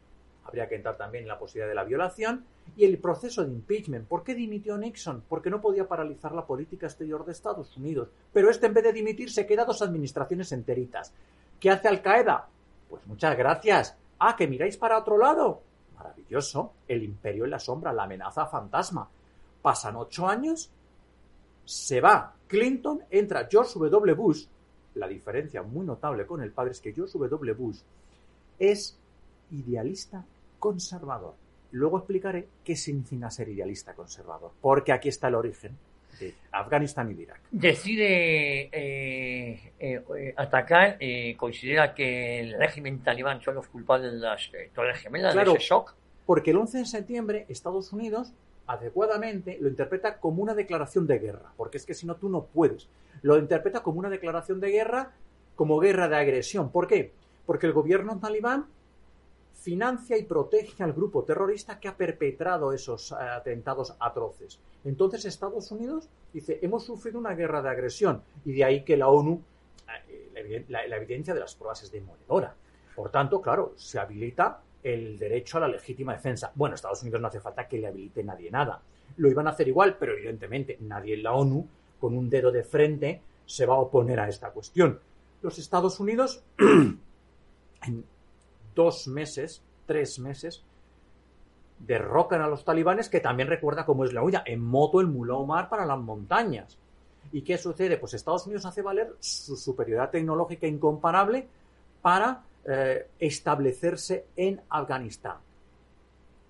habría 0.44 0.66
que 0.66 0.76
entrar 0.76 0.96
también 0.96 1.24
en 1.24 1.28
la 1.28 1.38
posibilidad 1.38 1.68
de 1.68 1.74
la 1.74 1.84
violación, 1.84 2.46
y 2.74 2.86
el 2.86 2.96
proceso 2.96 3.44
de 3.44 3.52
impeachment. 3.52 4.08
¿Por 4.08 4.24
qué 4.24 4.34
dimitió 4.34 4.78
Nixon? 4.78 5.22
Porque 5.28 5.50
no 5.50 5.60
podía 5.60 5.86
paralizar 5.86 6.32
la 6.32 6.46
política 6.46 6.86
exterior 6.86 7.22
de 7.26 7.32
Estados 7.32 7.76
Unidos. 7.76 8.08
Pero 8.32 8.48
este, 8.48 8.64
en 8.64 8.72
vez 8.72 8.84
de 8.84 8.92
dimitir, 8.94 9.30
se 9.30 9.44
queda 9.44 9.66
dos 9.66 9.82
administraciones 9.82 10.52
enteritas. 10.52 11.12
¿Qué 11.60 11.70
hace 11.70 11.88
Al 11.88 12.00
Qaeda? 12.00 12.48
Pues 12.88 13.06
muchas 13.06 13.36
gracias. 13.36 13.94
Ah, 14.18 14.34
que 14.36 14.48
miráis 14.48 14.78
para 14.78 14.96
otro 14.96 15.18
lado. 15.18 15.60
Maravilloso. 15.96 16.72
El 16.88 17.02
imperio 17.02 17.44
en 17.44 17.50
la 17.50 17.58
sombra, 17.58 17.92
la 17.92 18.04
amenaza 18.04 18.46
fantasma. 18.46 19.06
Pasan 19.60 19.96
ocho 19.96 20.26
años, 20.26 20.70
se 21.64 22.00
va 22.00 22.34
Clinton, 22.46 23.00
entra 23.10 23.48
George 23.50 23.72
W. 23.78 24.14
Bush. 24.14 24.44
La 24.94 25.08
diferencia 25.08 25.62
muy 25.62 25.84
notable 25.84 26.24
con 26.26 26.40
el 26.42 26.50
padre 26.52 26.72
es 26.72 26.80
que 26.80 26.92
George 26.92 27.18
W. 27.18 27.52
Bush 27.54 27.78
es 28.58 28.96
idealista 29.50 30.24
conservador. 30.58 31.34
Luego 31.72 31.98
explicaré 31.98 32.46
qué 32.64 32.76
significa 32.76 33.30
ser 33.30 33.48
idealista 33.48 33.94
conservador, 33.94 34.52
porque 34.60 34.92
aquí 34.92 35.08
está 35.08 35.26
el 35.28 35.34
origen 35.34 35.76
de 36.20 36.32
Afganistán 36.52 37.10
y 37.10 37.14
de 37.14 37.22
Irak. 37.22 37.40
Decide 37.50 38.68
eh, 38.70 39.72
eh, 39.80 40.34
atacar, 40.36 40.96
eh, 41.00 41.34
considera 41.36 41.92
que 41.92 42.38
el 42.40 42.54
régimen 42.58 43.00
talibán 43.02 43.40
son 43.42 43.56
los 43.56 43.66
culpables 43.66 44.12
de 44.12 44.18
las 44.18 44.48
eh, 44.54 44.70
Torres 44.72 44.98
Gemelas, 45.00 45.32
Claro. 45.34 45.52
de 45.52 45.58
ese 45.58 45.66
shock. 45.66 45.94
Porque 46.24 46.52
el 46.52 46.58
11 46.58 46.78
de 46.78 46.86
septiembre 46.86 47.46
Estados 47.48 47.92
Unidos 47.92 48.32
adecuadamente 48.66 49.58
lo 49.60 49.68
interpreta 49.68 50.18
como 50.18 50.42
una 50.42 50.54
declaración 50.54 51.06
de 51.06 51.18
guerra, 51.18 51.52
porque 51.56 51.78
es 51.78 51.86
que 51.86 51.94
si 51.94 52.06
no 52.06 52.16
tú 52.16 52.28
no 52.28 52.44
puedes. 52.44 52.88
Lo 53.22 53.36
interpreta 53.38 53.82
como 53.82 53.98
una 53.98 54.10
declaración 54.10 54.60
de 54.60 54.70
guerra, 54.70 55.12
como 55.54 55.78
guerra 55.78 56.08
de 56.08 56.16
agresión. 56.16 56.70
¿Por 56.70 56.86
qué? 56.86 57.12
Porque 57.46 57.66
el 57.66 57.72
gobierno 57.72 58.18
talibán 58.18 58.66
financia 59.54 60.18
y 60.18 60.24
protege 60.24 60.82
al 60.82 60.92
grupo 60.92 61.24
terrorista 61.24 61.80
que 61.80 61.88
ha 61.88 61.96
perpetrado 61.96 62.72
esos 62.72 63.12
eh, 63.12 63.14
atentados 63.14 63.94
atroces. 63.98 64.58
Entonces 64.84 65.24
Estados 65.24 65.70
Unidos 65.70 66.08
dice, 66.32 66.58
hemos 66.60 66.84
sufrido 66.84 67.18
una 67.18 67.34
guerra 67.34 67.62
de 67.62 67.70
agresión 67.70 68.22
y 68.44 68.52
de 68.52 68.64
ahí 68.64 68.84
que 68.84 68.96
la 68.96 69.08
ONU, 69.08 69.40
eh, 70.34 70.64
la, 70.68 70.86
la 70.86 70.96
evidencia 70.96 71.32
de 71.32 71.40
las 71.40 71.54
pruebas 71.54 71.82
es 71.82 71.90
demoledora. 71.90 72.54
Por 72.94 73.10
tanto, 73.10 73.40
claro, 73.40 73.72
se 73.76 73.98
habilita 73.98 74.60
el 74.84 75.18
derecho 75.18 75.56
a 75.56 75.62
la 75.62 75.68
legítima 75.68 76.12
defensa. 76.12 76.52
Bueno, 76.54 76.74
Estados 76.74 77.02
Unidos 77.02 77.20
no 77.20 77.28
hace 77.28 77.40
falta 77.40 77.66
que 77.66 77.78
le 77.78 77.86
habilite 77.86 78.22
nadie 78.22 78.50
nada. 78.50 78.80
Lo 79.16 79.30
iban 79.30 79.46
a 79.46 79.50
hacer 79.50 79.66
igual, 79.66 79.96
pero 79.98 80.12
evidentemente 80.12 80.76
nadie 80.80 81.14
en 81.14 81.22
la 81.22 81.32
ONU, 81.32 81.66
con 81.98 82.16
un 82.16 82.28
dedo 82.28 82.52
de 82.52 82.64
frente, 82.64 83.22
se 83.46 83.64
va 83.64 83.74
a 83.74 83.78
oponer 83.78 84.20
a 84.20 84.28
esta 84.28 84.50
cuestión. 84.50 85.00
Los 85.40 85.58
Estados 85.58 85.98
Unidos, 86.00 86.44
en 86.58 88.04
dos 88.74 89.08
meses, 89.08 89.62
tres 89.86 90.18
meses, 90.18 90.62
derrocan 91.78 92.42
a 92.42 92.48
los 92.48 92.64
talibanes, 92.64 93.08
que 93.08 93.20
también 93.20 93.48
recuerda 93.48 93.86
cómo 93.86 94.04
es 94.04 94.12
la 94.12 94.22
huida, 94.22 94.42
en 94.46 94.60
moto 94.60 95.00
el 95.00 95.06
Mullah 95.06 95.34
Omar 95.34 95.68
para 95.70 95.86
las 95.86 95.98
montañas. 95.98 96.78
¿Y 97.32 97.40
qué 97.40 97.56
sucede? 97.56 97.96
Pues 97.96 98.12
Estados 98.12 98.44
Unidos 98.46 98.66
hace 98.66 98.82
valer 98.82 99.16
su 99.18 99.56
superioridad 99.56 100.10
tecnológica 100.10 100.66
incomparable 100.66 101.48
para 102.02 102.42
eh, 102.66 103.08
establecerse 103.18 104.26
en 104.36 104.60
Afganistán. 104.68 105.36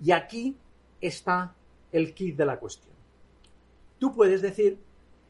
Y 0.02 0.12
aquí 0.12 0.56
está 1.00 1.54
el 1.92 2.14
kit 2.14 2.36
de 2.36 2.46
la 2.46 2.58
cuestión. 2.58 2.94
Tú 3.98 4.14
puedes 4.14 4.42
decir, 4.42 4.78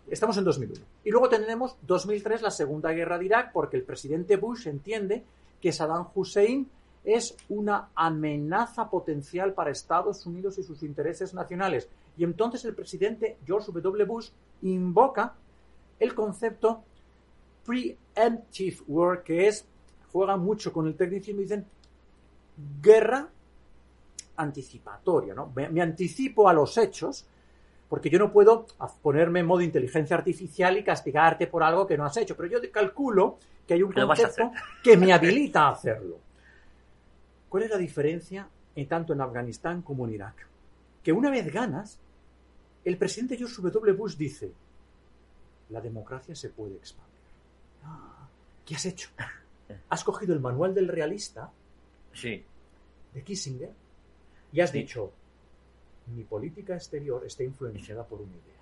estamos 0.09 0.37
en 0.37 0.44
2001, 0.44 0.85
y 1.05 1.11
luego 1.11 1.29
tendremos 1.29 1.77
2003 1.83 2.42
la 2.42 2.51
Segunda 2.51 2.92
Guerra 2.92 3.18
de 3.18 3.27
Irak, 3.27 3.53
porque 3.53 3.77
el 3.77 3.83
presidente 3.83 4.37
Bush 4.37 4.66
entiende 4.66 5.23
que 5.61 5.73
Saddam 5.73 6.09
Hussein 6.14 6.68
es 7.05 7.37
una 7.49 7.90
amenaza 7.94 8.88
potencial 8.88 9.53
para 9.53 9.70
Estados 9.70 10.25
Unidos 10.27 10.59
y 10.59 10.62
sus 10.62 10.83
intereses 10.83 11.35
nacionales. 11.35 11.88
Y 12.16 12.25
entonces 12.25 12.64
el 12.64 12.75
presidente 12.75 13.37
George 13.47 13.70
W. 13.73 14.05
Bush 14.05 14.31
invoca 14.62 15.35
el 15.99 16.14
concepto 16.14 16.83
preemptive 17.64 18.79
war, 18.87 19.23
que 19.23 19.49
es, 19.49 19.66
juega 20.14 20.37
mucho 20.37 20.72
con 20.72 20.87
el 20.87 20.94
tecnicismo 20.94 21.40
y 21.40 21.42
dicen 21.42 21.66
guerra 22.81 23.29
anticipatoria, 24.37 25.35
¿no? 25.35 25.53
Me, 25.57 25.68
me 25.68 25.83
anticipo 25.83 26.48
a 26.48 26.53
los 26.53 26.79
hechos 26.79 27.27
porque 27.88 28.09
yo 28.09 28.20
no 28.20 28.33
puedo 28.33 28.64
ponerme 29.03 29.40
en 29.40 29.46
modo 29.46 29.61
inteligencia 29.61 30.16
artificial 30.16 30.79
y 30.79 30.85
castigarte 30.85 31.48
por 31.48 31.64
algo 31.64 31.85
que 31.85 31.98
no 31.98 32.05
has 32.05 32.16
hecho, 32.16 32.37
pero 32.37 32.48
yo 32.48 32.70
calculo 32.70 33.38
que 33.66 33.74
hay 33.74 33.83
un 33.83 33.90
concepto 33.90 34.53
que 34.85 34.96
me 34.96 35.12
habilita 35.12 35.62
a 35.62 35.72
hacerlo. 35.72 36.20
¿Cuál 37.48 37.64
es 37.64 37.70
la 37.70 37.79
diferencia 37.79 38.48
en 38.77 38.87
tanto 38.87 39.14
en 39.14 39.20
Afganistán 39.20 39.83
como 39.83 40.07
en 40.07 40.14
Irak? 40.14 40.46
Que 41.03 41.12
una 41.12 41.29
vez 41.29 41.53
ganas, 41.53 41.98
el 42.85 42.96
presidente 42.98 43.37
George 43.37 43.61
W. 43.61 43.92
Bush 43.94 44.16
dice, 44.16 44.53
la 45.70 45.81
democracia 45.81 46.37
se 46.37 46.50
puede 46.50 46.77
expandir. 46.77 47.20
Ah, 47.83 48.29
¿Qué 48.64 48.77
has 48.77 48.87
hecho? 48.87 49.09
Has 49.88 50.05
cogido 50.05 50.35
el 50.35 50.40
manual 50.40 50.74
del 50.74 50.88
realista 50.88 51.50
Sí. 52.12 52.44
de 53.14 53.22
Kissinger 53.22 53.70
y 54.53 54.61
has 54.61 54.72
dicho, 54.72 55.11
mi 56.14 56.22
política 56.24 56.74
exterior 56.74 57.24
está 57.27 57.42
influenciada 57.44 58.05
por 58.05 58.20
una 58.20 58.33
idea, 58.33 58.61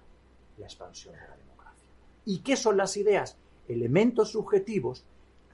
la 0.59 0.67
expansión 0.67 1.15
de 1.15 1.21
la 1.29 1.37
democracia. 1.37 1.88
¿Y 2.25 2.38
qué 2.38 2.57
son 2.57 2.77
las 2.77 2.97
ideas? 2.97 3.37
Elementos 3.69 4.31
subjetivos 4.33 5.05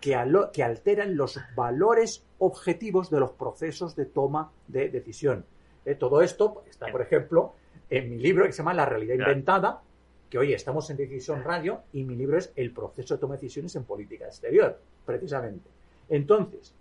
que, 0.00 0.14
alo- 0.14 0.50
que 0.52 0.62
alteran 0.62 1.16
los 1.16 1.40
valores 1.56 2.22
objetivos 2.38 3.11
de 3.11 3.20
los 3.20 3.32
procesos 3.32 3.96
de 3.96 4.04
toma 4.06 4.52
de 4.68 4.90
decisión. 4.90 5.44
Eh, 5.84 5.94
todo 5.94 6.20
esto 6.22 6.62
está, 6.70 6.87
por 6.92 7.00
ejemplo, 7.02 7.54
en 7.90 8.11
mi 8.11 8.18
libro 8.18 8.44
que 8.44 8.52
se 8.52 8.58
llama 8.58 8.74
La 8.74 8.84
realidad 8.87 9.14
inventada, 9.14 9.82
que 10.28 10.38
hoy 10.38 10.52
estamos 10.52 10.88
en 10.90 10.98
Decisión 10.98 11.42
Radio, 11.42 11.80
y 11.94 12.04
mi 12.04 12.14
libro 12.14 12.37
es 12.37 12.52
El 12.54 12.70
proceso 12.72 13.14
de 13.14 13.20
toma 13.20 13.34
de 13.37 13.40
decisiones 13.40 13.74
en 13.76 13.84
política 13.84 14.26
exterior, 14.26 14.78
precisamente. 15.08 15.70
Entonces, 16.10 16.74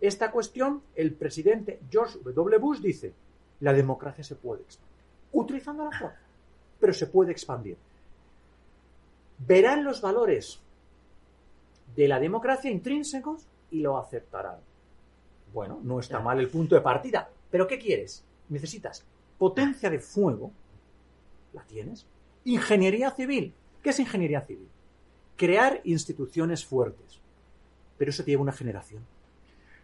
esta 0.00 0.30
cuestión, 0.30 0.80
el 0.94 1.12
presidente 1.12 1.78
George 1.90 2.18
W. 2.24 2.56
Bush 2.56 2.80
dice, 2.80 3.12
la 3.60 3.74
democracia 3.74 4.24
se 4.24 4.34
puede 4.34 4.62
expandir, 4.62 4.96
utilizando 5.32 5.84
la 5.84 5.98
fuerza, 5.98 6.22
pero 6.80 6.94
se 6.94 7.06
puede 7.06 7.32
expandir. 7.32 7.76
Verán 9.46 9.84
los 9.84 10.00
valores 10.00 10.58
de 11.94 12.08
la 12.08 12.18
democracia 12.18 12.70
intrínsecos 12.70 13.46
y 13.70 13.80
lo 13.80 13.98
aceptarán. 13.98 14.56
Bueno, 15.52 15.78
no 15.82 16.00
está 16.00 16.18
mal 16.20 16.40
el 16.40 16.48
punto 16.48 16.76
de 16.76 16.80
partida, 16.80 17.28
pero 17.50 17.66
¿qué 17.66 17.78
quieres? 17.78 18.24
Necesitas 18.48 19.04
potencia 19.36 19.90
de 19.90 19.98
fuego, 19.98 20.50
¿la 21.52 21.62
tienes? 21.64 22.06
Ingeniería 22.44 23.10
civil, 23.10 23.52
¿qué 23.82 23.90
es 23.90 24.00
ingeniería 24.00 24.40
civil? 24.40 24.68
Crear 25.36 25.82
instituciones 25.84 26.64
fuertes, 26.64 27.20
pero 27.98 28.10
eso 28.10 28.24
te 28.24 28.30
lleva 28.30 28.42
una 28.42 28.52
generación 28.52 29.02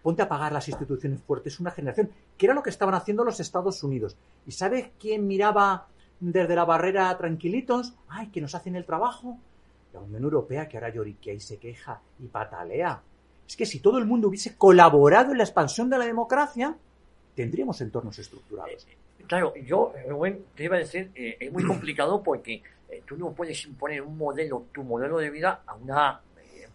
ponte 0.03 0.23
a 0.23 0.29
pagar 0.29 0.53
las 0.53 0.69
instituciones 0.69 1.21
fuertes, 1.21 1.61
una 1.61 1.71
generación, 1.71 2.11
que 2.37 2.47
era 2.47 2.55
lo 2.55 2.63
que 2.63 2.71
estaban 2.71 2.95
haciendo 2.95 3.25
los 3.25 3.41
Estados 3.41 3.83
Unidos. 3.83 4.17
¿Y 4.47 4.53
sabes 4.53 4.91
quién 4.99 5.27
miraba 5.27 5.87
desde 6.21 6.55
la 6.55 6.65
barrera 6.65 7.17
tranquilitos? 7.17 7.95
¡Ay, 8.09 8.29
que 8.29 8.41
nos 8.41 8.55
hacen 8.55 8.77
el 8.77 8.85
trabajo! 8.85 9.39
La 9.93 10.01
Unión 10.01 10.25
Europea, 10.25 10.69
que 10.69 10.77
ahora 10.77 10.89
lloriquea 10.89 11.35
y 11.35 11.41
se 11.41 11.59
queja 11.59 12.01
y 12.19 12.27
patalea. 12.27 13.01
Es 13.47 13.57
que 13.57 13.67
si 13.67 13.81
todo 13.81 13.99
el 13.99 14.07
mundo 14.07 14.29
hubiese 14.29 14.57
colaborado 14.57 15.33
en 15.33 15.39
la 15.39 15.45
expansión 15.45 15.89
de 15.89 15.99
la 15.99 16.07
democracia, 16.07 16.77
tendríamos 17.35 17.81
entornos 17.81 18.19
estructurados. 18.19 18.87
Claro, 19.27 19.55
yo, 19.55 19.93
te 20.55 20.65
iba 20.65 20.77
a 20.77 20.81
decir, 20.81 21.11
eh, 21.15 21.37
es 21.39 21.53
muy 21.53 21.65
complicado 21.65 22.23
porque 22.23 22.63
eh, 22.89 23.03
tú 23.07 23.17
no 23.17 23.33
puedes 23.33 23.65
imponer 23.67 24.03
un 24.03 24.17
modelo, 24.17 24.67
tu 24.73 24.83
modelo 24.83 25.19
de 25.19 25.31
vida 25.31 25.63
a 25.67 25.75
una 25.75 26.21
eh, 26.32 26.32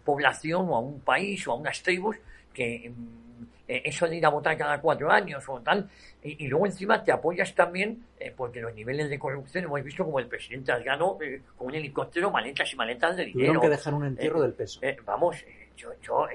población 0.08 0.62
o 0.70 0.74
a 0.76 0.80
un 0.80 1.00
país 1.00 1.46
o 1.46 1.52
a 1.52 1.56
unas 1.56 1.82
tribus 1.82 2.16
que 2.54 2.90
mm, 2.90 3.42
eh, 3.68 3.82
eso 3.84 4.08
de 4.08 4.16
ir 4.16 4.24
a 4.24 4.30
votar 4.30 4.56
cada 4.56 4.80
cuatro 4.80 5.10
años 5.10 5.44
o 5.48 5.60
tal, 5.60 5.86
y, 6.22 6.44
y 6.44 6.48
luego 6.48 6.64
encima 6.64 7.04
te 7.04 7.12
apoyas 7.12 7.54
también, 7.54 8.02
eh, 8.18 8.32
porque 8.34 8.60
los 8.62 8.72
niveles 8.74 9.10
de 9.10 9.18
corrupción 9.18 9.64
hemos 9.64 9.82
visto 9.84 10.04
como 10.06 10.18
el 10.18 10.26
presidente 10.26 10.72
afgano 10.72 11.18
eh, 11.20 11.42
con 11.56 11.66
un 11.68 11.74
helicóptero, 11.74 12.30
maletas 12.30 12.72
y 12.72 12.76
maletas 12.76 13.16
de 13.16 13.24
Tuvieron 13.26 13.56
dinero. 13.56 13.60
que 13.60 13.68
dejar 13.68 13.92
un 13.94 14.06
entierro 14.06 14.38
Eh, 14.40 14.42
del 14.46 14.54
peso. 14.54 14.80
Vamos, 15.04 15.44
yo, 15.76 15.90
yo 16.02 16.26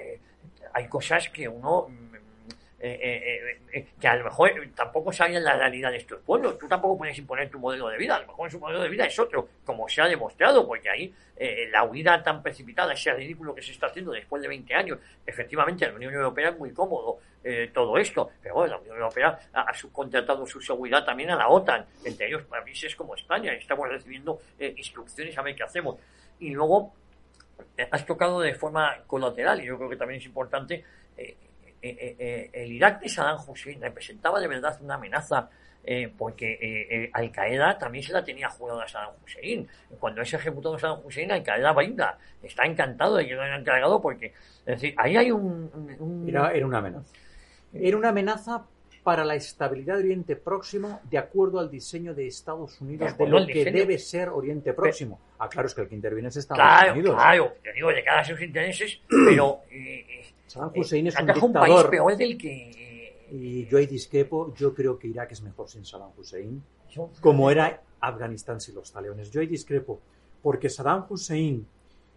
hay 0.74 0.88
cosas 0.88 1.30
que 1.30 1.48
uno 1.48 1.88
mm, 1.90 2.13
eh, 2.86 3.00
eh, 3.02 3.62
eh, 3.72 3.88
que 3.98 4.10
a 4.10 4.16
lo 4.18 4.26
mejor 4.26 4.52
tampoco 4.76 5.14
sabían 5.14 5.42
la 5.42 5.56
realidad 5.56 5.90
de 5.90 6.00
estos 6.00 6.20
pueblos. 6.20 6.58
Tú 6.58 6.68
tampoco 6.68 6.98
puedes 6.98 7.18
imponer 7.18 7.50
tu 7.50 7.58
modelo 7.58 7.88
de 7.88 7.98
vida. 7.98 8.18
A 8.18 8.20
lo 8.20 8.28
mejor 8.28 8.52
su 8.52 8.60
modelo 8.60 8.82
de 8.82 8.90
vida 8.90 9.06
es 9.06 9.18
otro, 9.18 9.48
como 9.64 9.88
se 9.88 10.02
ha 10.02 10.08
demostrado, 10.10 10.68
porque 10.68 10.90
ahí 10.90 11.14
la 11.72 11.86
huida 11.86 12.22
tan 12.22 12.44
precipitada, 12.44 12.92
ese 12.92 13.14
ridículo 13.14 13.56
que 13.56 13.62
se 13.62 13.72
está 13.72 13.88
haciendo 13.88 14.12
después 14.12 14.42
de 14.42 14.50
20 14.50 14.74
años, 14.76 15.00
efectivamente, 15.26 15.88
la 15.88 15.94
Unión 15.94 16.14
Europea 16.14 16.50
es 16.50 16.58
muy 16.58 16.74
cómodo 16.74 17.20
todo 17.74 17.98
esto, 17.98 18.32
pero 18.42 18.56
bueno, 18.56 18.74
la 18.74 18.80
Unión 18.80 18.98
Europea 18.98 19.40
ha, 19.54 19.74
subcontratado 19.74 20.46
su 20.46 20.62
seguridad 20.62 21.06
también 21.06 21.32
a 21.32 21.38
la 21.38 21.48
OTAN, 21.48 21.86
entre 22.04 22.28
ellos 22.28 22.44
países 22.44 22.96
como 22.96 23.16
España, 23.16 23.54
estamos 23.54 23.88
recibiendo 23.90 24.42
instrucciones 24.60 25.38
a 25.38 25.42
ver 25.42 25.56
qué 25.56 25.64
hacemos. 25.64 25.98
Y 26.40 26.52
luego 26.52 26.94
has 27.92 28.06
tocado 28.06 28.42
de 28.42 28.54
forma 28.54 29.04
colateral, 29.08 29.62
y 29.62 29.66
yo 29.66 29.78
creo 29.78 29.90
que 29.90 29.98
también 29.98 30.20
es 30.20 30.26
importante, 30.26 30.84
eh, 31.84 31.98
eh, 32.00 32.16
eh, 32.20 32.50
el 32.54 32.72
Irak 32.72 33.02
de 33.02 33.10
Saddam 33.10 33.38
Hussein 33.48 33.82
representaba 33.82 34.40
de 34.40 34.48
verdad 34.48 34.78
una 34.82 34.96
amenaza 34.96 35.50
eh, 35.86 36.12
porque 36.18 36.54
eh, 36.54 36.88
eh, 37.04 37.10
Al 37.12 37.30
Qaeda 37.30 37.78
también 37.78 38.04
se 38.06 38.14
la 38.14 38.24
tenía 38.24 38.50
jurada 38.50 38.84
a 38.84 38.88
Saddam 38.88 39.16
Hussein. 39.24 39.68
Cuando 40.00 40.22
es 40.22 40.34
ejecutado 40.34 40.80
Saddam 40.80 41.02
Hussein, 41.06 41.30
Al 41.32 41.44
Qaeda 41.44 41.74
brinda. 41.74 42.18
Está 42.42 42.64
encantado 42.66 43.18
de 43.18 43.28
que 43.28 43.34
lo 43.34 43.42
hayan 43.42 43.60
encargado 43.60 44.02
porque, 44.02 44.28
es 44.28 44.66
decir, 44.66 44.96
ahí 44.98 45.18
hay 45.18 45.30
un. 45.32 45.70
un- 45.74 45.96
un- 46.00 46.30
Era, 46.30 46.54
era 46.54 46.66
una 46.66 46.78
amenaza. 46.78 47.12
Era 47.74 47.98
una 47.98 48.10
amenaza 48.10 48.66
para 49.04 49.26
la 49.26 49.36
estabilidad 49.36 49.96
de 49.98 50.04
Oriente 50.04 50.36
Próximo 50.36 51.02
de 51.10 51.18
acuerdo 51.18 51.60
al 51.60 51.70
diseño 51.70 52.14
de 52.16 52.28
Estados 52.28 52.80
Unidos 52.82 53.08
de 53.08 53.14
acuerdo 53.14 53.40
lo 53.40 53.46
que 53.48 53.54
diseño. 53.54 53.78
debe 53.78 53.98
ser 54.00 54.30
Oriente 54.30 54.74
Próximo. 54.74 55.20
Ah, 55.40 55.50
claro, 55.50 55.68
es 55.68 55.74
que 55.76 55.82
el 55.82 55.90
que 55.90 55.96
interviene 55.96 56.30
es 56.30 56.38
Estados 56.38 56.62
Claro, 56.64 56.94
Unidos. 56.94 57.16
claro, 57.16 57.54
te 57.64 57.74
digo, 57.74 57.90
de 57.90 58.04
cara 58.04 58.22
a 58.22 58.26
sus 58.26 58.42
intereses, 58.42 59.00
pero. 59.28 59.60
Eh, 59.70 60.06
eh, 60.10 60.26
Saddam 60.48 60.72
Hussein 60.76 61.08
es 61.08 61.16
un 61.16 61.22
ataca 61.30 61.46
un 61.46 61.54
país 61.54 61.66
dictador. 61.68 61.90
peor 61.92 62.18
del 62.18 62.38
que. 62.38 62.70
eh, 62.70 63.28
Y 63.32 63.66
yo 63.66 63.78
ahí 63.80 63.88
discrepo. 63.88 64.54
Yo 64.56 64.74
creo 64.74 64.98
que 65.00 65.08
Irak 65.08 65.32
es 65.32 65.42
mejor 65.42 65.68
sin 65.70 65.84
Saddam 65.86 66.12
Hussein. 66.18 66.62
yo- 66.92 67.10
como 67.22 67.50
era 67.50 67.82
Afganistán 68.00 68.62
sin 68.62 68.76
los 68.76 68.92
talibanes. 68.92 69.32
Yo 69.32 69.42
ahí 69.42 69.48
discrepo, 69.48 70.00
porque 70.44 70.70
Saddam 70.70 71.06
Hussein 71.10 71.66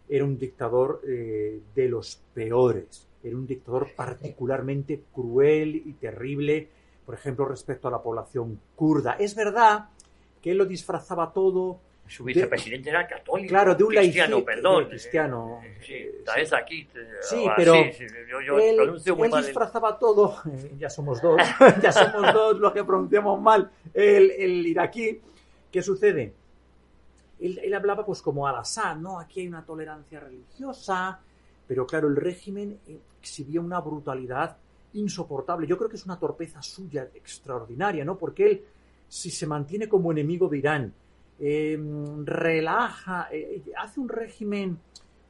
era 0.08 0.24
un 0.24 0.38
dictador 0.38 1.00
eh, 1.08 1.60
de 1.74 1.88
los 1.88 2.20
peores, 2.34 3.08
era 3.24 3.34
un 3.36 3.46
dictador 3.46 3.88
particularmente 3.96 5.02
cruel 5.14 5.74
y 5.84 5.94
terrible, 5.94 6.68
por 7.06 7.14
ejemplo, 7.14 7.44
respecto 7.46 7.88
a 7.88 7.90
la 7.90 8.02
población 8.02 8.60
kurda. 8.74 9.12
Es 9.18 9.34
verdad 9.34 9.86
que 10.42 10.50
él 10.50 10.58
lo 10.58 10.66
disfrazaba 10.66 11.32
todo, 11.32 11.78
Su 12.08 12.24
vicepresidente 12.24 12.90
era 12.90 13.06
católico. 13.06 13.48
claro, 13.48 13.74
de 13.74 13.84
un 13.84 13.90
cristiano, 13.90 14.38
laici- 14.38 14.44
perdón. 14.44 14.84
de 14.84 14.90
cristiano. 14.90 15.60
Eh, 15.64 15.78
Sí, 15.86 15.92
eh, 15.94 16.24
vez 16.36 16.52
aquí. 16.52 16.84
te- 16.86 17.22
Sí, 17.22 17.44
ah, 17.48 17.54
pero 17.56 17.72
sí, 17.74 18.04
yo, 18.30 18.40
yo 18.40 18.58
él, 18.58 18.78
él 18.80 19.16
mal 19.30 19.40
el- 19.40 19.46
disfrazaba 19.46 19.98
todo, 19.98 20.36
eh, 20.52 20.72
ya 20.78 20.90
somos 20.90 21.22
dos, 21.22 21.36
ya 21.82 21.92
somos 21.92 22.32
dos 22.32 22.58
los 22.58 22.72
que 22.72 22.84
pronunciamos 22.84 23.40
mal 23.40 23.70
el, 23.94 24.30
el 24.32 24.66
iraquí. 24.66 25.20
¿Qué 25.70 25.82
sucede? 25.82 26.32
Él, 27.38 27.58
él 27.62 27.74
hablaba 27.74 28.04
pues 28.04 28.22
como 28.22 28.46
al-Assad, 28.48 28.96
¿no? 28.96 29.20
Aquí 29.20 29.40
hay 29.40 29.48
una 29.48 29.64
tolerancia 29.64 30.18
religiosa, 30.20 31.20
pero 31.68 31.86
claro, 31.86 32.08
el 32.08 32.16
régimen 32.16 32.78
eh, 32.88 32.98
exhibía 33.20 33.60
una 33.60 33.80
brutalidad 33.80 34.56
insoportable. 34.96 35.66
Yo 35.66 35.76
creo 35.76 35.88
que 35.88 35.96
es 35.96 36.04
una 36.04 36.18
torpeza 36.18 36.62
suya 36.62 37.08
extraordinaria, 37.14 38.04
¿no? 38.04 38.16
Porque 38.16 38.46
él, 38.46 38.64
si 39.08 39.30
se 39.30 39.46
mantiene 39.46 39.88
como 39.88 40.12
enemigo 40.12 40.48
de 40.48 40.58
Irán, 40.58 40.94
eh, 41.38 41.78
relaja, 42.24 43.28
eh, 43.30 43.62
hace 43.78 44.00
un 44.00 44.08
régimen, 44.08 44.78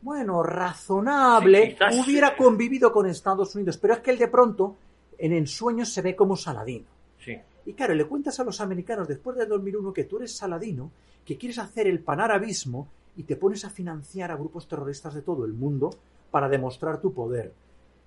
bueno, 0.03 0.43
razonable, 0.43 1.77
Sí, 1.91 2.01
hubiera 2.01 2.37
convivido 2.37 2.93
con 2.93 3.07
Estados 3.07 3.55
Unidos, 3.55 3.79
pero 3.79 3.95
es 3.95 4.01
que 4.01 4.13
él 4.13 4.19
de 4.19 4.29
pronto, 4.29 4.77
en 5.19 5.33
ensueños, 5.33 5.93
se 5.93 6.03
ve 6.03 6.15
como 6.15 6.37
Saladino. 6.37 6.87
Sí. 7.19 7.37
Y 7.67 7.73
claro, 7.73 7.95
le 7.95 8.07
cuentas 8.07 8.39
a 8.39 8.45
los 8.45 8.61
americanos 8.61 9.09
después 9.09 9.37
de 9.37 9.47
2001 9.47 9.93
que 9.93 10.05
tú 10.05 10.19
eres 10.19 10.37
Saladino, 10.37 10.91
que 11.25 11.37
quieres 11.37 11.59
hacer 11.59 11.89
el 11.89 12.01
panarabismo 12.01 12.89
y 13.17 13.25
te 13.25 13.37
pones 13.37 13.65
a 13.65 13.71
financiar 13.71 14.31
a 14.31 14.37
grupos 14.37 14.69
terroristas 14.69 15.15
de 15.15 15.23
todo 15.23 15.45
el 15.45 15.53
mundo 15.53 15.91
para 16.31 16.49
demostrar 16.49 17.01
tu 17.01 17.13
poder. 17.13 17.53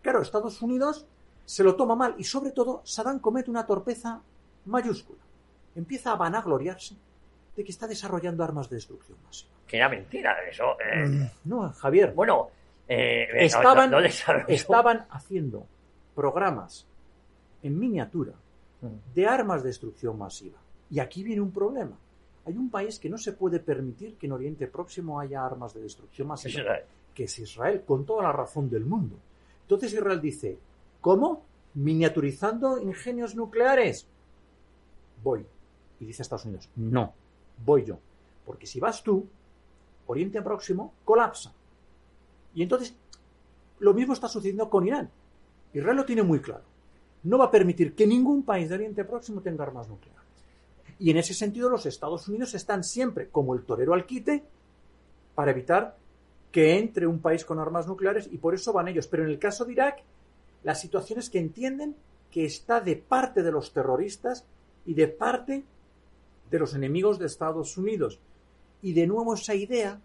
Claro, 0.01 0.21
Estados 0.21 0.61
Unidos 0.61 1.05
se 1.49 1.63
lo 1.63 1.75
toma 1.75 1.95
mal 1.95 2.13
y 2.17 2.23
sobre 2.23 2.51
todo 2.51 2.81
Saddam 2.83 3.19
comete 3.19 3.49
una 3.49 3.65
torpeza 3.65 4.21
mayúscula. 4.65 5.19
Empieza 5.75 6.11
a 6.11 6.15
vanagloriarse 6.15 6.95
de 7.55 7.63
que 7.63 7.71
está 7.71 7.87
desarrollando 7.87 8.43
armas 8.43 8.69
de 8.69 8.75
destrucción 8.75 9.17
masiva. 9.25 9.49
Que 9.65 9.77
era 9.77 9.89
mentira 9.89 10.35
eso. 10.49 10.77
eh, 10.79 11.31
No, 11.45 11.71
Javier, 11.73 12.13
Bueno, 12.13 12.49
eh, 12.87 13.27
Estaban- 13.45 13.89
no- 13.89 13.97
no 13.97 14.03
desarrolló. 14.03 14.45
estaban 14.47 15.05
haciendo 15.09 15.65
programas 16.15 16.85
en 17.63 17.79
miniatura 17.79 18.33
de 19.15 19.27
armas 19.27 19.63
de 19.63 19.69
destrucción 19.69 20.17
masiva. 20.17 20.57
Y 20.91 20.99
aquí 20.99 21.23
viene 21.23 21.41
un 21.41 21.51
problema. 21.51 21.97
hay 22.45 22.57
un 22.57 22.69
país 22.71 22.97
que 22.97 23.09
no 23.09 23.17
se 23.19 23.33
puede 23.33 23.59
permitir 23.59 24.15
que 24.17 24.25
en 24.25 24.31
Oriente 24.31 24.65
Próximo 24.67 25.19
haya 25.19 25.45
armas 25.45 25.71
de 25.75 25.81
destrucción 25.81 26.27
masiva, 26.29 26.77
que 27.13 27.25
es 27.25 27.37
Israel, 27.39 27.83
con 27.85 28.05
toda 28.05 28.23
la 28.23 28.31
razón 28.31 28.67
del 28.69 28.85
mundo. 28.85 29.17
Entonces 29.63 29.93
Israel 29.93 30.19
dice, 30.19 30.57
¿cómo? 31.01 31.45
¿Miniaturizando 31.73 32.79
ingenios 32.79 33.35
nucleares? 33.35 34.07
Voy. 35.23 35.45
Y 35.99 36.05
dice 36.05 36.21
Estados 36.21 36.45
Unidos, 36.45 36.69
no, 36.75 37.13
voy 37.65 37.85
yo. 37.85 37.99
Porque 38.45 38.65
si 38.65 38.79
vas 38.79 39.03
tú, 39.03 39.27
Oriente 40.07 40.41
Próximo 40.41 40.93
colapsa. 41.05 41.53
Y 42.55 42.63
entonces, 42.63 42.95
lo 43.79 43.93
mismo 43.93 44.13
está 44.13 44.27
sucediendo 44.27 44.69
con 44.69 44.87
Irán. 44.87 45.09
Israel 45.73 45.97
lo 45.97 46.05
tiene 46.05 46.23
muy 46.23 46.39
claro. 46.39 46.63
No 47.23 47.37
va 47.37 47.45
a 47.45 47.51
permitir 47.51 47.93
que 47.93 48.07
ningún 48.07 48.43
país 48.43 48.69
de 48.69 48.75
Oriente 48.75 49.03
Próximo 49.03 49.41
tenga 49.41 49.63
armas 49.63 49.87
nucleares. 49.87 50.19
Y 50.97 51.11
en 51.11 51.17
ese 51.17 51.33
sentido, 51.33 51.69
los 51.69 51.85
Estados 51.85 52.27
Unidos 52.27 52.53
están 52.55 52.83
siempre 52.83 53.29
como 53.29 53.53
el 53.53 53.63
torero 53.63 53.93
al 53.93 54.05
quite 54.05 54.43
para 55.35 55.51
evitar 55.51 55.95
que 56.51 56.77
entre 56.77 57.07
un 57.07 57.19
país 57.19 57.45
con 57.45 57.59
armas 57.59 57.87
nucleares 57.87 58.27
y 58.31 58.37
por 58.37 58.53
eso 58.53 58.73
van 58.73 58.87
ellos. 58.87 59.07
Pero 59.07 59.23
en 59.23 59.29
el 59.29 59.39
caso 59.39 59.63
de 59.65 59.73
Irak, 59.73 60.01
la 60.63 60.75
situación 60.75 61.19
es 61.19 61.29
que 61.29 61.39
entienden 61.39 61.95
que 62.31 62.45
está 62.45 62.81
de 62.81 62.95
parte 62.95 63.43
de 63.43 63.51
los 63.51 63.73
terroristas 63.73 64.45
y 64.85 64.93
de 64.93 65.07
parte 65.07 65.63
de 66.49 66.59
los 66.59 66.73
enemigos 66.75 67.19
de 67.19 67.25
Estados 67.25 67.77
Unidos. 67.77 68.19
Y 68.81 68.93
de 68.93 69.07
nuevo 69.07 69.33
esa 69.33 69.55
idea 69.55 69.99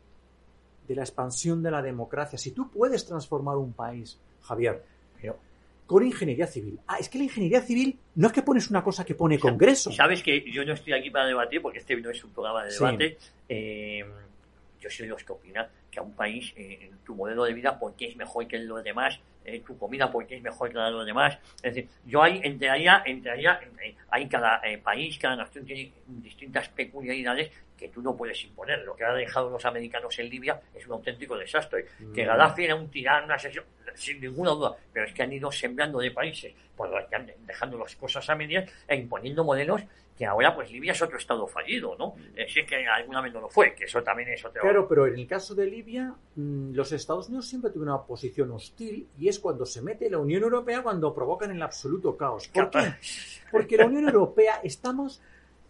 de 0.88 0.94
la 0.94 1.02
expansión 1.02 1.62
de 1.62 1.70
la 1.70 1.82
democracia. 1.82 2.38
Si 2.38 2.50
tú 2.50 2.70
puedes 2.70 3.06
transformar 3.06 3.56
un 3.56 3.72
país, 3.72 4.18
Javier, 4.42 4.82
con 5.86 6.04
ingeniería 6.04 6.46
civil. 6.46 6.78
Ah, 6.86 6.96
es 6.98 7.08
que 7.08 7.18
la 7.18 7.24
ingeniería 7.24 7.60
civil 7.60 7.98
no 8.14 8.28
es 8.28 8.32
que 8.32 8.42
pones 8.42 8.70
una 8.70 8.82
cosa 8.82 9.04
que 9.04 9.14
pone 9.14 9.38
Congreso. 9.38 9.92
Sabes 9.92 10.22
que 10.22 10.50
yo 10.50 10.64
no 10.64 10.72
estoy 10.72 10.94
aquí 10.94 11.10
para 11.10 11.26
debatir 11.26 11.60
porque 11.60 11.78
este 11.78 11.96
no 11.96 12.10
es 12.10 12.24
un 12.24 12.30
programa 12.30 12.64
de 12.64 12.72
debate. 12.72 13.18
Eh, 13.48 14.04
yo 14.80 14.90
soy 14.90 15.06
de 15.06 15.12
los 15.12 15.24
que 15.24 15.32
opinan 15.32 15.66
que 15.90 15.98
a 15.98 16.02
un 16.02 16.12
país, 16.12 16.52
eh, 16.56 16.90
tu 17.04 17.14
modelo 17.14 17.44
de 17.44 17.52
vida, 17.52 17.78
porque 17.78 18.06
es 18.06 18.16
mejor 18.16 18.46
que 18.46 18.58
los 18.58 18.82
demás, 18.82 19.20
eh, 19.44 19.60
tu 19.60 19.78
comida, 19.78 20.10
porque 20.10 20.36
es 20.36 20.42
mejor 20.42 20.70
que 20.70 20.76
la 20.76 20.86
de 20.86 20.92
los 20.92 21.06
demás. 21.06 21.38
Es 21.62 21.74
decir, 21.74 21.88
yo 22.04 22.22
ahí 22.22 22.40
entraría, 22.42 23.02
entraría, 23.04 23.60
hay 24.10 24.28
cada 24.28 24.60
país, 24.82 25.18
cada 25.18 25.36
nación 25.36 25.64
tiene 25.64 25.92
distintas 26.06 26.68
peculiaridades 26.68 27.50
que 27.76 27.88
tú 27.88 28.02
no 28.02 28.16
puedes 28.16 28.42
imponer. 28.44 28.80
Lo 28.80 28.94
que 28.94 29.04
han 29.04 29.16
dejado 29.16 29.50
los 29.50 29.64
americanos 29.64 30.18
en 30.18 30.28
Libia 30.28 30.60
es 30.74 30.86
un 30.86 30.92
auténtico 30.94 31.36
desastre. 31.36 31.86
Que 32.14 32.24
mm. 32.24 32.26
Gaddafi 32.26 32.64
era 32.64 32.74
un 32.74 32.90
tirano, 32.90 33.26
una 33.26 33.38
sesión, 33.38 33.64
sin 33.94 34.20
ninguna 34.20 34.50
duda, 34.50 34.76
pero 34.92 35.06
es 35.06 35.12
que 35.12 35.22
han 35.22 35.32
ido 35.32 35.50
sembrando 35.50 35.98
de 35.98 36.10
países, 36.10 36.54
pues 36.76 36.90
dejando 37.46 37.78
las 37.78 37.96
cosas 37.96 38.28
a 38.28 38.34
medias 38.34 38.70
e 38.86 38.96
imponiendo 38.96 39.44
modelos 39.44 39.82
que 40.16 40.26
ahora 40.26 40.54
pues 40.54 40.70
Libia 40.70 40.92
es 40.92 41.02
otro 41.02 41.18
estado 41.18 41.46
fallido, 41.46 41.96
¿no? 41.98 42.10
Mm. 42.10 42.38
Eh, 42.38 42.46
si 42.48 42.60
es 42.60 42.66
que 42.66 42.86
alguna 42.86 43.20
vez 43.20 43.32
no 43.32 43.40
lo 43.40 43.48
fue, 43.48 43.74
que 43.74 43.84
eso 43.84 44.02
también 44.02 44.28
es 44.28 44.44
otro... 44.44 44.62
Claro, 44.62 44.86
pero 44.86 45.06
en 45.06 45.18
el 45.18 45.26
caso 45.26 45.54
de 45.54 45.66
Libia, 45.66 46.14
mm, 46.36 46.72
los 46.72 46.92
Estados 46.92 47.28
Unidos 47.28 47.48
siempre 47.48 47.70
tuvieron 47.70 47.94
una 47.94 48.04
posición 48.04 48.50
hostil 48.52 49.08
y 49.18 49.28
es 49.28 49.40
cuando 49.40 49.66
se 49.66 49.82
mete 49.82 50.08
la 50.08 50.18
Unión 50.18 50.42
Europea 50.42 50.82
cuando 50.82 51.12
provocan 51.14 51.50
el 51.50 51.62
absoluto 51.62 52.16
caos. 52.16 52.48
¿Por 52.48 52.70
qué? 52.70 52.94
Porque 53.50 53.76
la 53.76 53.86
Unión 53.86 54.04
Europea 54.08 54.60
estamos 54.62 55.20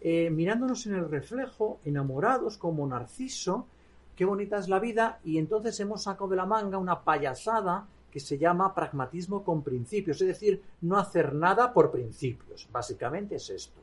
eh, 0.01 0.29
mirándonos 0.29 0.85
en 0.85 0.95
el 0.95 1.09
reflejo, 1.09 1.79
enamorados 1.83 2.57
como 2.57 2.85
Narciso, 2.85 3.67
qué 4.15 4.25
bonita 4.25 4.59
es 4.59 4.69
la 4.69 4.79
vida, 4.79 5.19
y 5.23 5.39
entonces 5.39 5.79
hemos 5.79 6.03
sacado 6.03 6.29
de 6.29 6.35
la 6.35 6.45
manga 6.45 6.77
una 6.77 7.01
payasada 7.01 7.87
que 8.15 8.21
se 8.21 8.37
llama 8.37 8.73
pragmatismo 8.73 9.43
con 9.43 9.61
principios, 9.61 10.21
es 10.21 10.29
decir, 10.29 10.61
no 10.79 10.97
hacer 10.97 11.35
nada 11.35 11.73
por 11.73 11.91
principios. 11.91 12.65
Básicamente 12.71 13.35
es 13.35 13.49
esto. 13.49 13.81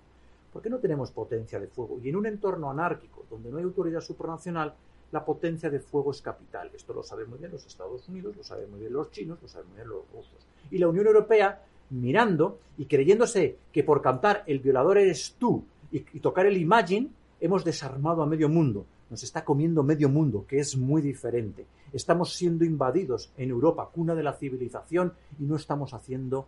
¿Por 0.50 0.62
qué 0.62 0.70
no 0.70 0.78
tenemos 0.78 1.10
potencia 1.10 1.60
de 1.60 1.66
fuego? 1.66 1.98
Y 2.02 2.08
en 2.08 2.16
un 2.16 2.24
entorno 2.24 2.70
anárquico, 2.70 3.26
donde 3.28 3.50
no 3.50 3.58
hay 3.58 3.64
autoridad 3.64 4.00
supranacional, 4.00 4.72
la 5.10 5.22
potencia 5.22 5.68
de 5.68 5.80
fuego 5.80 6.12
es 6.12 6.22
capital. 6.22 6.70
Esto 6.72 6.94
lo 6.94 7.02
saben 7.02 7.28
muy 7.28 7.40
bien 7.40 7.50
los 7.50 7.66
Estados 7.66 8.08
Unidos, 8.08 8.34
lo 8.34 8.42
saben 8.42 8.70
muy 8.70 8.80
bien 8.80 8.94
los 8.94 9.10
chinos, 9.10 9.36
lo 9.42 9.48
saben 9.48 9.68
muy 9.68 9.76
bien 9.76 9.88
los 9.90 10.10
rusos. 10.10 10.46
Y 10.70 10.78
la 10.78 10.88
Unión 10.88 11.08
Europea, 11.08 11.62
mirando 11.90 12.58
y 12.78 12.86
creyéndose 12.86 13.58
que 13.70 13.84
por 13.84 14.00
cantar 14.00 14.44
el 14.46 14.60
violador 14.60 14.96
eres 14.96 15.36
tú, 15.38 15.62
y, 15.90 16.00
tocar 16.20 16.46
el 16.46 16.56
Imagine, 16.56 17.10
hemos 17.38 17.66
desarmado 17.66 18.22
a 18.22 18.26
medio 18.26 18.48
mundo. 18.48 18.86
Nos 19.10 19.22
está 19.24 19.44
comiendo 19.44 19.82
medio 19.82 20.08
mundo, 20.08 20.46
que 20.48 20.58
es 20.58 20.74
muy 20.74 21.02
diferente. 21.02 21.66
Estamos 21.92 22.34
siendo 22.34 22.64
invadidos 22.64 23.32
en 23.36 23.50
Europa, 23.50 23.90
cuna 23.92 24.14
de 24.14 24.22
la 24.22 24.32
civilización, 24.32 25.12
y 25.38 25.44
no 25.44 25.56
estamos 25.56 25.92
haciendo 25.94 26.46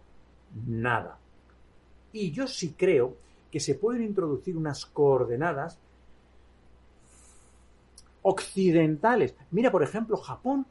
nada. 0.67 1.19
Y 2.13 2.31
yo 2.31 2.47
sí 2.47 2.75
creo 2.77 3.17
que 3.51 3.61
se 3.61 3.75
pueden 3.75 4.03
introducir 4.03 4.57
unas 4.57 4.87
coordenadas 4.87 5.79
occidentales. 8.23 9.35
Mira, 9.51 9.71
por 9.71 9.83
ejemplo, 9.83 10.17
Japón 10.17 10.67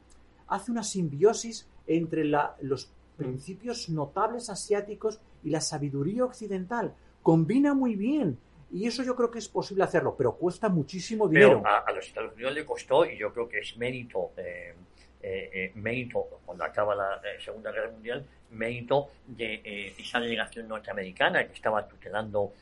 hace 0.48 0.70
una 0.70 0.82
simbiosis 0.82 1.66
entre 1.86 2.24
los 2.24 2.90
principios 3.16 3.88
notables 3.88 4.50
asiáticos 4.50 5.20
y 5.44 5.50
la 5.50 5.60
sabiduría 5.60 6.24
occidental. 6.24 6.94
Combina 7.22 7.74
muy 7.74 7.94
bien 7.94 8.38
y 8.74 8.88
eso 8.88 9.04
yo 9.04 9.14
creo 9.14 9.30
que 9.30 9.38
es 9.38 9.48
posible 9.48 9.84
hacerlo, 9.84 10.16
pero 10.18 10.34
cuesta 10.34 10.68
muchísimo 10.68 11.28
dinero. 11.28 11.62
a, 11.64 11.92
los 11.92 12.08
Estados 12.08 12.34
Unidos 12.34 12.54
le 12.54 12.64
costó, 12.64 13.04
y 13.04 13.16
yo 13.16 13.32
creo 13.32 13.48
que 13.48 13.60
es 13.60 13.76
mérito, 13.76 14.32
eh, 14.36 14.74
eh, 15.22 15.50
eh, 15.52 15.72
mérito, 15.76 16.40
cuando 16.44 16.64
acaba 16.64 16.96
la 16.96 17.20
Segunda 17.38 17.70
Guerra 17.70 17.92
Mundial, 17.92 18.26
mérito 18.50 19.10
de 19.28 19.94
esa 19.96 20.18
delegación 20.18 20.66
norteamericana 20.66 21.46
que 21.46 21.52
estaba 21.52 21.86
tutelando 21.86 22.52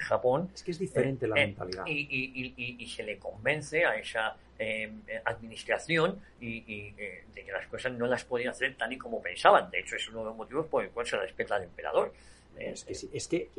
Japón. 0.00 0.50
Es 0.54 0.62
que 0.62 0.72
es 0.72 0.78
diferente 0.78 1.26
la 1.26 1.34
mentalidad. 1.34 1.84
Y, 1.86 2.86
se 2.94 3.02
le 3.02 3.18
convence 3.18 3.86
a 3.86 3.96
esa 3.96 4.36
administración 5.24 6.20
y, 6.42 6.90
de 6.90 7.42
que 7.42 7.52
las 7.52 7.66
cosas 7.68 7.92
no 7.92 8.06
las 8.06 8.22
podía 8.26 8.50
hacer 8.50 8.76
tal 8.76 8.92
y 8.92 8.98
como 8.98 9.22
pensaban. 9.22 9.70
De 9.70 9.80
hecho, 9.80 9.96
es 9.96 10.06
uno 10.10 10.18
de 10.18 10.24
los 10.26 10.36
motivos 10.36 10.66
por 10.66 10.84
el 10.84 10.90
cual 10.90 11.06
se 11.06 11.16
respeta 11.16 11.56
al 11.56 11.62
emperador. 11.62 12.12
Es 12.56 12.84
que, 12.84 13.10
es 13.12 13.28
que 13.28 13.50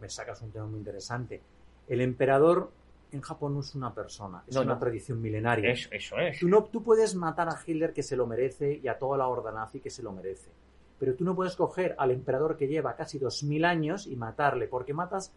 me 0.00 0.08
sacas 0.08 0.40
un 0.42 0.50
tema 0.50 0.66
muy 0.66 0.78
interesante. 0.78 1.40
El 1.88 2.00
emperador 2.00 2.70
en 3.12 3.20
Japón 3.20 3.54
no 3.54 3.60
es 3.60 3.74
una 3.74 3.92
persona, 3.92 4.44
es 4.46 4.56
una 4.56 4.78
tradición 4.78 5.20
milenaria. 5.20 5.72
eso 5.72 6.18
es. 6.18 6.38
Tú, 6.38 6.48
no, 6.48 6.64
tú 6.64 6.82
puedes 6.82 7.14
matar 7.14 7.48
a 7.48 7.58
Hitler 7.64 7.92
que 7.92 8.02
se 8.02 8.16
lo 8.16 8.26
merece 8.26 8.80
y 8.82 8.88
a 8.88 8.98
toda 8.98 9.18
la 9.18 9.26
horda 9.26 9.52
nazi 9.52 9.80
que 9.80 9.90
se 9.90 10.02
lo 10.02 10.12
merece. 10.12 10.50
Pero 10.98 11.14
tú 11.14 11.24
no 11.24 11.34
puedes 11.34 11.56
coger 11.56 11.94
al 11.98 12.10
emperador 12.10 12.56
que 12.56 12.68
lleva 12.68 12.94
casi 12.94 13.18
dos 13.18 13.42
mil 13.42 13.64
años 13.64 14.06
y 14.06 14.16
matarle, 14.16 14.68
porque 14.68 14.92
matas 14.92 15.32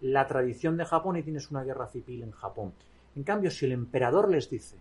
la 0.00 0.26
tradición 0.26 0.76
de 0.76 0.84
Japón 0.84 1.16
y 1.16 1.22
tienes 1.22 1.50
una 1.50 1.62
guerra 1.62 1.86
civil 1.86 2.22
en 2.22 2.32
Japón. 2.32 2.72
En 3.14 3.22
cambio, 3.22 3.50
si 3.50 3.66
el 3.66 3.72
emperador 3.72 4.30
les 4.30 4.50
dice, 4.50 4.76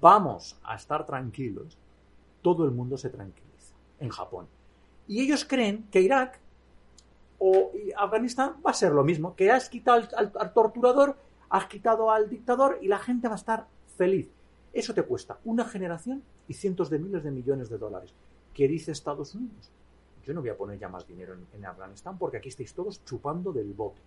vamos 0.00 0.58
a 0.64 0.76
estar 0.76 1.06
tranquilos, 1.06 1.78
todo 2.40 2.64
el 2.64 2.72
mundo 2.72 2.96
se 2.96 3.10
tranquiliza 3.10 3.74
en 4.00 4.08
Japón. 4.10 4.48
Y 5.06 5.20
ellos 5.20 5.44
creen 5.44 5.86
que 5.90 6.00
Irak 6.00 6.40
o 7.44 7.72
Afganistán 7.96 8.54
va 8.64 8.70
a 8.70 8.74
ser 8.74 8.92
lo 8.92 9.02
mismo, 9.02 9.34
que 9.34 9.50
has 9.50 9.68
quitado 9.68 10.06
al, 10.16 10.52
torturador, 10.52 11.16
has 11.50 11.66
quitado 11.66 12.08
al 12.12 12.30
dictador 12.30 12.78
y 12.80 12.86
la 12.86 13.00
gente 13.00 13.26
va 13.26 13.34
a 13.34 13.36
estar 13.36 13.66
feliz. 13.96 14.30
Eso 14.72 14.94
te 14.94 15.02
cuesta 15.02 15.38
una 15.44 15.64
generación 15.64 16.22
y 16.46 16.54
cientos 16.54 16.88
de 16.88 17.00
miles 17.00 17.24
de 17.24 17.32
millones 17.32 17.68
de 17.68 17.78
dólares. 17.78 18.14
¿Qué 18.54 18.68
dice 18.68 18.92
Estados 18.92 19.34
Unidos? 19.34 19.72
Yo 20.24 20.34
no 20.34 20.40
voy 20.40 20.50
a 20.50 20.56
poner 20.56 20.78
ya 20.78 20.88
más 20.88 21.04
dinero 21.04 21.34
en, 21.52 21.66
Afganistán 21.66 22.16
porque 22.16 22.36
aquí 22.36 22.48
estáis 22.48 22.72
todos 22.74 23.04
chupando 23.04 23.52
del 23.52 23.72
bote. 23.72 24.00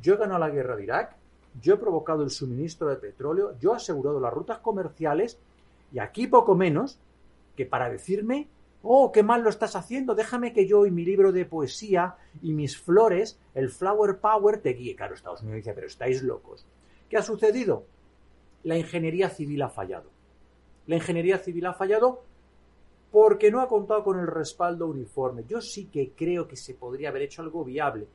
Yo 0.00 0.14
he 0.14 0.16
ganado 0.16 0.38
la 0.38 0.50
guerra 0.50 0.76
de 0.76 0.84
Irak, 0.84 1.16
yo 1.60 1.74
he 1.74 1.78
provocado 1.78 2.22
el 2.22 2.30
suministro 2.30 2.88
de 2.88 2.96
petróleo, 2.96 3.58
yo 3.58 3.72
he 3.72 3.76
asegurado 3.76 4.20
las 4.20 4.32
rutas 4.32 4.58
comerciales 4.58 5.40
y 5.92 5.98
aquí 5.98 6.28
poco 6.28 6.54
menos 6.54 7.00
que 7.56 7.66
para 7.66 7.90
decirme 7.90 8.46
oh, 8.88 9.12
qué 9.12 9.22
mal 9.22 9.42
lo 9.42 9.50
estás 9.50 9.76
haciendo, 9.76 10.14
déjame 10.14 10.52
que 10.52 10.66
yo 10.66 10.86
y 10.86 10.90
mi 10.90 11.04
libro 11.04 11.32
de 11.32 11.44
poesía 11.44 12.16
y 12.42 12.52
mis 12.52 12.78
flores, 12.78 13.38
el 13.54 13.70
Flower 13.70 14.18
Power, 14.18 14.60
te 14.60 14.70
guíe. 14.70 14.96
Claro, 14.96 15.14
Estados 15.14 15.42
Unidos 15.42 15.58
dice, 15.58 15.72
pero 15.74 15.86
estáis 15.86 16.22
locos. 16.22 16.66
¿Qué 17.08 17.16
ha 17.16 17.22
sucedido? 17.22 17.84
La 18.62 18.76
ingeniería 18.76 19.28
civil 19.28 19.62
ha 19.62 19.68
fallado. 19.68 20.10
La 20.86 20.96
ingeniería 20.96 21.38
civil 21.38 21.66
ha 21.66 21.74
fallado 21.74 22.22
porque 23.10 23.50
no 23.50 23.60
ha 23.60 23.68
contado 23.68 24.04
con 24.04 24.18
el 24.18 24.26
respaldo 24.26 24.86
uniforme. 24.86 25.44
Yo 25.46 25.60
sí 25.60 25.86
que 25.86 26.10
creo 26.10 26.46
que 26.46 26.56
se 26.56 26.74
podría 26.74 27.08
haber 27.08 27.22
hecho 27.22 27.42
algo 27.42 27.64
viable. 27.64 28.06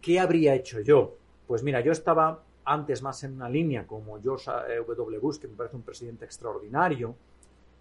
¿Qué 0.00 0.20
habría 0.20 0.54
hecho 0.54 0.80
yo? 0.80 1.16
Pues 1.46 1.62
mira, 1.62 1.80
yo 1.80 1.92
estaba 1.92 2.42
antes 2.64 3.02
más 3.02 3.24
en 3.24 3.34
una 3.34 3.48
línea 3.48 3.86
como 3.86 4.20
George 4.20 4.50
W. 4.86 5.18
Bush, 5.18 5.38
que 5.38 5.48
me 5.48 5.56
parece 5.56 5.76
un 5.76 5.82
presidente 5.82 6.24
extraordinario, 6.24 7.14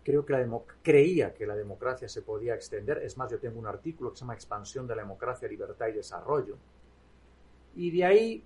creo 0.07 0.25
que 0.25 0.31
la 0.31 0.61
creía 0.81 1.33
que 1.33 1.45
la 1.45 1.53
democracia 1.53 2.07
se 2.07 2.21
podía 2.21 2.55
extender. 2.55 2.99
Es 2.99 3.17
más, 3.17 3.29
yo 3.29 3.39
tengo 3.39 3.59
un 3.59 3.67
artículo 3.67 4.11
que 4.11 4.15
se 4.15 4.21
llama 4.21 4.35
Expansión 4.35 4.87
de 4.87 4.95
la 4.95 5.01
democracia, 5.01 5.49
libertad 5.49 5.87
y 5.89 5.91
desarrollo. 5.91 6.55
Y 7.75 7.91
de 7.91 8.05
ahí 8.05 8.43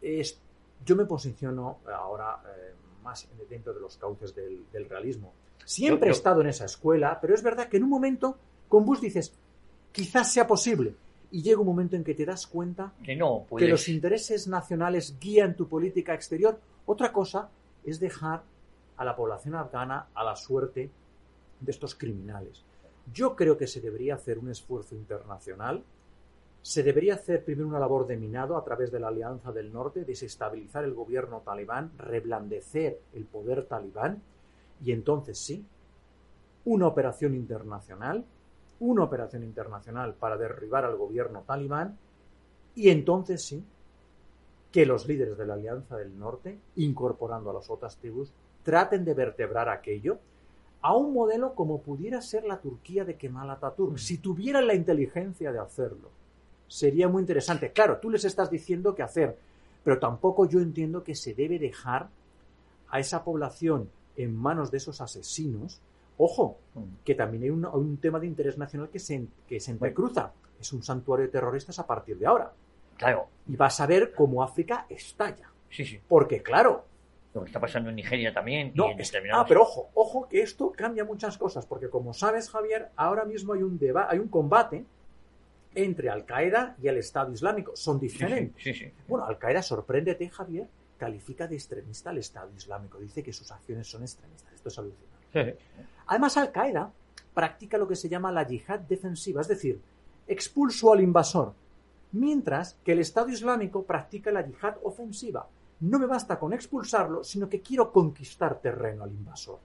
es, 0.00 0.40
yo 0.86 0.96
me 0.96 1.04
posiciono 1.04 1.80
ahora 1.94 2.42
eh, 2.46 2.72
más 3.02 3.28
dentro 3.50 3.74
de 3.74 3.80
los 3.80 3.98
cauces 3.98 4.34
del, 4.34 4.88
realismo. 4.88 5.34
Siempre 5.66 6.08
he 6.08 6.12
estado 6.12 6.40
en 6.40 6.46
esa 6.46 6.64
escuela, 6.64 7.18
pero 7.20 7.34
es 7.34 7.42
verdad 7.42 7.68
que 7.68 7.76
en 7.76 7.84
un 7.84 7.90
momento 7.90 8.38
con 8.70 8.86
Bush 8.86 9.00
dices, 9.00 9.34
quizás 9.92 10.32
sea 10.32 10.46
posible. 10.46 10.94
y 11.30 11.42
llega 11.42 11.60
un 11.60 11.66
momento 11.66 11.96
en 11.96 12.04
que 12.04 12.14
te 12.14 12.24
das 12.24 12.46
cuenta 12.46 12.94
que, 13.04 13.16
no, 13.16 13.46
que 13.54 13.68
los 13.68 13.86
intereses 13.86 14.48
nacionales 14.48 15.18
guían 15.20 15.54
tu 15.54 15.68
política 15.68 16.14
exterior. 16.14 16.58
Otra 16.86 17.12
cosa 17.12 17.50
es 17.84 18.00
dejar 18.00 18.42
a 19.00 19.04
la 19.04 19.16
población 19.16 19.54
afgana 19.54 20.08
a 20.12 20.22
la 20.22 20.36
suerte 20.36 20.90
de 21.58 21.70
estos 21.70 21.94
criminales. 21.94 22.66
Yo 23.10 23.34
creo 23.34 23.56
que 23.56 23.66
se 23.66 23.80
debería 23.80 24.16
hacer 24.16 24.38
un 24.38 24.50
esfuerzo 24.50 24.94
internacional. 24.94 25.82
Se 26.60 26.82
debería 26.82 27.14
hacer 27.14 27.42
primero 27.42 27.66
una 27.66 27.78
labor 27.78 28.06
de 28.06 28.18
minado 28.18 28.58
a 28.58 28.62
través 28.62 28.92
de 28.92 29.00
la 29.00 29.08
Alianza 29.08 29.52
del 29.52 29.72
Norte, 29.72 30.04
desestabilizar 30.04 30.84
el 30.84 30.92
gobierno 30.92 31.40
talibán, 31.40 31.92
reblandecer 31.96 33.00
el 33.14 33.24
poder 33.24 33.64
talibán 33.64 34.22
y 34.84 34.92
entonces 34.92 35.38
sí, 35.38 35.64
una 36.66 36.86
operación 36.86 37.34
internacional, 37.34 38.26
una 38.80 39.04
operación 39.04 39.44
internacional 39.44 40.12
para 40.12 40.36
derribar 40.36 40.84
al 40.84 40.96
gobierno 40.96 41.42
talibán 41.46 41.96
y 42.74 42.90
entonces 42.90 43.42
sí, 43.42 43.64
que 44.70 44.84
los 44.84 45.08
líderes 45.08 45.38
de 45.38 45.46
la 45.46 45.54
Alianza 45.54 45.96
del 45.96 46.18
Norte, 46.18 46.58
incorporando 46.76 47.48
a 47.48 47.54
las 47.54 47.70
otras 47.70 47.96
tribus, 47.96 48.30
traten 48.62 49.04
de 49.04 49.14
vertebrar 49.14 49.68
aquello 49.68 50.18
a 50.82 50.96
un 50.96 51.12
modelo 51.12 51.54
como 51.54 51.82
pudiera 51.82 52.22
ser 52.22 52.44
la 52.44 52.60
Turquía 52.60 53.04
de 53.04 53.16
Kemal 53.16 53.50
Atatürk. 53.50 53.98
Si 53.98 54.18
tuvieran 54.18 54.66
la 54.66 54.74
inteligencia 54.74 55.52
de 55.52 55.58
hacerlo, 55.58 56.10
sería 56.66 57.08
muy 57.08 57.20
interesante. 57.20 57.72
Claro, 57.72 57.98
tú 57.98 58.10
les 58.10 58.24
estás 58.24 58.50
diciendo 58.50 58.94
qué 58.94 59.02
hacer, 59.02 59.36
pero 59.84 59.98
tampoco 59.98 60.48
yo 60.48 60.60
entiendo 60.60 61.04
que 61.04 61.14
se 61.14 61.34
debe 61.34 61.58
dejar 61.58 62.08
a 62.88 62.98
esa 62.98 63.22
población 63.24 63.90
en 64.16 64.34
manos 64.34 64.70
de 64.70 64.78
esos 64.78 65.00
asesinos. 65.00 65.80
Ojo, 66.16 66.58
que 67.04 67.14
también 67.14 67.42
hay 67.44 67.50
un, 67.50 67.98
tema 67.98 68.20
de 68.20 68.26
interés 68.26 68.58
nacional 68.58 68.88
que 68.90 68.98
se, 68.98 69.26
que 69.46 69.60
se 69.60 69.70
entrecruza. 69.72 70.32
Es 70.60 70.72
un 70.72 70.82
santuario 70.82 71.26
de 71.26 71.32
terroristas 71.32 71.78
a 71.78 71.86
partir 71.86 72.18
de 72.18 72.26
ahora. 72.26 72.52
Claro. 72.96 73.28
Y 73.48 73.56
vas 73.56 73.80
a 73.80 73.86
ver 73.86 74.12
cómo 74.14 74.42
África 74.42 74.86
estalla. 74.88 75.50
Sí, 75.70 75.84
sí. 75.84 76.00
Porque, 76.06 76.42
claro, 76.42 76.84
lo 77.32 77.42
que 77.42 77.46
está 77.46 77.60
pasando 77.60 77.90
en 77.90 77.96
Nigeria 77.96 78.32
también. 78.34 78.72
No, 78.74 78.86
Ah, 79.32 79.44
pero 79.46 79.62
ojo, 79.62 79.90
ojo 79.94 80.28
que 80.28 80.42
esto 80.42 80.72
cambia 80.72 81.04
muchas 81.04 81.38
cosas, 81.38 81.64
porque 81.66 81.88
como 81.88 82.12
sabes, 82.12 82.50
Javier, 82.50 82.90
ahora 82.96 83.24
mismo 83.24 83.52
hay 83.52 83.62
un 83.62 83.78
hay 84.08 84.18
un 84.18 84.28
combate 84.28 84.84
entre 85.74 86.10
Al 86.10 86.24
Qaeda 86.24 86.76
y 86.82 86.88
el 86.88 86.96
Estado 86.96 87.32
Islámico. 87.32 87.76
Son 87.76 88.00
diferentes. 88.00 88.62
Sí, 88.62 88.74
sí, 88.74 88.92
bueno, 89.06 89.26
Al 89.26 89.38
Qaeda, 89.38 89.62
sorpréndete, 89.62 90.28
Javier, 90.28 90.66
califica 90.98 91.46
de 91.46 91.54
extremista 91.54 92.10
al 92.10 92.18
Estado 92.18 92.50
Islámico. 92.56 92.98
Dice 92.98 93.22
que 93.22 93.32
sus 93.32 93.50
acciones 93.52 93.86
son 93.88 94.02
extremistas. 94.02 94.52
Esto 94.52 94.68
es 94.68 94.78
alucinante. 94.78 95.56
Además, 96.08 96.36
Al 96.36 96.50
Qaeda 96.50 96.92
practica 97.32 97.78
lo 97.78 97.86
que 97.86 97.94
se 97.94 98.08
llama 98.08 98.32
la 98.32 98.44
yihad 98.46 98.80
defensiva, 98.80 99.40
es 99.40 99.48
decir, 99.48 99.80
expulso 100.26 100.92
al 100.92 101.00
invasor, 101.00 101.54
mientras 102.12 102.74
que 102.84 102.92
el 102.92 102.98
Estado 102.98 103.28
Islámico 103.28 103.84
practica 103.84 104.32
la 104.32 104.44
yihad 104.44 104.76
ofensiva 104.82 105.46
no 105.80 105.98
me 105.98 106.06
basta 106.06 106.38
con 106.38 106.52
expulsarlo, 106.52 107.24
sino 107.24 107.48
que 107.48 107.60
quiero 107.60 107.90
conquistar 107.92 108.60
terreno 108.60 109.04
al 109.04 109.12
invasor. 109.12 109.58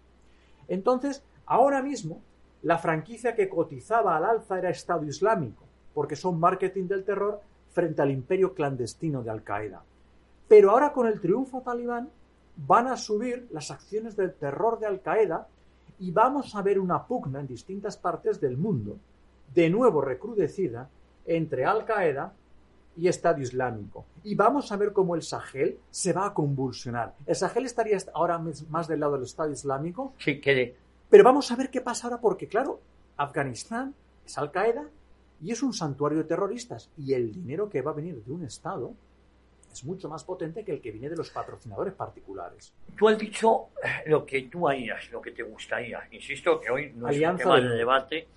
Entonces, 0.68 1.24
ahora 1.46 1.82
mismo, 1.82 2.22
la 2.64 2.78
franquicia 2.78 3.36
que 3.36 3.50
cotizaba 3.50 4.16
al 4.16 4.26
alza 4.26 4.58
era 4.58 4.70
Estado 4.70 5.06
Islámico, 5.06 5.64
porque 5.94 6.16
son 6.16 6.40
marketing 6.40 6.88
del 6.88 7.04
terror 7.04 7.42
frente 7.72 8.02
al 8.02 8.12
imperio 8.12 8.54
clandestino 8.54 9.22
de 9.22 9.30
Al 9.30 9.44
Qaeda. 9.44 9.84
Pero 10.48 10.72
ahora 10.72 10.94
con 10.94 11.08
el 11.08 11.20
triunfo 11.20 11.62
talibán 11.62 12.10
van 12.56 12.88
a 12.88 12.98
subir 12.98 13.48
las 13.52 13.70
acciones 13.72 14.16
del 14.16 14.34
terror 14.34 14.80
de 14.80 14.86
Al 14.86 15.02
Qaeda 15.02 15.48
y 16.00 16.12
vamos 16.12 16.56
a 16.56 16.62
ver 16.62 16.80
una 16.80 17.06
pugna 17.06 17.40
en 17.40 17.48
distintas 17.48 17.98
partes 17.98 18.40
del 18.40 18.58
mundo, 18.58 18.98
de 19.54 19.70
nuevo 19.70 20.02
recrudecida, 20.02 20.90
entre 21.26 21.66
Al 21.66 21.86
Qaeda 21.86 22.34
y 22.98 23.08
Estado 23.08 23.42
Islámico. 23.42 24.06
Y 24.24 24.36
vamos 24.36 24.72
a 24.72 24.78
ver 24.78 24.94
cómo 24.94 25.16
el 25.16 25.22
Sahel 25.22 25.80
se 25.90 26.14
va 26.14 26.28
a 26.28 26.34
convulsionar. 26.34 27.16
El 27.26 27.36
Sahel 27.36 27.66
estaría 27.66 27.98
ahora 28.14 28.42
más 28.70 28.88
del 28.88 29.00
lado 29.00 29.14
del 29.14 29.24
Estado 29.24 29.52
Islámico. 29.52 30.14
Sí, 30.18 30.40
quede. 30.40 30.76
Pero 31.10 31.24
vamos 31.24 31.52
a 31.52 31.56
ver 31.56 31.70
qué 31.70 31.82
pasa 31.82 32.08
ahora, 32.08 32.20
porque 32.20 32.48
claro, 32.48 32.80
Afganistán 33.18 33.94
es 34.26 34.38
Al 34.38 34.52
Qaeda 34.52 34.86
y 35.42 35.52
es 35.52 35.62
un 35.62 35.74
santuario 35.74 36.20
de 36.20 36.24
terroristas. 36.24 36.90
Y 36.98 37.14
el 37.14 37.34
dinero 37.34 37.70
que 37.70 37.82
va 37.82 37.92
a 37.92 37.96
venir 37.96 38.24
de 38.24 38.32
un 38.32 38.44
Estado 38.44 38.94
es 39.72 39.84
mucho 39.84 40.08
más 40.08 40.24
potente 40.24 40.64
que 40.64 40.72
el 40.72 40.82
que 40.82 40.92
viene 40.92 41.10
de 41.10 41.18
los 41.18 41.30
patrocinadores 41.30 41.94
particulares. 41.94 42.74
Tú 42.98 43.10
has 43.10 43.18
dicho 43.18 43.68
lo 44.06 44.26
que 44.26 44.44
tú 44.44 44.68
harías, 44.70 45.12
lo 45.12 45.22
que 45.22 45.32
te 45.32 45.44
gustaría. 45.44 46.00
Insisto 46.12 46.62
que 46.62 46.72
hoy 46.72 46.94
no 46.96 47.10
es 47.10 47.22
un 47.22 47.38
tema 47.38 47.60
de 47.60 47.70
debate 47.70 48.28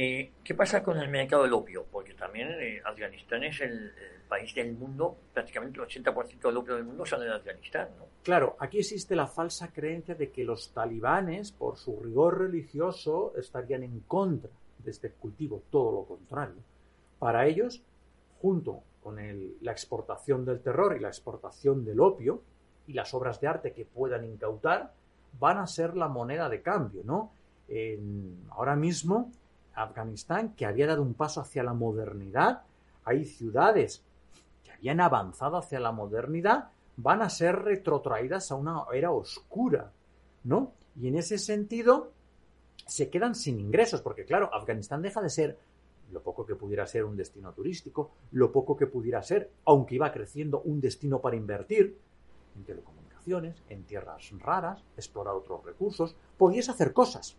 eh, 0.00 0.30
¿Qué 0.44 0.54
pasa 0.54 0.80
con 0.80 0.96
el 0.96 1.08
mercado 1.08 1.42
del 1.42 1.52
opio? 1.52 1.84
Porque 1.90 2.14
también 2.14 2.50
eh, 2.60 2.80
Afganistán 2.84 3.42
es 3.42 3.60
el, 3.60 3.92
país 4.28 4.54
del 4.54 4.74
mundo, 4.74 5.16
prácticamente 5.34 5.80
el 5.80 5.86
80% 5.86 6.40
del 6.40 6.56
opio 6.58 6.76
del 6.76 6.84
mundo 6.84 7.04
sale 7.04 7.24
de 7.24 7.34
Afganistán. 7.34 7.88
¿no? 7.98 8.04
Claro, 8.22 8.56
aquí 8.60 8.78
existe 8.78 9.16
la 9.16 9.26
falsa 9.26 9.72
creencia 9.72 10.14
de 10.14 10.30
que 10.30 10.44
los 10.44 10.70
talibanes, 10.72 11.50
por 11.50 11.78
su 11.78 11.98
rigor 12.00 12.38
religioso, 12.38 13.32
estarían 13.36 13.82
en 13.82 14.00
contra 14.00 14.50
de 14.84 14.90
este 14.90 15.10
cultivo, 15.10 15.62
todo 15.70 15.90
lo 15.90 16.04
contrario. 16.04 16.62
Para 17.18 17.46
ellos, 17.46 17.82
junto 18.40 18.82
con 19.02 19.16
la 19.62 19.72
exportación 19.72 20.44
del 20.44 20.60
terror 20.60 20.94
y 20.96 21.00
la 21.00 21.08
exportación 21.08 21.84
del 21.84 21.98
opio 21.98 22.42
y 22.86 22.92
las 22.92 23.14
obras 23.14 23.40
de 23.40 23.48
arte 23.48 23.72
que 23.72 23.84
puedan 23.84 24.24
incautar, 24.24 24.92
van 25.40 25.58
a 25.58 25.66
ser 25.66 25.96
la 25.96 26.06
moneda 26.06 26.48
de 26.48 26.62
cambio, 26.62 27.02
¿no? 27.04 27.32
ahora 28.50 28.76
mismo 28.76 29.32
Afganistán, 29.82 30.54
que 30.54 30.66
había 30.66 30.86
dado 30.86 31.02
un 31.02 31.14
paso 31.14 31.40
hacia 31.40 31.62
la 31.62 31.74
modernidad, 31.74 32.62
hay 33.04 33.24
ciudades 33.24 34.04
que 34.64 34.72
habían 34.72 35.00
avanzado 35.00 35.56
hacia 35.56 35.80
la 35.80 35.92
modernidad, 35.92 36.70
van 36.96 37.22
a 37.22 37.30
ser 37.30 37.56
retrotraídas 37.56 38.50
a 38.50 38.56
una 38.56 38.84
era 38.92 39.12
oscura, 39.12 39.92
¿no? 40.44 40.72
Y 41.00 41.08
en 41.08 41.16
ese 41.16 41.38
sentido 41.38 42.12
se 42.86 43.08
quedan 43.08 43.34
sin 43.34 43.60
ingresos, 43.60 44.02
porque 44.02 44.24
claro, 44.24 44.52
Afganistán 44.52 45.02
deja 45.02 45.20
de 45.20 45.30
ser 45.30 45.58
lo 46.10 46.22
poco 46.22 46.44
que 46.44 46.54
pudiera 46.54 46.86
ser 46.86 47.04
un 47.04 47.16
destino 47.16 47.52
turístico, 47.52 48.10
lo 48.32 48.50
poco 48.50 48.76
que 48.76 48.86
pudiera 48.86 49.22
ser, 49.22 49.50
aunque 49.66 49.96
iba 49.96 50.10
creciendo, 50.10 50.60
un 50.62 50.80
destino 50.80 51.20
para 51.20 51.36
invertir 51.36 51.98
en 52.56 52.64
telecomunicaciones, 52.64 53.62
en 53.68 53.84
tierras 53.84 54.30
raras, 54.38 54.82
explorar 54.96 55.34
otros 55.34 55.64
recursos, 55.64 56.16
podías 56.36 56.68
hacer 56.68 56.92
cosas. 56.92 57.36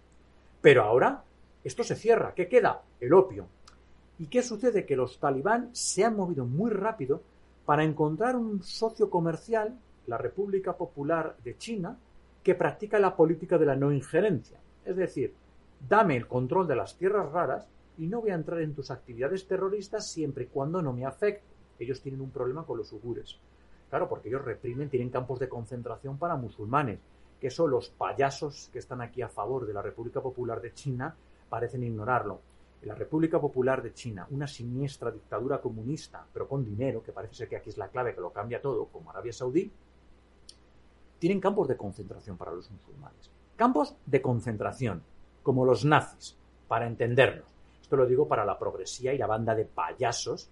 Pero 0.62 0.84
ahora 0.84 1.24
esto 1.64 1.84
se 1.84 1.96
cierra. 1.96 2.34
¿Qué 2.34 2.48
queda? 2.48 2.84
El 3.00 3.14
opio. 3.14 3.48
¿Y 4.18 4.28
qué 4.28 4.42
sucede? 4.42 4.86
Que 4.86 4.96
los 4.96 5.20
talibán 5.20 5.70
se 5.74 6.04
han 6.04 6.16
movido 6.16 6.46
muy 6.46 6.72
rápido 6.72 7.22
para 7.66 7.84
encontrar 7.84 8.36
un 8.36 8.64
socio 8.64 9.10
comercial, 9.10 9.78
la 10.08 10.18
República 10.18 10.76
Popular 10.76 11.38
de 11.44 11.58
China, 11.58 11.98
que 12.44 12.56
practica 12.56 13.00
la 13.00 13.16
política 13.16 13.58
de 13.58 13.66
la 13.66 13.76
no 13.76 13.92
injerencia. 13.92 14.60
Es 14.86 14.96
decir, 14.96 15.34
dame 15.88 16.16
el 16.16 16.28
control 16.28 16.68
de 16.68 16.76
las 16.76 16.98
tierras 16.98 17.32
raras 17.32 17.68
y 17.98 18.08
no 18.08 18.22
voy 18.22 18.32
a 18.32 18.36
entrar 18.36 18.62
en 18.62 18.74
tus 18.74 18.92
actividades 18.92 19.46
terroristas 19.46 20.10
siempre 20.10 20.46
y 20.46 20.48
cuando 20.48 20.82
no 20.82 20.94
me 20.94 21.06
afecte. 21.06 21.44
Ellos 21.78 22.02
tienen 22.02 22.22
un 22.22 22.32
problema 22.32 22.64
con 22.66 22.78
los 22.78 22.92
ugures. 22.92 23.40
Claro, 23.90 24.10
porque 24.10 24.30
ellos 24.30 24.44
reprimen, 24.44 24.90
tienen 24.90 25.10
campos 25.10 25.40
de 25.40 25.50
concentración 25.50 26.18
para 26.18 26.36
musulmanes, 26.36 27.00
que 27.40 27.50
son 27.50 27.72
los 27.72 27.90
payasos 27.90 28.70
que 28.72 28.80
están 28.80 29.02
aquí 29.02 29.22
a 29.22 29.30
favor 29.30 29.66
de 29.66 29.74
la 29.74 29.82
República 29.82 30.22
Popular 30.22 30.62
de 30.62 30.74
China 30.74 31.16
parecen 31.50 31.84
ignorarlo. 31.84 32.42
La 32.84 32.96
República 32.96 33.42
Popular 33.42 33.82
de 33.82 33.94
China, 33.94 34.26
una 34.32 34.48
siniestra 34.48 35.12
dictadura 35.12 35.60
comunista, 35.60 36.26
pero 36.32 36.48
con 36.48 36.64
dinero, 36.64 37.04
que 37.04 37.12
parece 37.12 37.36
ser 37.36 37.50
que 37.50 37.58
aquí 37.58 37.70
es 37.70 37.78
la 37.78 37.90
clave 37.90 38.16
que 38.16 38.22
lo 38.22 38.32
cambia 38.32 38.62
todo, 38.62 38.86
como 38.86 39.10
Arabia 39.10 39.34
Saudí, 39.34 39.70
tienen 41.20 41.42
campos 41.42 41.68
de 41.68 41.76
concentración 41.76 42.38
para 42.38 42.54
los 42.54 42.72
musulmanes. 42.72 43.30
Campos 43.58 43.96
de 44.06 44.22
concentración, 44.22 45.04
como 45.44 45.66
los 45.66 45.84
nazis, 45.84 46.38
para 46.70 46.88
entendernos. 46.88 47.54
Esto 47.82 47.98
lo 47.98 48.06
digo 48.06 48.28
para 48.28 48.46
la 48.46 48.58
progresía 48.58 49.14
y 49.14 49.18
la 49.18 49.28
banda 49.28 49.54
de 49.56 49.66
payasos 49.66 50.50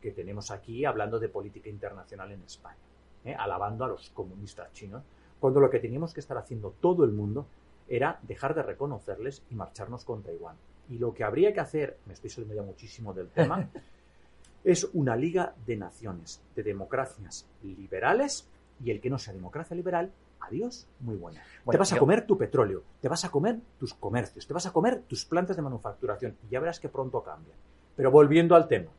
que 0.00 0.10
tenemos 0.10 0.50
aquí 0.50 0.84
hablando 0.84 1.20
de 1.20 1.28
política 1.28 1.68
internacional 1.68 2.32
en 2.32 2.42
España, 2.42 2.78
¿eh? 3.24 3.36
alabando 3.38 3.84
a 3.84 3.88
los 3.88 4.10
comunistas 4.10 4.72
chinos, 4.72 5.04
cuando 5.38 5.60
lo 5.60 5.70
que 5.70 5.78
teníamos 5.78 6.12
que 6.12 6.20
estar 6.20 6.38
haciendo 6.38 6.74
todo 6.80 7.04
el 7.04 7.12
mundo 7.12 7.46
era 7.90 8.20
dejar 8.22 8.54
de 8.54 8.62
reconocerles 8.62 9.42
y 9.50 9.56
marcharnos 9.56 10.04
con 10.04 10.22
Taiwán. 10.22 10.56
Y 10.88 10.98
lo 10.98 11.12
que 11.12 11.24
habría 11.24 11.52
que 11.52 11.60
hacer, 11.60 11.98
me 12.06 12.14
estoy 12.14 12.30
saliendo 12.30 12.54
ya 12.54 12.62
muchísimo 12.62 13.12
del 13.12 13.28
tema, 13.28 13.68
es 14.64 14.88
una 14.94 15.16
liga 15.16 15.54
de 15.66 15.76
naciones, 15.76 16.40
de 16.54 16.62
democracias 16.62 17.48
liberales, 17.62 18.48
y 18.82 18.90
el 18.92 19.00
que 19.00 19.10
no 19.10 19.18
sea 19.18 19.34
democracia 19.34 19.76
liberal, 19.76 20.12
adiós, 20.38 20.88
muy 21.00 21.16
buena. 21.16 21.42
te 21.68 21.76
vas 21.76 21.92
a 21.92 21.98
comer 21.98 22.26
tu 22.26 22.38
petróleo, 22.38 22.84
te 23.00 23.08
vas 23.08 23.24
a 23.24 23.30
comer 23.30 23.58
tus 23.78 23.92
comercios, 23.92 24.46
te 24.46 24.54
vas 24.54 24.66
a 24.66 24.72
comer 24.72 25.02
tus 25.02 25.24
plantas 25.24 25.56
de 25.56 25.62
manufacturación, 25.62 26.36
y 26.46 26.52
ya 26.52 26.60
verás 26.60 26.78
que 26.78 26.88
pronto 26.88 27.22
cambia. 27.22 27.54
Pero 27.96 28.12
volviendo 28.12 28.54
al 28.54 28.68
tema, 28.68 28.90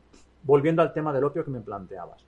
volviendo 0.42 0.82
al 0.82 0.92
tema 0.92 1.14
del 1.14 1.24
opio 1.24 1.44
que 1.44 1.50
me 1.50 1.60
planteabas, 1.60 2.24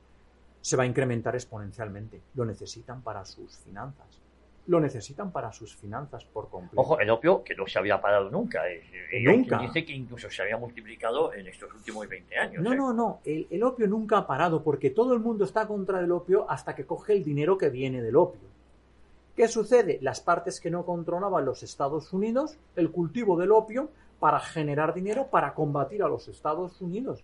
se 0.63 0.77
va 0.79 0.85
a 0.85 0.87
incrementar 0.87 1.35
exponencialmente, 1.35 2.23
lo 2.35 2.47
necesitan 2.47 3.03
para 3.03 3.25
sus 3.27 3.59
finanzas 3.59 4.24
lo 4.67 4.81
necesitan 4.81 5.31
para 5.31 5.53
sus 5.53 5.77
finanzas 5.77 6.25
por 6.25 6.49
completo. 6.49 6.81
Ojo, 6.81 6.99
el 6.99 7.11
opio 7.11 7.45
que 7.45 7.55
no 7.55 7.67
se 7.67 7.79
había 7.79 8.01
parado 8.01 8.31
nunca. 8.31 8.67
eh, 8.69 8.83
eh, 9.13 9.23
Nunca. 9.23 9.59
Dice 9.59 9.85
que 9.85 9.93
incluso 9.93 10.31
se 10.31 10.41
había 10.43 10.57
multiplicado 10.57 11.35
en 11.35 11.47
estos 11.47 11.73
últimos 11.75 12.09
20 12.09 12.39
años. 12.39 12.63
No, 12.63 12.73
¿eh? 12.73 12.77
no, 12.77 12.93
no. 12.93 13.21
El, 13.25 13.47
el 13.51 13.63
opio 13.63 13.87
nunca 13.87 14.19
ha 14.19 14.27
parado 14.27 14.63
porque 14.63 14.91
todo 14.91 15.13
el 15.13 15.21
mundo 15.21 15.45
está 15.45 15.67
contra 15.67 16.01
el 16.01 16.11
opio 16.11 16.51
hasta 16.51 16.75
que 16.75 16.87
coge 16.87 17.13
el 17.13 17.23
dinero 17.25 17.59
que 17.59 17.69
viene 17.69 18.01
del 18.03 18.17
opio. 18.17 18.41
¿Qué 19.37 19.49
sucede? 19.49 19.99
Las 20.01 20.21
partes 20.21 20.61
que 20.61 20.71
no 20.71 20.87
controlaban 20.87 21.45
los 21.45 21.63
Estados 21.63 22.13
Unidos, 22.13 22.57
el 22.77 22.91
cultivo 22.91 23.37
del 23.37 23.51
opio 23.53 23.91
para 24.21 24.39
generar 24.41 24.95
dinero 24.95 25.27
para 25.27 25.53
combatir 25.55 26.03
a 26.03 26.09
los 26.09 26.29
Estados 26.29 26.81
Unidos. 26.81 27.23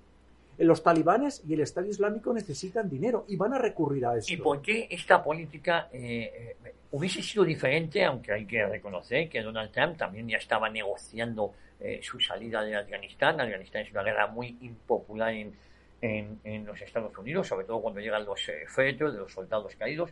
Los 0.59 0.82
talibanes 0.82 1.43
y 1.49 1.55
el 1.55 1.61
Estado 1.61 1.86
Islámico 1.86 2.34
necesitan 2.34 2.91
dinero 2.91 3.24
y 3.28 3.36
van 3.36 3.55
a 3.55 3.59
recurrir 3.59 4.05
a 4.05 4.16
esto. 4.18 4.30
¿Y 4.30 4.36
por 4.36 4.61
qué 4.61 4.88
esta 4.91 5.22
política 5.24 5.88
eh, 5.91 6.57
eh, 6.62 6.74
hubiese 6.93 7.22
sido 7.22 7.45
diferente, 7.45 8.05
aunque 8.05 8.32
hay 8.32 8.47
que 8.47 8.64
reconocer 8.66 9.28
que 9.28 9.43
Donald 9.43 9.70
Trump 9.70 9.97
también 9.97 10.28
ya 10.28 10.38
estaba 10.38 10.68
negociando 10.68 11.55
eh, 11.78 12.01
su 12.03 12.18
salida 12.20 12.62
de 12.62 12.76
Afganistán? 12.76 13.41
Afganistán 13.41 13.82
es 13.82 13.93
una 13.93 14.03
guerra 14.03 14.26
muy 14.26 14.57
impopular 14.61 15.32
en, 15.32 15.55
en, 16.01 16.41
en 16.45 16.66
los 16.66 16.80
Estados 16.80 17.16
Unidos, 17.16 17.47
sobre 17.47 17.66
todo 17.66 17.80
cuando 17.80 18.01
llegan 18.01 18.24
los 18.24 18.49
eh, 18.49 18.64
féretros 18.66 19.12
de 19.12 19.20
los 19.20 19.32
soldados 19.32 19.74
caídos, 19.76 20.11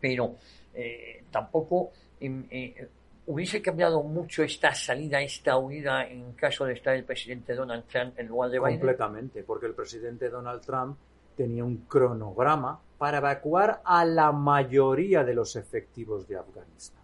pero 0.00 0.36
eh, 0.74 1.24
tampoco 1.30 1.92
em, 2.20 2.44
eh, 2.50 2.88
hubiese 3.26 3.60
cambiado 3.62 4.02
mucho 4.02 4.42
esta 4.42 4.74
salida, 4.74 5.20
esta 5.20 5.56
huida 5.56 6.06
en 6.06 6.32
caso 6.32 6.64
de 6.64 6.74
estar 6.74 6.94
el 6.94 7.04
presidente 7.04 7.54
Donald 7.54 7.84
Trump 7.86 8.18
en 8.18 8.26
lugar 8.26 8.50
de 8.50 8.58
Biden. 8.58 8.78
Completamente, 8.78 9.42
porque 9.42 9.66
el 9.66 9.74
presidente 9.74 10.28
Donald 10.28 10.62
Trump 10.62 10.96
tenía 11.36 11.64
un 11.64 11.78
cronograma 11.88 12.80
para 12.98 13.18
evacuar 13.18 13.82
a 13.84 14.04
la 14.04 14.32
mayoría 14.32 15.24
de 15.24 15.34
los 15.34 15.56
efectivos 15.56 16.26
de 16.28 16.36
Afganistán. 16.36 17.02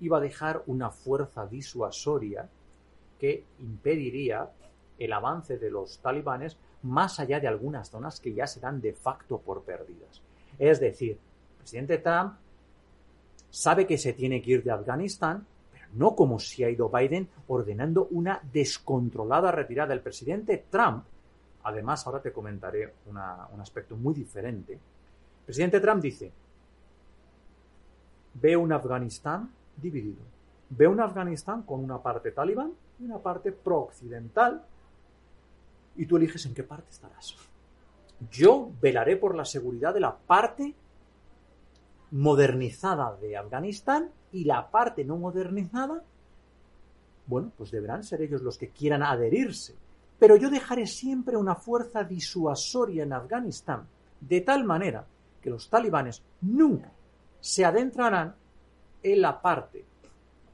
Iba 0.00 0.18
a 0.18 0.20
dejar 0.20 0.62
una 0.66 0.90
fuerza 0.90 1.46
disuasoria 1.46 2.48
que 3.18 3.44
impediría 3.60 4.50
el 4.98 5.12
avance 5.12 5.58
de 5.58 5.70
los 5.70 5.98
talibanes 5.98 6.56
más 6.82 7.20
allá 7.20 7.40
de 7.40 7.48
algunas 7.48 7.90
zonas 7.90 8.20
que 8.20 8.32
ya 8.32 8.46
se 8.46 8.60
dan 8.60 8.80
de 8.80 8.94
facto 8.94 9.38
por 9.38 9.62
perdidas. 9.62 10.22
Es 10.58 10.80
decir, 10.80 11.12
el 11.12 11.56
presidente 11.58 11.98
Trump 11.98 12.34
sabe 13.50 13.86
que 13.86 13.98
se 13.98 14.12
tiene 14.12 14.40
que 14.40 14.52
ir 14.52 14.62
de 14.62 14.70
Afganistán, 14.70 15.46
pero 15.72 15.86
no 15.94 16.14
como 16.14 16.38
si 16.38 16.64
ha 16.64 16.70
ido 16.70 16.88
Biden 16.88 17.28
ordenando 17.48 18.08
una 18.10 18.40
descontrolada 18.52 19.52
retirada. 19.52 19.92
El 19.92 20.00
presidente 20.00 20.64
Trump, 20.70 21.04
además, 21.62 22.06
ahora 22.06 22.20
te 22.20 22.32
comentaré 22.32 22.94
un 23.06 23.60
aspecto 23.60 23.96
muy 23.96 24.14
diferente. 24.14 24.78
Presidente 25.44 25.80
Trump 25.80 26.02
dice, 26.02 26.32
veo 28.34 28.60
un 28.60 28.72
Afganistán 28.72 29.50
dividido. 29.76 30.22
Veo 30.70 30.90
un 30.90 31.00
Afganistán 31.00 31.62
con 31.62 31.82
una 31.82 31.98
parte 31.98 32.30
talibán 32.30 32.72
y 33.00 33.04
una 33.04 33.18
parte 33.18 33.52
pro-occidental. 33.52 34.62
Y 35.96 36.06
tú 36.06 36.16
eliges 36.16 36.46
en 36.46 36.54
qué 36.54 36.62
parte 36.62 36.90
estarás. 36.90 37.34
Yo 38.30 38.70
velaré 38.80 39.16
por 39.16 39.34
la 39.34 39.44
seguridad 39.44 39.94
de 39.94 40.00
la 40.00 40.16
parte 40.16 40.74
modernizada 42.12 43.16
de 43.16 43.36
Afganistán 43.36 44.10
y 44.32 44.44
la 44.44 44.70
parte 44.70 45.04
no 45.04 45.16
modernizada, 45.16 46.02
bueno, 47.26 47.52
pues 47.56 47.70
deberán 47.70 48.04
ser 48.04 48.22
ellos 48.22 48.42
los 48.42 48.58
que 48.58 48.68
quieran 48.70 49.02
adherirse. 49.02 49.74
Pero 50.20 50.36
yo 50.36 50.50
dejaré 50.50 50.86
siempre 50.86 51.36
una 51.36 51.54
fuerza 51.54 52.04
disuasoria 52.04 53.04
en 53.04 53.14
Afganistán, 53.14 53.88
de 54.20 54.42
tal 54.42 54.64
manera 54.64 55.06
que 55.40 55.48
los 55.48 55.70
talibanes 55.70 56.22
nunca 56.42 56.92
se 57.40 57.64
adentrarán 57.64 58.36
en 59.02 59.20
la 59.22 59.40
parte, 59.40 59.82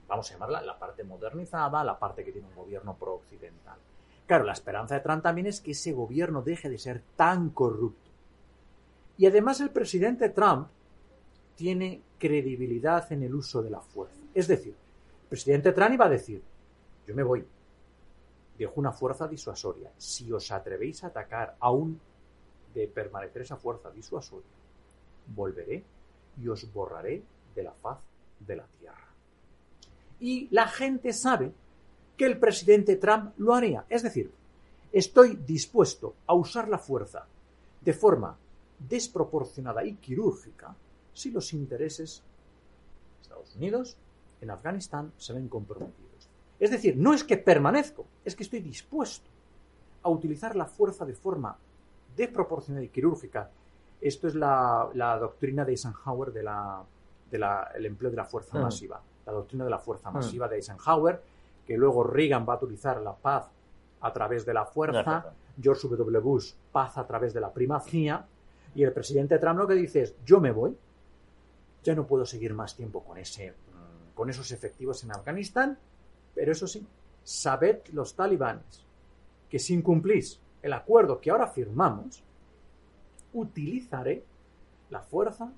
vamos 0.06 0.30
a 0.30 0.34
llamarla 0.34 0.62
la 0.62 0.78
parte 0.78 1.02
modernizada, 1.02 1.82
la 1.82 1.98
parte 1.98 2.24
que 2.24 2.30
tiene 2.30 2.46
un 2.46 2.54
gobierno 2.54 2.94
pro-occidental. 2.94 3.76
Claro, 4.24 4.44
la 4.44 4.52
esperanza 4.52 4.94
de 4.94 5.00
Trump 5.00 5.24
también 5.24 5.48
es 5.48 5.60
que 5.60 5.72
ese 5.72 5.92
gobierno 5.92 6.42
deje 6.42 6.70
de 6.70 6.78
ser 6.78 7.02
tan 7.16 7.50
corrupto. 7.50 8.10
Y 9.18 9.26
además 9.26 9.60
el 9.60 9.70
presidente 9.70 10.28
Trump 10.28 10.68
tiene 11.56 12.02
credibilidad 12.18 13.10
en 13.12 13.24
el 13.24 13.34
uso 13.34 13.62
de 13.62 13.70
la 13.70 13.80
fuerza. 13.80 14.20
Es 14.32 14.46
decir, 14.46 14.74
el 14.74 15.28
presidente 15.28 15.72
Trump 15.72 15.94
iba 15.94 16.06
a 16.06 16.10
decir, 16.10 16.40
yo 17.04 17.14
me 17.16 17.24
voy, 17.24 17.44
dejo 18.58 18.74
una 18.76 18.92
fuerza 18.92 19.28
disuasoria. 19.28 19.90
Si 19.96 20.30
os 20.32 20.50
atrevéis 20.50 21.04
a 21.04 21.08
atacar 21.08 21.56
aún 21.60 22.00
de 22.74 22.88
permanecer 22.88 23.42
esa 23.42 23.56
fuerza 23.56 23.90
disuasoria, 23.90 24.50
volveré 25.34 25.82
y 26.40 26.48
os 26.48 26.72
borraré 26.72 27.22
de 27.54 27.62
la 27.62 27.72
faz 27.72 27.98
de 28.40 28.56
la 28.56 28.66
tierra. 28.66 29.08
Y 30.20 30.48
la 30.50 30.68
gente 30.68 31.12
sabe 31.12 31.52
que 32.16 32.24
el 32.24 32.38
presidente 32.38 32.96
Trump 32.96 33.34
lo 33.38 33.54
haría. 33.54 33.84
Es 33.88 34.02
decir, 34.02 34.30
estoy 34.92 35.36
dispuesto 35.36 36.14
a 36.26 36.34
usar 36.34 36.68
la 36.68 36.78
fuerza 36.78 37.26
de 37.80 37.92
forma 37.92 38.36
desproporcionada 38.78 39.84
y 39.84 39.94
quirúrgica 39.94 40.74
si 41.12 41.30
los 41.30 41.52
intereses 41.52 42.22
de 43.16 43.22
Estados 43.22 43.56
Unidos 43.56 43.96
en 44.40 44.50
Afganistán 44.50 45.12
se 45.16 45.32
ven 45.32 45.48
comprometidos. 45.48 46.05
Es 46.58 46.70
decir, 46.70 46.96
no 46.96 47.12
es 47.14 47.22
que 47.24 47.36
permanezco, 47.36 48.06
es 48.24 48.34
que 48.34 48.42
estoy 48.42 48.60
dispuesto 48.60 49.28
a 50.02 50.08
utilizar 50.08 50.56
la 50.56 50.66
fuerza 50.66 51.04
de 51.04 51.14
forma 51.14 51.56
desproporcionada 52.16 52.84
y 52.84 52.88
quirúrgica. 52.88 53.50
Esto 54.00 54.28
es 54.28 54.34
la, 54.34 54.88
la 54.94 55.18
doctrina 55.18 55.64
de 55.64 55.72
Eisenhower 55.72 56.32
del 56.32 56.48
de 57.30 57.38
la, 57.38 57.70
el 57.74 57.86
empleo 57.86 58.10
de 58.10 58.16
la 58.16 58.24
fuerza 58.24 58.56
Mm. 58.58 58.62
masiva. 58.62 59.00
La 59.26 59.32
doctrina 59.32 59.64
de 59.64 59.70
la 59.70 59.78
fuerza 59.78 60.10
Mm. 60.10 60.14
masiva 60.14 60.48
de 60.48 60.56
Eisenhower, 60.56 61.20
que 61.66 61.76
luego 61.76 62.04
Reagan 62.04 62.46
va 62.48 62.54
a 62.54 62.56
utilizar 62.56 63.00
la 63.02 63.14
paz 63.14 63.50
a 64.00 64.12
través 64.12 64.46
de 64.46 64.54
la 64.54 64.64
fuerza, 64.64 65.02
La 65.02 65.20
fuerza. 65.22 65.32
George 65.60 65.88
W. 65.88 66.18
Bush 66.20 66.52
paz 66.70 66.96
a 66.98 67.06
través 67.06 67.34
de 67.34 67.40
la 67.40 67.52
primacía, 67.52 68.24
y 68.74 68.82
el 68.84 68.92
presidente 68.92 69.38
Trump 69.38 69.58
lo 69.58 69.66
que 69.66 69.74
dice 69.74 70.02
es, 70.02 70.14
yo 70.24 70.38
me 70.40 70.52
voy, 70.52 70.76
ya 71.82 71.94
no 71.94 72.06
puedo 72.06 72.24
seguir 72.26 72.52
más 72.54 72.76
tiempo 72.76 73.02
con, 73.02 73.16
ese, 73.18 73.50
mm, 73.52 74.14
con 74.14 74.28
esos 74.30 74.52
efectivos 74.52 75.02
en 75.02 75.12
Afganistán, 75.12 75.78
pero 76.36 76.52
eso 76.52 76.68
sí, 76.68 76.86
sabed 77.24 77.78
los 77.92 78.14
talibanes 78.14 78.84
que 79.48 79.58
si 79.58 79.74
incumplís 79.74 80.38
el 80.62 80.72
acuerdo 80.74 81.20
que 81.20 81.30
ahora 81.30 81.46
firmamos, 81.46 82.22
utilizaré 83.32 84.22
la 84.90 85.00
fuerza 85.00 85.52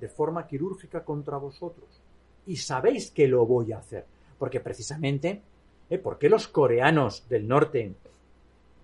de 0.00 0.08
forma 0.08 0.46
quirúrgica 0.46 1.04
contra 1.04 1.36
vosotros. 1.36 2.00
Y 2.46 2.56
sabéis 2.56 3.10
que 3.10 3.28
lo 3.28 3.46
voy 3.46 3.72
a 3.72 3.78
hacer, 3.78 4.06
porque 4.38 4.60
precisamente, 4.60 5.42
¿eh? 5.88 5.98
¿por 5.98 6.18
qué 6.18 6.28
los 6.28 6.48
coreanos 6.48 7.28
del 7.28 7.46
norte 7.46 7.94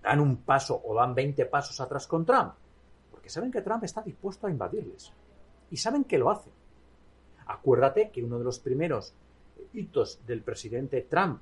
dan 0.01 0.19
un 0.19 0.37
paso 0.37 0.81
o 0.83 0.95
dan 0.95 1.13
20 1.13 1.45
pasos 1.47 1.79
atrás 1.81 2.07
con 2.07 2.25
Trump? 2.25 2.53
Porque 3.11 3.29
saben 3.29 3.51
que 3.51 3.61
Trump 3.61 3.83
está 3.83 4.01
dispuesto 4.01 4.47
a 4.47 4.51
invadirles. 4.51 5.11
Y 5.69 5.77
saben 5.77 6.05
que 6.05 6.17
lo 6.17 6.31
hace. 6.31 6.49
Acuérdate 7.45 8.09
que 8.09 8.23
uno 8.23 8.37
de 8.37 8.45
los 8.45 8.59
primeros 8.59 9.13
hitos 9.73 10.19
del 10.25 10.41
presidente 10.41 11.01
Trump 11.01 11.41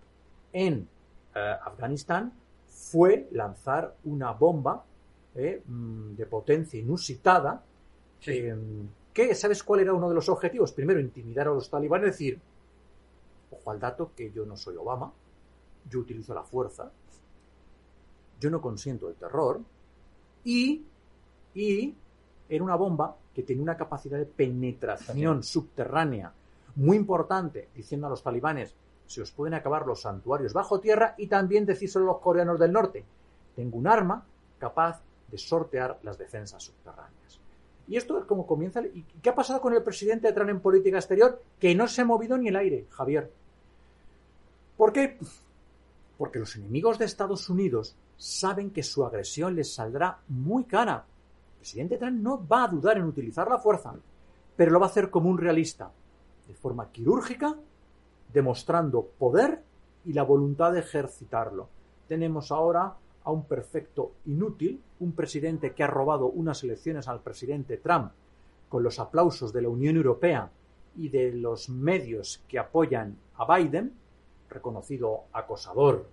en 0.53 0.88
eh, 1.36 1.55
Afganistán 1.63 2.34
fue 2.67 3.28
lanzar 3.32 3.95
una 4.05 4.32
bomba 4.32 4.84
eh, 5.36 5.61
mm, 5.65 6.15
de 6.15 6.26
potencia 6.26 6.80
inusitada. 6.80 7.63
Sí. 8.20 8.32
eh, 8.32 8.55
que, 9.13 9.36
¿sabes 9.36 9.63
cuál 9.63 9.82
era 9.82 9.93
uno 9.93 10.09
de 10.09 10.15
los 10.15 10.30
objetivos? 10.30 10.72
Primero, 10.72 10.99
intimidar 10.99 11.47
a 11.47 11.51
los 11.51 11.70
talibanes, 11.70 12.11
decir, 12.11 12.39
ojo 13.51 13.72
al 13.72 13.80
dato 13.80 14.11
que 14.15 14.32
yo 14.32 14.45
no 14.45 14.55
soy 14.55 14.76
Obama, 14.76 15.11
yo 15.89 15.99
utilizo 15.99 16.34
la 16.34 16.43
fuerza, 16.43 16.91
yo 18.39 18.49
no 18.49 18.61
consiento 18.61 19.09
el 19.09 19.15
terror, 19.15 19.61
y, 20.43 20.84
y 21.53 21.93
era 22.47 22.63
una 22.63 22.76
bomba 22.76 23.17
que 23.34 23.43
tenía 23.43 23.63
una 23.63 23.78
capacidad 23.78 24.17
de 24.17 24.26
penetración 24.26 25.43
subterránea 25.43 26.32
muy 26.76 26.97
importante, 26.97 27.70
diciendo 27.76 28.07
a 28.07 28.09
los 28.09 28.24
talibanes, 28.24 28.76
se 29.05 29.22
os 29.22 29.32
pueden 29.32 29.55
acabar 29.55 29.86
los 29.86 30.01
santuarios 30.01 30.53
bajo 30.53 30.80
tierra 30.80 31.15
y 31.17 31.28
también 31.28 31.65
decírselo 31.65 32.05
a 32.05 32.13
los 32.13 32.22
coreanos 32.22 32.59
del 32.59 32.72
norte, 32.72 33.03
tengo 33.55 33.78
un 33.78 33.88
arma 33.88 34.24
capaz 34.57 35.01
de 35.30 35.38
sortear 35.38 35.99
las 36.03 36.17
defensas 36.17 36.63
subterráneas. 36.63 37.39
Y 37.88 37.97
esto 37.97 38.20
es 38.20 38.26
como 38.26 38.45
comienza. 38.45 38.82
¿Y 38.82 39.03
qué 39.22 39.30
ha 39.30 39.36
pasado 39.36 39.59
con 39.59 39.74
el 39.74 39.82
presidente 39.82 40.32
Trump 40.32 40.51
en 40.51 40.59
política 40.59 40.97
exterior? 40.97 41.41
Que 41.59 41.74
no 41.74 41.88
se 41.88 42.01
ha 42.01 42.05
movido 42.05 42.38
ni 42.38 42.49
el 42.49 42.55
aire, 42.55 42.86
Javier. 42.91 43.32
¿Por 44.78 44.93
qué? 44.93 45.17
Porque 46.17 46.38
los 46.38 46.55
enemigos 46.55 46.99
de 46.99 47.05
Estados 47.05 47.49
Unidos 47.49 47.95
saben 48.15 48.70
que 48.70 48.84
su 48.84 49.03
agresión 49.03 49.55
les 49.55 49.74
saldrá 49.74 50.20
muy 50.28 50.65
cara. 50.65 51.05
El 51.53 51.57
presidente 51.57 51.97
Trump 51.97 52.22
no 52.22 52.47
va 52.47 52.65
a 52.65 52.67
dudar 52.67 52.97
en 52.97 53.05
utilizar 53.05 53.49
la 53.49 53.57
fuerza, 53.57 53.95
pero 54.55 54.72
lo 54.72 54.80
va 54.80 54.86
a 54.86 54.89
hacer 54.89 55.09
como 55.09 55.30
un 55.30 55.39
realista, 55.39 55.91
de 56.50 56.56
forma 56.56 56.91
quirúrgica, 56.91 57.56
demostrando 58.34 59.06
poder 59.06 59.62
y 60.04 60.14
la 60.14 60.24
voluntad 60.24 60.74
de 60.74 60.80
ejercitarlo. 60.80 61.70
Tenemos 62.08 62.52
ahora 62.52 62.95
a 63.24 63.32
un 63.32 63.45
perfecto 63.45 64.14
inútil, 64.26 64.82
un 65.00 65.12
presidente 65.14 65.74
que 65.74 65.84
ha 65.84 65.88
robado 65.88 66.26
unas 66.26 66.64
elecciones 66.64 67.08
al 67.08 67.22
presidente 67.22 67.78
Trump 67.78 68.12
con 68.68 68.82
los 68.82 69.00
aplausos 69.00 69.54
de 69.54 69.62
la 69.62 69.70
Unión 69.70 69.95
Europea 69.95 70.50
y 70.95 71.10
de 71.10 71.32
los 71.34 71.70
medios 71.70 72.43
que 72.47 72.58
apoyan 72.58 73.16
a 73.38 73.56
Biden, 73.56 73.93
reconocido 74.50 75.26
acosador, 75.32 76.08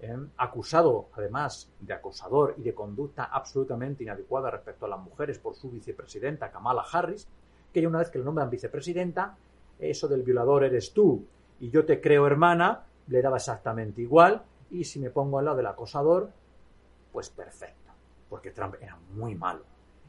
¿eh? 0.00 0.16
acusado 0.38 1.08
además 1.12 1.68
de 1.80 1.92
acosador 1.92 2.54
y 2.56 2.62
de 2.62 2.74
conducta 2.74 3.24
absolutamente 3.24 4.04
inadecuada 4.04 4.50
respecto 4.50 4.86
a 4.86 4.88
las 4.88 5.00
mujeres 5.00 5.38
por 5.38 5.54
su 5.54 5.70
vicepresidenta 5.70 6.50
Kamala 6.50 6.84
Harris, 6.90 7.28
que 7.72 7.82
ya 7.82 7.88
una 7.88 7.98
vez 7.98 8.10
que 8.10 8.18
le 8.18 8.24
nombran 8.24 8.48
vicepresidenta, 8.48 9.36
eso 9.80 10.08
del 10.08 10.22
violador 10.22 10.64
eres 10.64 10.92
tú 10.92 11.24
y 11.60 11.70
yo 11.70 11.84
te 11.84 12.00
creo 12.00 12.26
hermana, 12.26 12.86
le 13.06 13.22
daba 13.22 13.36
exactamente 13.36 14.00
igual, 14.00 14.42
y 14.70 14.84
si 14.84 14.98
me 14.98 15.10
pongo 15.10 15.38
al 15.38 15.44
lado 15.44 15.58
del 15.58 15.66
acosador, 15.66 16.30
pues 17.12 17.28
perfecto, 17.28 17.92
porque 18.28 18.50
Trump 18.50 18.76
era 18.80 18.96
muy 19.14 19.34
malo. 19.34 19.64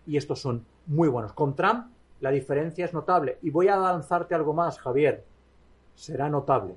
Y 0.05 0.17
estos 0.17 0.39
son 0.39 0.65
muy 0.86 1.09
buenos. 1.09 1.34
Con 1.34 1.55
Trump 1.55 1.91
la 2.22 2.32
diferencia 2.32 2.86
es 2.86 2.93
notable. 2.93 3.39
Y 3.41 3.49
voy 3.49 3.67
a 3.67 3.78
lanzarte 3.78 4.36
algo 4.36 4.53
más, 4.53 4.80
Javier. 4.80 5.26
Será 5.95 6.30
notable. 6.30 6.76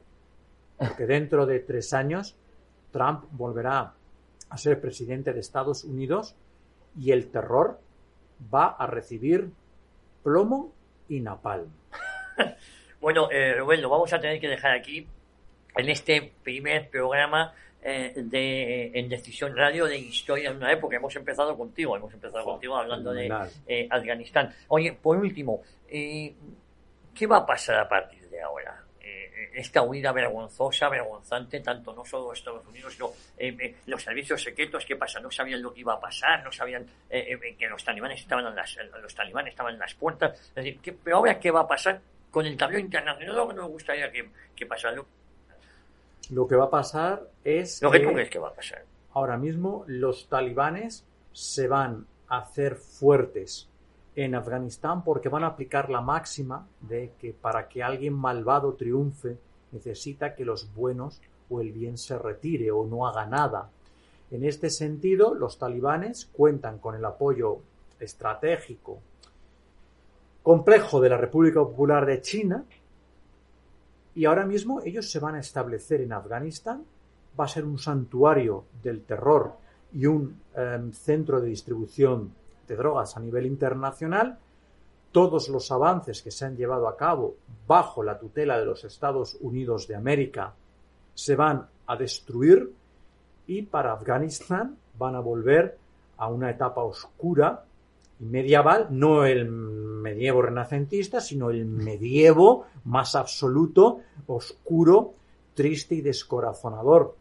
Porque 0.79 1.07
dentro 1.07 1.47
de 1.47 1.61
tres 1.61 1.93
años 1.93 2.37
Trump 2.91 3.25
volverá 3.33 3.95
a 4.49 4.57
ser 4.59 4.81
presidente 4.81 5.33
de 5.33 5.41
Estados 5.41 5.85
Unidos 5.85 6.35
y 6.99 7.13
el 7.13 7.29
terror 7.29 7.79
va 8.53 8.69
a 8.69 8.87
recibir 8.87 9.53
plomo 10.23 10.73
y 11.09 11.21
napalm. 11.21 11.69
bueno, 13.05 13.29
eh, 13.31 13.53
Rubén, 13.59 13.83
lo 13.83 13.91
vamos 13.91 14.11
a 14.15 14.19
tener 14.19 14.41
que 14.41 14.49
dejar 14.49 14.73
aquí 14.73 15.07
en 15.77 15.91
este 15.91 16.33
primer 16.43 16.89
programa 16.89 17.53
eh, 17.83 18.15
de, 18.17 18.93
en 18.95 19.11
Decisión 19.11 19.55
Radio 19.55 19.85
de 19.85 19.99
Historia 19.99 20.49
en 20.49 20.57
una 20.57 20.73
época. 20.73 20.97
Hemos 20.97 21.15
empezado 21.15 21.55
contigo, 21.55 21.95
hemos 21.95 22.15
empezado 22.15 22.43
contigo 22.43 22.75
hablando 22.79 23.13
de 23.13 23.31
eh, 23.67 23.87
Afganistán. 23.91 24.55
Oye, 24.69 24.95
por 24.95 25.19
último, 25.19 25.61
eh, 25.87 26.35
¿qué 27.15 27.27
va 27.27 27.37
a 27.37 27.47
pasar 27.47 27.81
a 27.81 27.87
partir 27.87 28.27
de 28.31 28.41
ahora? 28.41 28.81
esta 29.53 29.83
huida 29.83 30.11
vergonzosa, 30.11 30.89
vergonzante, 30.89 31.61
tanto 31.61 31.93
no 31.95 32.05
solo 32.05 32.33
Estados 32.33 32.67
Unidos, 32.67 32.93
sino 32.95 33.13
los 33.87 34.03
servicios 34.03 34.43
secretos, 34.43 34.85
¿qué 34.85 34.97
pasa? 34.97 35.21
No 35.21 35.31
sabían 35.31 35.63
lo 35.63 35.73
que 35.73 35.81
iba 35.81 35.93
a 35.93 36.01
pasar, 36.01 36.43
no 36.43 36.51
sabían 36.51 36.85
que 37.09 37.69
los 37.69 37.85
talibanes 37.85 38.21
estaban 38.21 38.47
en 38.47 38.57
las, 38.57 38.77
los 39.01 39.15
talibanes 39.15 39.53
estaban 39.53 39.75
en 39.75 39.79
las 39.79 39.95
puertas. 39.95 40.33
Es 40.33 40.55
decir, 40.55 40.99
pero 41.05 41.19
ahora, 41.19 41.39
¿qué 41.39 41.53
va 41.53 41.61
a 41.61 41.69
pasar 41.69 42.01
con 42.35 42.47
el 42.47 42.57
tablero 42.57 42.81
internacional? 42.81 43.37
Lo 43.37 43.49
que 43.49 43.55
nos 43.55 43.69
gustaría 43.69 44.11
que, 44.11 44.29
que 44.57 44.67
pasara. 44.67 45.01
Lo 46.31 46.49
que 46.49 46.57
va 46.57 46.65
a 46.65 46.71
pasar 46.71 47.23
es. 47.45 47.81
Lo 47.81 47.93
que, 47.93 48.01
tú 48.01 48.13
crees 48.13 48.29
que 48.29 48.41
va 48.41 48.49
a 48.49 48.53
pasar. 48.53 48.85
Ahora 49.13 49.37
mismo 49.37 49.85
los 49.87 50.29
talibanes 50.29 51.05
se 51.33 51.69
van 51.69 52.07
a 52.27 52.39
hacer 52.39 52.75
fuertes 52.75 53.69
en 54.17 54.35
Afganistán 54.35 55.05
porque 55.05 55.29
van 55.29 55.45
a 55.45 55.49
aplicar 55.49 55.91
la 55.91 56.01
máxima 56.01 56.67
de 56.81 57.13
que 57.21 57.33
para 57.33 57.69
que 57.69 57.85
alguien 57.85 58.15
malvado 58.15 58.75
triunfe 58.75 59.39
necesita 59.71 60.35
que 60.35 60.45
los 60.45 60.75
buenos 60.75 61.21
o 61.49 61.61
el 61.61 61.71
bien 61.71 61.97
se 61.97 62.19
retire 62.19 62.73
o 62.73 62.85
no 62.85 63.07
haga 63.07 63.27
nada. 63.27 63.71
En 64.33 64.45
este 64.45 64.71
sentido, 64.71 65.35
los 65.35 65.57
talibanes 65.57 66.27
cuentan 66.27 66.81
con 66.81 66.97
el 66.97 67.05
apoyo 67.05 67.61
estratégico 68.01 68.99
complejo 70.45 71.01
de 71.01 71.09
la 71.09 71.17
República 71.17 71.61
Popular 71.61 72.05
de 72.05 72.21
China, 72.21 72.65
y 74.15 74.27
ahora 74.27 74.45
mismo 74.45 74.83
ellos 74.85 75.11
se 75.11 75.19
van 75.19 75.37
a 75.37 75.41
establecer 75.41 76.03
en 76.03 76.13
Afganistán, 76.13 76.85
va 77.41 77.47
a 77.47 77.49
ser 77.49 77.65
un 77.65 77.79
santuario 77.79 78.67
del 78.83 79.03
terror 79.05 79.55
y 79.95 80.05
un 80.05 80.39
em, 80.55 80.93
centro 80.93 81.41
de 81.41 81.49
distribución 81.49 82.35
de 82.69 82.77
drogas 82.77 83.17
a 83.17 83.21
nivel 83.21 83.47
internacional. 83.47 84.39
Todos 85.13 85.49
los 85.49 85.73
avances 85.73 86.21
que 86.21 86.31
se 86.31 86.45
han 86.45 86.57
llevado 86.57 86.89
a 86.89 86.97
cabo 86.97 87.37
bajo 87.67 88.03
la 88.03 88.19
tutela 88.19 88.59
de 88.59 88.67
los 88.67 88.85
Estados 88.85 89.39
Unidos 89.41 89.89
de 89.89 89.97
América 89.97 90.53
se 91.15 91.37
van 91.37 91.67
a 91.87 91.97
destruir 91.97 92.71
y 93.47 93.63
para 93.63 93.95
Afganistán 93.95 94.77
van 94.99 95.15
a 95.15 95.21
volver 95.21 95.79
a 96.19 96.29
una 96.29 96.51
etapa 96.51 96.83
oscura 96.83 97.65
medieval, 98.19 98.89
no 98.91 99.25
el 99.25 99.47
medievo 99.47 100.43
renacentista, 100.43 101.21
sino 101.21 101.51
el 101.51 101.65
medievo 101.67 102.67
más 102.85 103.15
absoluto, 103.15 104.01
oscuro, 104.27 105.15
triste 105.55 105.95
y 105.97 106.01
descorazonador. 106.01 107.17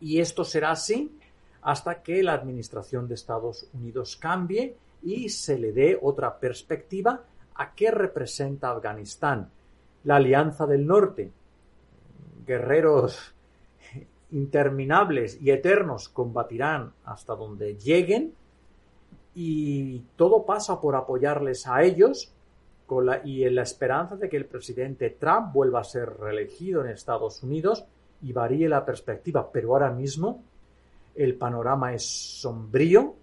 Y 0.00 0.20
esto 0.20 0.44
será 0.44 0.72
así 0.72 1.18
hasta 1.62 2.02
que 2.02 2.22
la 2.22 2.34
administración 2.34 3.08
de 3.08 3.14
Estados 3.14 3.68
Unidos 3.72 4.16
cambie 4.16 4.76
y 5.02 5.28
se 5.28 5.58
le 5.58 5.72
dé 5.72 5.98
otra 6.00 6.38
perspectiva 6.38 7.24
a 7.54 7.74
qué 7.74 7.90
representa 7.90 8.70
Afganistán. 8.70 9.50
La 10.04 10.16
Alianza 10.16 10.66
del 10.66 10.86
Norte, 10.86 11.32
guerreros 12.46 13.34
interminables 14.30 15.40
y 15.40 15.50
eternos 15.50 16.08
combatirán 16.08 16.92
hasta 17.04 17.34
donde 17.34 17.76
lleguen 17.76 18.34
y 19.38 19.98
todo 20.16 20.46
pasa 20.46 20.80
por 20.80 20.96
apoyarles 20.96 21.66
a 21.66 21.82
ellos 21.82 22.32
y 23.24 23.44
en 23.44 23.54
la 23.54 23.62
esperanza 23.62 24.16
de 24.16 24.30
que 24.30 24.38
el 24.38 24.46
presidente 24.46 25.10
Trump 25.10 25.52
vuelva 25.52 25.80
a 25.80 25.84
ser 25.84 26.08
reelegido 26.18 26.82
en 26.82 26.90
Estados 26.90 27.42
Unidos 27.42 27.84
y 28.22 28.32
varíe 28.32 28.66
la 28.66 28.86
perspectiva. 28.86 29.50
Pero 29.52 29.72
ahora 29.72 29.90
mismo 29.90 30.42
el 31.14 31.34
panorama 31.36 31.92
es 31.92 32.06
sombrío 32.06 33.14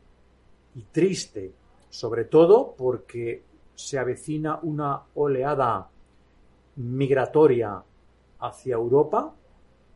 y 0.76 0.84
triste, 0.84 1.52
sobre 1.90 2.26
todo 2.26 2.76
porque 2.78 3.42
se 3.74 3.98
avecina 3.98 4.60
una 4.62 5.02
oleada 5.16 5.90
migratoria 6.76 7.82
hacia 8.40 8.76
Europa 8.76 9.34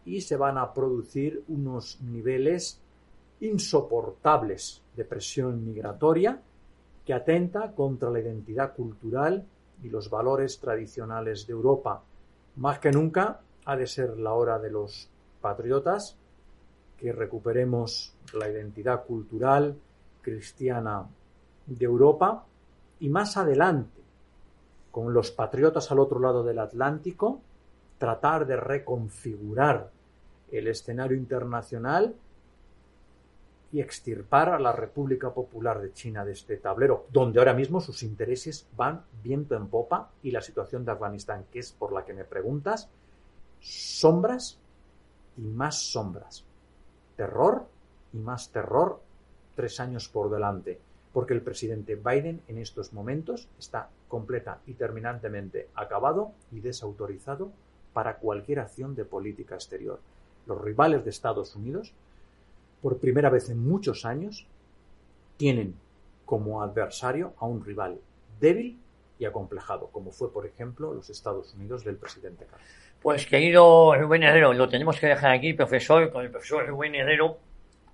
y 0.04 0.22
se 0.22 0.36
van 0.36 0.58
a 0.58 0.74
producir 0.74 1.44
unos 1.48 2.02
niveles 2.02 2.82
insoportables 3.42 4.82
de 4.96 5.06
presión 5.06 5.64
migratoria 5.64 6.42
que 7.06 7.14
atenta 7.14 7.72
contra 7.72 8.10
la 8.10 8.20
identidad 8.20 8.76
cultural 8.76 9.46
y 9.82 9.90
los 9.90 10.10
valores 10.10 10.60
tradicionales 10.60 11.48
de 11.48 11.54
Europa. 11.54 12.04
Más 12.58 12.80
que 12.80 12.92
nunca 12.92 13.42
ha 13.66 13.76
de 13.76 13.88
ser 13.88 14.18
la 14.18 14.34
hora 14.34 14.60
de 14.60 14.72
los 14.72 15.10
patriotas 15.40 16.18
que 16.98 17.12
recuperemos 17.12 18.16
la 18.34 18.50
identidad 18.50 19.06
cultural 19.06 19.78
cristiana 20.22 21.08
de 21.66 21.86
Europa 21.86 22.46
y 23.00 23.10
más 23.10 23.38
adelante, 23.38 24.02
con 24.92 25.14
los 25.14 25.32
patriotas 25.32 25.92
al 25.92 26.00
otro 26.00 26.20
lado 26.20 26.44
del 26.44 26.60
Atlántico, 26.60 27.42
tratar 27.98 28.48
de 28.48 28.56
reconfigurar 28.56 29.92
el 30.52 30.68
escenario 30.68 31.16
internacional 31.16 32.16
y 33.72 33.82
extirpar 33.82 34.50
a 34.50 34.60
la 34.60 34.72
República 34.72 35.34
Popular 35.34 35.82
de 35.82 35.94
China 35.94 36.24
de 36.24 36.32
este 36.32 36.58
tablero, 36.58 37.06
donde 37.12 37.40
ahora 37.40 37.54
mismo 37.54 37.82
sus 37.82 38.04
intereses 38.04 38.68
van 38.76 39.04
viento 39.24 39.56
en 39.56 39.68
popa 39.68 40.12
y 40.24 40.32
la 40.32 40.42
situación 40.42 40.86
de 40.86 40.92
Afganistán, 40.92 41.46
que 41.52 41.60
es 41.60 41.72
por 41.72 41.92
la 41.92 42.06
que 42.06 42.14
me 42.14 42.24
preguntas, 42.24 42.90
sombras 43.60 44.58
y 45.38 45.42
más 45.42 45.78
sombras, 45.92 46.44
terror 47.16 47.66
y 48.14 48.18
más 48.18 48.50
terror 48.52 49.02
tres 49.56 49.80
años 49.80 50.08
por 50.08 50.30
delante, 50.30 50.80
porque 51.12 51.34
el 51.34 51.42
presidente 51.42 51.96
Biden 51.96 52.42
en 52.48 52.60
estos 52.60 52.94
momentos 52.94 53.50
está 53.60 53.90
completa 54.08 54.60
y 54.68 54.74
terminantemente 54.74 55.68
acabado 55.76 56.32
y 56.52 56.60
desautorizado 56.60 57.52
para 57.92 58.18
cualquier 58.18 58.60
acción 58.60 58.96
de 58.96 59.04
política 59.04 59.56
exterior. 59.56 60.00
Los 60.46 60.62
rivales 60.62 61.04
de 61.04 61.10
Estados 61.10 61.56
Unidos 61.56 61.94
por 62.82 62.98
primera 63.00 63.30
vez 63.30 63.50
en 63.50 63.68
muchos 63.68 64.06
años, 64.06 64.46
tienen 65.38 65.76
como 66.26 66.62
adversario 66.62 67.34
a 67.40 67.46
un 67.46 67.64
rival 67.64 68.00
débil 68.40 68.78
y 69.20 69.26
acomplejado, 69.26 69.88
como 69.88 70.12
fue, 70.12 70.32
por 70.32 70.46
ejemplo, 70.46 70.94
los 70.94 71.10
Estados 71.10 71.54
Unidos 71.56 71.84
del 71.84 71.96
presidente 71.96 72.46
Carter. 72.46 72.68
Pues, 73.02 73.26
querido 73.26 73.96
Rubén 73.96 74.24
Herrero, 74.24 74.54
lo 74.54 74.68
tenemos 74.68 75.00
que 75.00 75.08
dejar 75.08 75.32
aquí, 75.32 75.54
profesor, 75.54 76.12
con 76.12 76.26
el 76.26 76.32
profesor 76.32 76.68
Rubén 76.68 76.96
Herrero, 76.96 77.38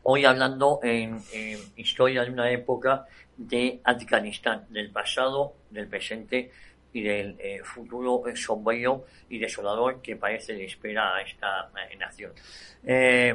hoy 0.03 0.25
hablando 0.25 0.79
en, 0.84 1.21
en 1.31 1.59
Historia 1.75 2.23
de 2.23 2.31
una 2.31 2.49
época 2.51 3.05
de 3.38 3.79
Afganistán, 3.84 4.65
del 4.69 4.91
pasado, 4.91 5.53
del 5.69 5.88
presente 5.88 6.51
y 6.93 7.01
del 7.01 7.35
eh, 7.39 7.59
futuro 7.63 8.27
eh, 8.27 8.35
sombrío 8.35 9.03
y 9.29 9.39
desolador 9.39 10.01
que 10.01 10.15
parece 10.15 10.53
le 10.53 10.65
espera 10.65 11.15
a 11.15 11.21
esta 11.21 11.69
eh, 11.91 11.97
nación. 11.97 12.31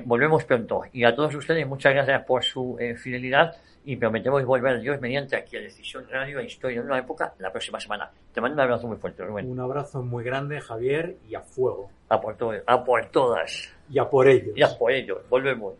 volvemos 0.04 0.44
pronto 0.44 0.82
y 0.92 1.04
a 1.04 1.14
todos 1.14 1.34
ustedes 1.34 1.66
muchas 1.66 1.92
gracias 1.92 2.24
por 2.24 2.44
su 2.44 2.78
fidelidad 2.96 3.56
y 3.84 3.96
prometemos 3.96 4.44
volver 4.44 4.80
Dios 4.80 5.00
mediante 5.00 5.36
aquí 5.36 5.56
a 5.56 5.60
Decisión 5.60 6.06
Radio 6.10 6.40
e 6.40 6.44
Historia 6.44 6.80
de 6.80 6.86
una 6.86 6.98
época 6.98 7.32
la 7.38 7.50
próxima 7.50 7.80
semana. 7.80 8.10
Te 8.32 8.40
mando 8.40 8.54
un 8.54 8.60
abrazo 8.60 8.86
muy 8.86 8.98
fuerte, 8.98 9.24
Rubén. 9.24 9.50
Un 9.50 9.60
abrazo 9.60 10.02
muy 10.02 10.22
grande, 10.24 10.60
Javier, 10.60 11.16
y 11.26 11.34
a 11.34 11.40
fuego. 11.40 11.90
A 12.10 12.20
por, 12.20 12.36
a 12.66 12.84
por 12.84 13.06
todas. 13.06 13.74
Y 13.88 13.98
a 13.98 14.04
por 14.04 14.28
ellos. 14.28 14.54
Y 14.54 14.62
a 14.62 14.68
por 14.76 14.92
ellos. 14.92 15.18
Volvemos. 15.30 15.74